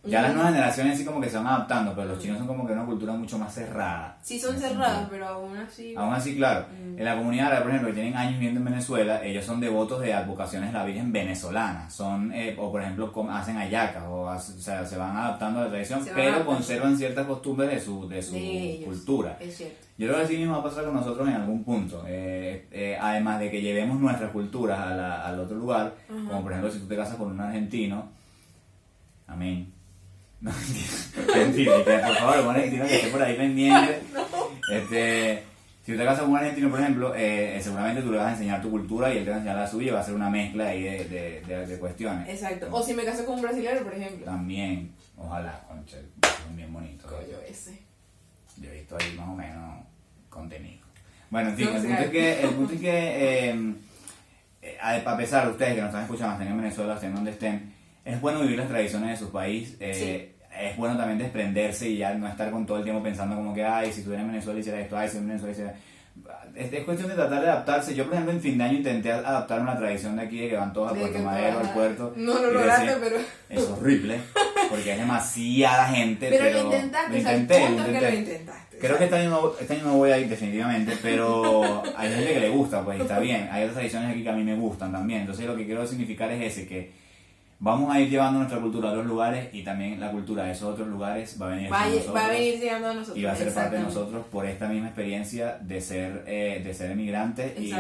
Ya 0.06 0.22
las 0.22 0.34
nuevas 0.34 0.54
generaciones 0.54 0.97
sí 0.97 1.04
como 1.04 1.20
que 1.20 1.30
se 1.30 1.36
van 1.38 1.47
adaptando, 1.47 1.93
pero 1.93 2.08
los 2.08 2.20
chinos 2.20 2.38
son 2.38 2.47
como 2.47 2.66
que 2.66 2.72
una 2.72 2.86
cultura 2.86 3.12
mucho 3.14 3.38
más 3.38 3.54
cerrada. 3.54 4.18
Sí 4.22 4.39
son 4.39 4.58
cerradas, 4.58 5.08
pero 5.10 5.28
aún 5.28 5.58
así... 5.58 5.93
Aún 5.95 6.14
así, 6.14 6.38
claro, 6.38 6.68
Mm. 6.72 6.97
en 7.00 7.04
la 7.06 7.18
comunidad 7.18 7.47
árabe, 7.47 7.62
por 7.64 7.70
ejemplo, 7.72 7.89
que 7.89 7.93
tienen 7.95 8.16
años 8.16 8.34
viviendo 8.36 8.60
en 8.62 8.66
Venezuela, 8.66 9.22
ellos 9.26 9.43
son 9.43 9.60
devotos 9.60 10.00
de 10.00 10.14
advocaciones 10.14 10.72
de 10.72 10.78
la 10.80 10.86
Virgen 10.86 11.12
venezolana. 11.12 11.89
Son, 11.89 12.32
eh, 12.34 12.56
o 12.58 12.72
por 12.72 12.82
ejemplo, 12.82 13.12
hacen 13.30 13.58
hallacas, 13.58 14.04
o, 14.08 14.30
hace- 14.30 14.54
o 14.54 14.62
sea, 14.62 14.86
se 14.86 14.95
van 14.97 15.18
adaptando 15.18 15.60
a 15.60 15.64
la 15.66 15.70
tradición, 15.70 16.00
pero 16.16 16.45
conservan 16.45 16.95
ciertas 16.97 17.26
costumbres 17.28 17.70
de 17.70 17.80
su, 17.82 18.08
de 18.08 18.22
su 18.22 18.34
De 18.36 18.82
cultura. 18.86 19.38
Es 19.41 19.58
cierto. 19.58 19.86
Yo 19.97 20.08
creo 20.08 20.20
que 20.20 20.24
así 20.26 20.38
mismo 20.38 20.54
va 20.54 20.60
a 20.60 20.64
pasar 20.64 20.86
con 20.86 20.93
nosotros 20.95 21.28
en 21.28 21.34
algún 21.34 21.62
punto. 21.66 22.06
Eh, 22.08 22.70
eh, 22.72 22.97
además 23.00 23.38
de 23.41 23.52
que 23.52 23.62
llevemos 23.62 24.00
nuestras 24.00 24.32
culturas 24.32 24.80
a 24.80 24.95
la- 24.95 25.26
al 25.28 25.38
otro 25.41 25.58
lugar, 25.58 25.93
como 26.08 26.41
por 26.41 26.54
ejemplo 26.54 26.72
si 26.72 26.80
tú 26.80 26.88
te 26.88 26.95
casas 26.95 27.18
con 27.18 27.32
un 27.32 27.41
argentino, 27.41 28.06
amén. 29.28 29.74
No, 30.42 30.52
mentira, 31.36 31.84
por 31.84 32.16
favor, 32.16 32.40
un 32.48 32.56
argentino 32.56 32.86
que 32.86 32.96
esté 32.96 33.08
por 33.10 33.22
ahí 33.22 33.36
pendiente. 33.36 34.02
Este, 34.72 35.44
si 35.84 35.94
te 35.98 36.06
casas 36.06 36.20
con 36.22 36.30
un 36.32 36.38
argentino, 36.38 36.70
por 36.70 36.80
ejemplo, 36.80 37.16
eh, 37.16 37.58
eh, 37.58 37.62
seguramente 37.62 38.04
tú 38.04 38.12
le 38.12 38.18
vas 38.20 38.28
a 38.28 38.32
enseñar 38.34 38.62
tu 38.62 38.70
cultura 38.70 39.12
y 39.12 39.18
él 39.18 39.24
te 39.24 39.32
va 39.32 39.38
a 39.38 39.40
enseñar 39.40 39.58
la 39.58 39.68
suya 39.68 39.88
y 39.88 39.92
va 39.96 40.00
a 40.02 40.04
ser 40.04 40.14
una 40.14 40.30
mezcla 40.30 40.68
ahí 40.68 40.84
de, 40.84 41.06
de, 41.06 41.42
de- 41.42 41.66
de 41.66 41.80
cuestiones. 41.80 42.30
Exacto. 42.30 42.68
O 42.72 42.84
si 42.84 42.94
me 42.94 43.04
caso 43.04 43.26
con 43.26 43.36
un 43.36 43.42
brasileño, 43.42 43.82
por 43.82 43.94
ejemplo. 43.96 44.26
También, 44.26 44.92
ojalá, 45.18 45.64
concha, 45.68 45.98
son 46.46 46.56
bien. 46.56 46.72
Coño, 46.72 47.38
ese. 47.50 47.80
Yo 48.58 48.70
he 48.70 48.74
visto 48.76 48.96
ahí 49.00 49.12
más 49.18 49.28
o 49.28 49.34
menos 49.36 49.80
contenido. 50.30 50.86
Bueno, 51.32 51.50
en 51.50 51.56
fin, 51.58 51.66
No, 51.66 51.76
el 51.78 51.82
punto 51.82 52.02
es 52.04 52.10
que, 52.12 52.42
el 52.44 52.50
punto 52.52 52.74
es 52.74 52.80
que 52.80 53.50
eh, 53.50 53.74
eh, 54.62 54.78
a 54.82 55.18
pesar 55.18 55.46
de 55.46 55.52
ustedes 55.54 55.74
que 55.74 55.82
nos 55.82 55.90
están 55.90 56.04
escuchando, 56.04 56.34
estén 56.34 56.48
en 56.50 56.58
Venezuela, 56.62 56.94
estén 56.94 57.16
donde 57.16 57.32
estén, 57.32 57.74
es 58.14 58.22
bueno 58.22 58.41
vivir 58.41 58.57
las 58.57 58.68
tradiciones 58.68 59.10
de 59.20 59.26
su 59.26 59.32
país. 59.32 59.76
eh, 59.80 60.36
Es 60.60 60.76
bueno 60.78 60.97
también 60.97 61.18
desprenderse 61.20 61.88
y 61.89 61.97
ya 61.97 62.14
no 62.16 62.28
estar 62.28 62.51
con 62.51 62.66
todo 62.66 62.78
el 62.78 62.84
tiempo 62.84 63.01
pensando 63.01 63.36
como 63.36 63.53
que, 63.53 63.64
ay, 63.64 63.91
si 63.93 63.99
estuviera 63.99 64.24
en 64.24 64.30
Venezuela 64.32 64.60
hiciera 64.60 64.80
esto, 64.80 64.97
ay, 64.97 65.07
si 65.10 65.18
en 65.18 65.28
Venezuela 65.28 65.51
hiciera... 65.53 65.74
Es, 66.55 66.74
es 66.74 66.84
cuestión 66.84 67.07
de 67.07 67.16
tratar 67.16 67.41
de 67.41 67.47
adaptarse. 67.49 67.95
Yo, 67.95 68.03
por 68.05 68.14
ejemplo, 68.14 68.34
en 68.34 68.41
fin 68.41 68.57
de 68.57 68.64
año 68.66 68.78
intenté 68.80 69.12
adaptarme 69.12 69.70
a 69.70 69.74
la 69.76 69.80
tradición 69.80 70.18
de 70.18 70.24
aquí 70.24 70.39
de 70.39 70.49
que 70.49 70.55
van 70.57 70.74
todos 70.74 70.91
a 70.91 70.95
Puerto 70.95 71.20
Madero, 71.20 71.60
al 71.60 71.72
puerto. 71.74 72.14
No 72.18 72.34
lo 72.41 72.51
lograste, 72.51 72.93
pero... 72.99 73.16
Es 73.49 73.64
horrible, 73.70 74.20
porque 74.70 74.91
es 74.91 74.97
demasiada 74.97 75.86
gente. 75.88 76.28
Pero, 76.30 76.43
Pero, 76.43 76.57
lo 76.60 76.66
intentaste, 76.66 77.12
lo 77.12 77.18
intenté, 77.18 77.60
lo 77.60 77.66
es 77.66 77.86
que 77.86 77.91
lo 77.91 77.97
intenté. 78.10 78.18
intentaste. 78.32 78.78
Creo 78.80 78.97
que 78.97 79.03
este 79.05 79.16
año, 79.16 79.30
no, 79.30 79.51
este 79.60 79.74
año 79.76 79.84
no 79.86 79.93
voy 79.97 80.12
a 80.12 80.18
ir 80.20 80.28
definitivamente, 80.30 80.93
pero 81.01 81.84
hay 81.97 82.14
gente 82.14 82.34
que 82.34 82.39
le 82.41 82.49
gusta, 82.49 82.84
pues 82.84 82.97
y 82.99 83.01
está 83.01 83.20
bien. 83.20 83.47
Hay 83.51 83.62
otras 83.64 83.76
tradiciones 83.76 84.12
aquí 84.12 84.24
que 84.24 84.30
a 84.30 84.34
mí 84.34 84.43
me 84.43 84.55
gustan 84.55 84.91
también. 84.91 85.22
Entonces 85.22 85.45
lo 85.45 85.55
que 85.55 85.66
quiero 85.66 85.86
significar 85.88 86.32
es 86.32 86.51
ese, 86.53 86.68
que 86.68 86.91
vamos 87.62 87.93
a 87.93 87.99
ir 87.99 88.10
llevando 88.10 88.39
nuestra 88.39 88.60
cultura 88.62 88.89
a 88.89 88.91
otros 88.93 89.05
lugares 89.07 89.49
y 89.53 89.64
también 89.64 89.99
la 89.99 90.12
cultura 90.12 90.45
de 90.45 90.51
esos 90.53 90.70
otros 90.74 90.88
lugares 90.88 91.38
va 91.41 91.47
a 91.47 91.49
venir 91.55 91.72
Va, 91.72 91.86
nosotros 91.88 92.16
va 92.16 92.26
a 92.26 92.30
venir 92.30 92.60
llegando 92.60 92.88
a 92.88 92.93
nosotros. 92.93 93.18
y 93.18 93.24
va 93.24 93.32
a 93.34 93.36
ser 93.36 93.53
parte 93.53 93.76
de 93.76 93.84
nosotros 93.84 94.26
por 94.32 94.45
esta 94.45 94.68
misma 94.68 94.88
experiencia 94.88 95.57
de 95.62 95.82
ser, 95.82 96.24
eh, 96.28 96.62
de 96.64 96.74
ser 96.74 96.91
emigrantes 96.91 97.60
y, 97.60 97.72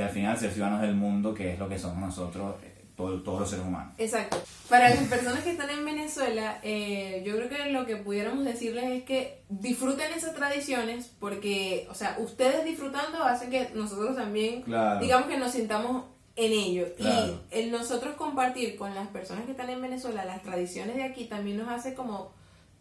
al 0.00 0.08
final 0.10 0.36
ser 0.38 0.50
ciudadanos 0.50 0.82
del 0.82 0.94
mundo, 0.94 1.32
que 1.34 1.52
es 1.52 1.58
lo 1.58 1.68
que 1.68 1.78
somos 1.78 1.98
nosotros, 1.98 2.56
eh, 2.62 2.68
todo- 2.94 3.22
todos 3.22 3.40
los 3.40 3.50
seres 3.50 3.64
humanos. 3.64 3.94
Exacto. 3.98 4.36
Para 4.68 4.90
las 4.90 4.98
personas 5.04 5.40
que 5.42 5.50
están 5.52 5.70
en 5.70 5.84
Venezuela, 5.84 6.58
eh, 6.62 7.22
yo 7.26 7.34
creo 7.36 7.48
que 7.48 7.70
lo 7.72 7.86
que 7.86 7.96
pudiéramos 7.96 8.44
decirles 8.44 8.84
es 8.84 9.02
que 9.04 9.42
disfruten 9.48 10.12
esas 10.14 10.34
tradiciones 10.34 11.10
porque, 11.18 11.86
o 11.90 11.94
sea, 11.94 12.16
ustedes 12.20 12.64
disfrutando 12.66 13.22
hacen 13.24 13.50
que 13.50 13.70
nosotros 13.74 14.14
también, 14.14 14.60
Claro. 14.62 15.00
digamos 15.00 15.26
que 15.28 15.38
nos 15.38 15.52
sintamos 15.52 16.04
en 16.36 16.52
ello. 16.52 16.86
Claro. 16.96 17.40
Y 17.52 17.58
el 17.58 17.70
nosotros 17.70 18.14
compartir 18.16 18.76
con 18.76 18.94
las 18.94 19.08
personas 19.08 19.44
que 19.44 19.50
están 19.52 19.68
en 19.70 19.82
Venezuela 19.82 20.24
las 20.24 20.42
tradiciones 20.42 20.96
de 20.96 21.02
aquí 21.04 21.24
también 21.26 21.58
nos 21.58 21.68
hace 21.68 21.94
como 21.94 22.32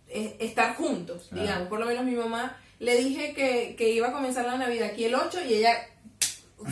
eh, 0.08 0.36
estar 0.40 0.76
juntos, 0.76 1.28
Claro. 1.30 1.44
digamos. 1.44 1.68
Por 1.68 1.80
lo 1.80 1.86
menos 1.86 2.06
mi 2.06 2.16
mamá 2.16 2.58
le 2.80 2.96
dije 2.98 3.34
que, 3.34 3.76
que 3.78 3.90
iba 3.92 4.08
a 4.10 4.14
comenzar 4.14 4.46
la 4.46 4.58
Navidad 4.58 4.90
aquí 4.90 5.06
el 5.06 5.16
8 5.16 5.40
y 5.48 5.54
ella 5.56 5.76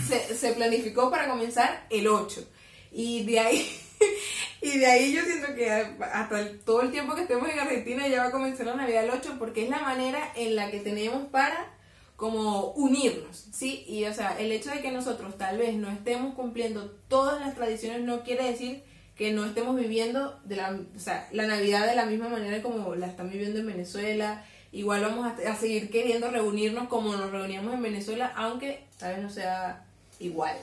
se, 0.07 0.35
se 0.35 0.53
planificó 0.53 1.09
para 1.09 1.27
comenzar 1.27 1.85
el 1.89 2.07
8. 2.07 2.47
Y 2.91 3.23
de 3.25 3.39
ahí, 3.39 3.69
y 4.61 4.77
de 4.79 4.85
ahí 4.85 5.13
yo 5.13 5.21
siento 5.23 5.53
que 5.55 5.69
hasta 5.71 6.39
el- 6.39 6.59
todo 6.61 6.81
el 6.81 6.91
tiempo 6.91 7.13
que 7.15 7.21
estemos 7.21 7.49
en 7.49 7.59
Argentina 7.59 8.07
ya 8.07 8.23
va 8.23 8.29
a 8.29 8.31
comenzar 8.31 8.65
la 8.65 8.75
Navidad 8.75 9.03
el 9.03 9.11
8 9.11 9.35
porque 9.37 9.63
es 9.63 9.69
la 9.69 9.79
manera 9.79 10.31
en 10.35 10.55
la 10.55 10.71
que 10.71 10.79
tenemos 10.79 11.27
para 11.29 11.71
como 12.19 12.71
unirnos, 12.71 13.47
¿sí? 13.53 13.85
Y 13.87 14.03
o 14.03 14.13
sea, 14.13 14.37
el 14.37 14.51
hecho 14.51 14.71
de 14.71 14.81
que 14.81 14.91
nosotros 14.91 15.37
tal 15.37 15.57
vez 15.57 15.75
no 15.75 15.89
estemos 15.89 16.35
cumpliendo 16.35 16.91
todas 17.07 17.39
las 17.39 17.55
tradiciones 17.55 18.01
no 18.01 18.23
quiere 18.23 18.43
decir 18.43 18.83
que 19.15 19.31
no 19.31 19.45
estemos 19.45 19.77
viviendo 19.77 20.37
de 20.43 20.57
la, 20.57 20.77
o 20.93 20.99
sea, 20.99 21.29
la 21.31 21.47
Navidad 21.47 21.87
de 21.87 21.95
la 21.95 22.05
misma 22.05 22.27
manera 22.27 22.61
como 22.61 22.93
la 22.95 23.07
están 23.07 23.29
viviendo 23.29 23.61
en 23.61 23.67
Venezuela. 23.67 24.43
Igual 24.73 25.01
vamos 25.01 25.27
a, 25.27 25.49
a 25.49 25.55
seguir 25.55 25.89
queriendo 25.89 26.29
reunirnos 26.29 26.89
como 26.89 27.15
nos 27.15 27.31
reuníamos 27.31 27.73
en 27.73 27.83
Venezuela, 27.83 28.33
aunque 28.35 28.83
tal 28.97 29.15
vez 29.15 29.23
no 29.23 29.29
sea 29.29 29.85
igual. 30.19 30.57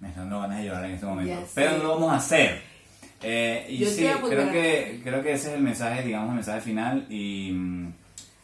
Me 0.00 0.08
están 0.08 0.24
dando 0.24 0.40
ganas 0.40 0.58
de 0.58 0.64
llorar 0.64 0.86
en 0.86 0.92
este 0.92 1.06
momento. 1.06 1.34
Ya. 1.34 1.46
Pero 1.54 1.76
no 1.76 1.82
lo 1.82 1.88
vamos 1.96 2.12
a 2.12 2.16
hacer. 2.16 2.62
Eh, 3.22 3.66
y 3.68 3.76
Yo 3.76 3.90
sí, 3.90 4.06
creo 4.26 4.50
que, 4.50 5.00
creo 5.04 5.22
que 5.22 5.32
ese 5.32 5.48
es 5.48 5.54
el 5.54 5.62
mensaje, 5.62 6.02
digamos, 6.02 6.30
el 6.30 6.34
mensaje 6.36 6.62
final 6.62 7.06
y 7.10 7.52
mm, 7.52 7.92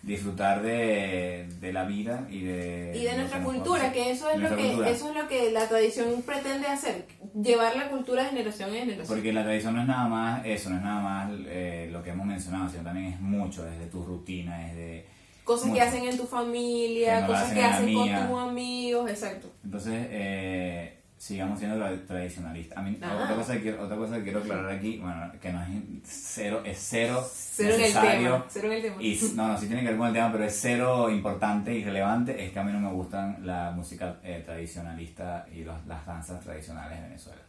disfrutar 0.02 0.62
de, 0.62 1.46
de 1.60 1.72
la 1.72 1.84
vida 1.84 2.26
y 2.30 2.40
de... 2.40 2.92
y 2.96 3.04
de 3.04 3.16
nuestra 3.16 3.42
cultura, 3.44 3.92
que 3.92 4.10
eso 4.10 4.30
es 4.30 4.38
lo 4.38 4.56
que 4.56 4.68
cultura. 4.68 4.88
eso 4.90 5.10
es 5.10 5.16
lo 5.16 5.28
que 5.28 5.52
la 5.52 5.68
tradición 5.68 6.22
pretende 6.22 6.68
hacer, 6.68 7.06
llevar 7.34 7.76
la 7.76 7.90
cultura 7.90 8.22
de 8.22 8.30
generación 8.30 8.70
en 8.70 8.76
generación. 8.76 9.06
Porque 9.06 9.32
la 9.32 9.42
tradición 9.42 9.74
no 9.74 9.82
es 9.82 9.88
nada 9.88 10.08
más 10.08 10.42
eso, 10.46 10.70
no 10.70 10.76
es 10.76 10.82
nada 10.82 11.00
más 11.02 11.30
eh, 11.46 11.88
lo 11.92 12.02
que 12.02 12.10
hemos 12.10 12.26
mencionado, 12.26 12.68
sino 12.70 12.82
también 12.82 13.12
es 13.12 13.20
mucho, 13.20 13.62
desde 13.64 13.86
tu 13.86 14.02
rutina, 14.02 14.58
desde... 14.68 15.04
cosas 15.44 15.70
que 15.70 15.80
hacen 15.82 16.04
en 16.04 16.16
tu 16.16 16.24
familia, 16.24 17.16
Que 17.16 17.20
no 17.20 17.26
cosas 17.26 17.42
hacen 17.42 17.56
que 17.58 17.64
hacen 17.64 17.94
con 17.94 18.08
tus 18.08 18.38
amigos, 18.38 19.10
exacto. 19.10 19.48
Entonces, 19.62 20.06
eh, 20.10 20.99
sigamos 21.20 21.58
siendo 21.58 21.76
tra- 21.76 22.06
tradicionalistas. 22.06 22.78
A 22.78 22.80
mí, 22.82 22.96
otra, 22.96 23.34
cosa 23.34 23.52
que 23.52 23.60
quiero, 23.60 23.82
otra 23.84 23.96
cosa 23.98 24.16
que 24.16 24.22
quiero 24.22 24.38
aclarar 24.40 24.70
aquí, 24.70 24.96
bueno, 24.96 25.30
que 25.38 25.52
no 25.52 25.60
es 25.62 25.68
cero, 26.04 26.62
es 26.64 26.78
cero, 26.80 27.22
Cero 27.30 27.68
en 27.68 27.74
el 27.74 27.80
necesario. 27.82 28.32
tema, 28.32 28.46
cero 28.48 28.66
en 28.68 28.72
el 28.72 28.82
tema. 28.82 29.02
Y, 29.02 29.20
no, 29.34 29.48
no, 29.48 29.60
sí 29.60 29.66
tiene 29.66 29.82
que 29.82 29.88
ver 29.88 29.96
con 29.98 30.06
el 30.06 30.12
tema, 30.14 30.32
pero 30.32 30.44
es 30.44 30.58
cero 30.58 31.10
importante 31.10 31.74
y 31.74 31.84
relevante. 31.84 32.42
Es 32.42 32.52
que 32.52 32.58
a 32.58 32.64
mí 32.64 32.72
no 32.72 32.80
me 32.80 32.90
gustan 32.90 33.36
la 33.44 33.70
música 33.70 34.16
eh, 34.24 34.42
tradicionalista 34.46 35.46
y 35.54 35.62
los- 35.62 35.86
las 35.86 36.06
danzas 36.06 36.40
tradicionales 36.40 36.96
de 36.98 37.04
Venezuela. 37.04 37.42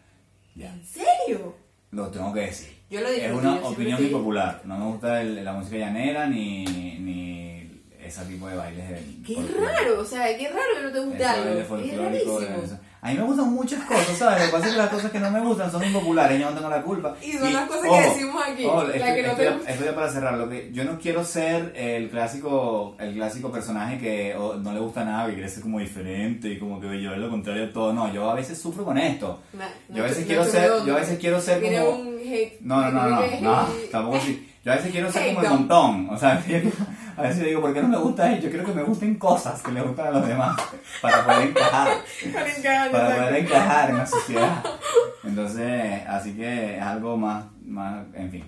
¿En 0.57 0.84
serio? 0.86 1.55
lo 1.91 2.07
tengo 2.09 2.34
que 2.34 2.41
decir. 2.41 2.74
Yo 2.89 3.01
lo 3.01 3.07
Es 3.09 3.32
una 3.34 3.55
opinión 3.55 3.93
estoy- 3.97 4.05
impopular. 4.07 4.61
No 4.65 4.78
me 4.78 4.86
gusta 4.86 5.22
el- 5.22 5.43
la 5.45 5.53
música 5.53 5.78
llanera 5.78 6.26
ni, 6.28 6.63
ni 6.65 7.84
ese 8.01 8.24
tipo 8.26 8.47
de 8.47 8.55
bailes. 8.55 8.89
De, 8.89 8.95
Qué 9.26 9.36
folclore. 9.36 9.65
raro, 9.65 9.99
o 10.01 10.05
sea, 10.05 10.38
qué 10.38 10.47
raro 10.49 10.61
que 10.78 10.84
no 10.84 10.91
te 10.91 10.99
guste 10.99 11.24
algo. 11.26 11.49
Es 11.49 11.69
de 11.69 11.97
rarísimo. 11.97 12.39
Venezuela. 12.39 12.80
A 13.04 13.10
mí 13.10 13.18
me 13.18 13.24
gustan 13.24 13.49
muchas 13.52 13.84
cosas, 13.86 14.16
¿sabes? 14.16 14.39
Lo 14.41 14.45
que 14.45 14.52
pasa 14.52 14.66
es 14.68 14.72
que 14.74 14.78
las 14.78 14.89
cosas 14.89 15.12
que 15.12 15.20
no 15.20 15.32
me 15.32 15.39
gustan 15.39 15.72
son 15.72 15.84
impopulares, 15.84 16.39
yo 16.39 16.49
no 16.52 16.56
tengo 16.56 16.70
la 16.70 16.84
culpa. 16.84 17.16
Y 17.20 17.32
son 17.34 17.52
las 17.52 17.68
cosas 17.68 17.82
que 17.89 18.10
decimos 18.10 18.43
aquí, 18.47 18.64
ojo, 18.66 18.84
la 18.84 18.93
esto, 18.95 19.06
que 19.16 19.22
no 19.24 19.28
esto 19.30 19.38
te 19.38 19.43
ya- 19.43 19.52
gusta. 19.56 19.72
esto 19.72 19.86
ya 19.86 19.95
para 19.95 20.10
cerrar, 20.12 20.34
lo 20.38 20.47
que 20.49 20.70
yo 20.72 20.84
no 20.84 20.99
quiero 20.99 21.24
ser 21.24 21.74
el 21.76 22.10
clásico, 22.12 22.95
el 22.99 23.14
clásico 23.16 23.52
personaje 23.52 23.97
que 23.97 24.36
o, 24.36 24.54
no 24.58 24.72
le 24.72 24.80
gusta 24.80 25.04
nada, 25.04 25.26
que 25.28 25.34
quiere 25.34 25.49
ser 25.49 25.64
como 25.64 25.80
diferente 25.80 26.47
y 26.49 26.60
como 26.60 26.80
que 26.80 27.02
yo 27.02 27.12
es 27.14 27.18
lo 27.18 27.30
contrario 27.30 27.66
a 27.66 27.74
todo. 27.74 27.91
No, 27.91 28.14
yo 28.14 28.30
a 28.30 28.36
veces 28.36 28.62
sufro 28.62 28.86
con 28.86 28.97
esto. 28.99 29.39
Yo 29.89 30.04
a 30.04 30.08
veces 30.08 30.18
nuestro- 30.20 30.26
quiero 30.28 30.45
ser, 30.45 30.86
yo 30.86 30.95
a 30.95 30.99
veces 30.99 31.18
quiero 31.20 31.41
ser 31.41 31.60
como... 31.60 31.89
un 32.02 32.20
hate. 32.20 32.62
No, 32.62 32.82
no, 32.82 32.91
no, 32.91 33.10
no, 33.10 33.22
no, 33.41 33.68
tampoco 33.91 34.18
así. 34.18 34.47
Yo 34.64 34.74
a 34.74 34.76
veces 34.76 34.91
quiero 34.91 35.12
ser 35.12 35.34
como 35.34 35.41
el 35.43 35.49
montón, 35.49 36.08
o 36.12 36.18
sea, 36.20 36.39
a 37.22 37.28
veces 37.28 37.45
digo, 37.45 37.61
¿por 37.61 37.74
qué 37.74 37.82
no 37.82 37.88
me 37.88 37.97
gusta 37.97 38.32
él? 38.34 38.41
Yo 38.41 38.49
quiero 38.49 38.65
que 38.65 38.74
me 38.74 38.84
gusten 38.84 39.15
cosas 39.15 39.61
que 39.61 39.72
le 39.72 39.82
gustan 39.82 40.07
a 40.07 40.11
los 40.11 40.28
demás, 40.28 40.59
para 41.01 41.24
poder 41.24 41.49
encajar, 41.49 41.89
Para 42.34 42.57
encajar, 42.57 42.91
para 42.91 43.15
poder 43.15 43.36
encajar 43.36 43.89
en 43.91 43.97
la 43.97 44.05
sociedad. 44.05 44.63
Entonces, 45.24 46.01
así 46.07 46.34
que 46.34 46.78
es 46.78 46.82
algo 46.82 47.17
más, 47.17 47.45
más, 47.65 48.03
en 48.15 48.32
fin. 48.32 48.43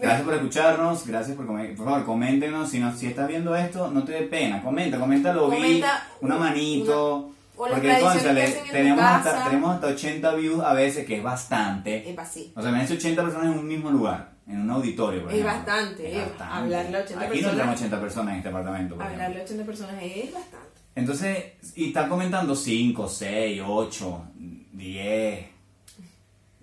Gracias 0.00 0.22
por 0.22 0.34
escucharnos, 0.34 1.06
gracias 1.06 1.36
por 1.36 1.46
por 1.46 1.76
favor, 1.76 2.04
coméntenos, 2.04 2.68
si, 2.68 2.78
no, 2.78 2.94
si 2.94 3.06
estás 3.06 3.26
viendo 3.26 3.56
esto, 3.56 3.90
no 3.90 4.04
te 4.04 4.12
dé 4.12 4.22
pena, 4.22 4.62
comenta, 4.62 4.98
comenta, 4.98 5.32
lo 5.32 5.48
vi, 5.48 5.82
una 6.20 6.36
manito, 6.36 7.32
porque 7.56 7.80
tradiciones 7.80 8.22
cónchale, 8.22 8.40
que 8.40 8.46
hacen 8.46 8.58
en 8.58 8.66
tu 8.66 8.72
tenemos 8.72 9.04
hasta, 9.04 9.44
tenemos 9.44 9.74
hasta 9.74 9.86
80 9.88 10.34
views 10.34 10.64
a 10.64 10.74
veces, 10.74 11.06
que 11.06 11.16
es 11.16 11.22
bastante. 11.22 12.08
Es 12.08 12.18
así. 12.18 12.52
O 12.54 12.62
sea, 12.62 12.70
me 12.70 12.84
80 12.84 13.22
personas 13.22 13.46
en 13.46 13.58
un 13.58 13.66
mismo 13.66 13.90
lugar, 13.90 14.30
en 14.48 14.60
un 14.62 14.70
auditorio. 14.70 15.22
Por 15.24 15.32
Es 15.32 15.38
ejemplo. 15.40 15.56
bastante, 15.58 16.18
eh, 16.18 16.24
hablarle 16.40 16.96
a 16.96 17.00
80 17.00 17.20
Aquí 17.24 17.28
personas. 17.32 17.42
no 17.52 17.58
tenemos 17.58 17.74
80 17.80 18.00
personas 18.00 18.32
en 18.32 18.36
este 18.38 18.48
apartamento. 18.48 18.94
por 18.96 19.04
ejemplo. 19.04 19.24
Hablarle 19.24 19.40
a 19.42 19.44
80 19.44 19.64
personas 19.64 20.02
es 20.02 20.32
bastante. 20.32 20.80
Entonces, 20.94 21.44
y 21.76 21.88
están 21.88 22.08
comentando 22.08 22.56
5, 22.56 23.08
6, 23.08 23.62
8, 23.64 24.24
10, 24.72 25.46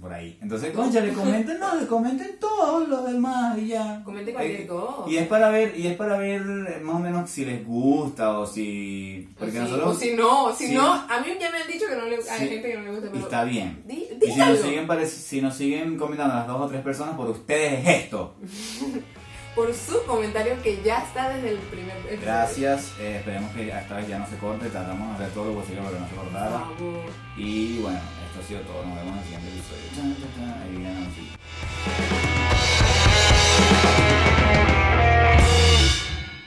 por 0.05 0.13
ahí. 0.13 0.37
Entonces, 0.39 0.71
conchale, 0.71 1.11
comenten, 1.13 1.57
no, 1.59 1.87
comenten 1.87 2.37
todos 2.39 2.87
los 2.87 3.11
demás 3.11 3.57
y 3.57 3.69
ya. 3.69 4.03
Comenten 4.03 4.35
cualquier 4.35 4.61
Eh, 4.61 4.67
cosa. 4.67 5.09
Y 5.09 5.17
es 5.17 5.27
para 5.27 5.49
ver, 5.49 5.73
y 5.75 5.87
es 5.87 5.95
para 5.97 6.17
ver 6.19 6.41
eh, 6.41 6.79
más 6.83 6.95
o 6.97 6.99
menos 6.99 7.27
si 7.27 7.43
les 7.43 7.65
gusta 7.65 8.37
o 8.37 8.45
si... 8.45 9.27
Porque 9.39 9.53
Sí, 9.53 9.57
nosotros... 9.57 9.95
o 9.95 9.99
si 9.99 10.13
no, 10.13 10.53
si 10.55 10.67
Sí. 10.67 10.73
no, 10.75 10.93
a 10.93 11.19
mí 11.21 11.27
ya 11.39 11.49
me 11.49 11.57
han 11.57 11.67
dicho 11.67 11.85
que 11.89 11.95
no 11.95 12.05
le, 12.05 12.17
hay 12.17 12.21
Sí. 12.21 12.47
gente 12.49 12.61
que 12.71 12.77
no 12.77 12.83
le 12.83 12.91
gusta, 12.91 13.07
Y 13.07 13.09
pero 13.09 13.23
está 13.23 13.43
bien. 13.45 13.83
di, 13.87 14.07
Y 14.21 14.31
si 14.31 14.37
nos, 14.39 14.59
siguen, 14.59 14.85
pare- 14.85 15.07
si 15.07 15.41
nos 15.41 15.55
siguen 15.55 15.97
comentando 15.97 16.35
las 16.35 16.45
dos 16.45 16.61
o 16.61 16.67
tres 16.67 16.81
personas, 16.83 17.15
por 17.15 17.27
ustedes 17.31 17.79
es 17.87 18.03
esto. 18.03 18.35
por 19.55 19.73
su 19.73 20.03
comentario 20.05 20.61
que 20.61 20.81
ya 20.83 20.97
está 20.99 21.29
desde 21.29 21.51
el 21.51 21.57
primer 21.59 21.95
episodio. 21.97 22.19
Gracias, 22.21 22.91
eh, 22.99 23.15
esperemos 23.19 23.51
que 23.53 23.69
esta 23.69 23.95
vez 23.95 24.07
ya 24.09 24.19
no 24.19 24.27
se 24.27 24.35
corte, 24.37 24.67
tratamos 24.69 25.17
de 25.17 25.23
hacer 25.23 25.33
todo 25.33 25.45
lo 25.53 25.59
posible 25.61 25.81
para 25.81 25.93
que 25.95 25.99
no 26.01 26.09
se 26.09 26.15
cortara. 26.15 26.63
Y 27.37 27.77
bueno, 27.79 27.99
esto 28.35 28.41
ha 28.41 28.47
sido 28.47 28.61
todo. 28.61 28.85
Nos 28.85 28.95
vemos 28.95 29.13
en 29.13 29.17
el 29.17 29.23
siguiente 29.23 29.49
episodio. 29.49 30.55
Ahí 30.61 30.71
viene 30.71 31.07
así. 31.07 32.54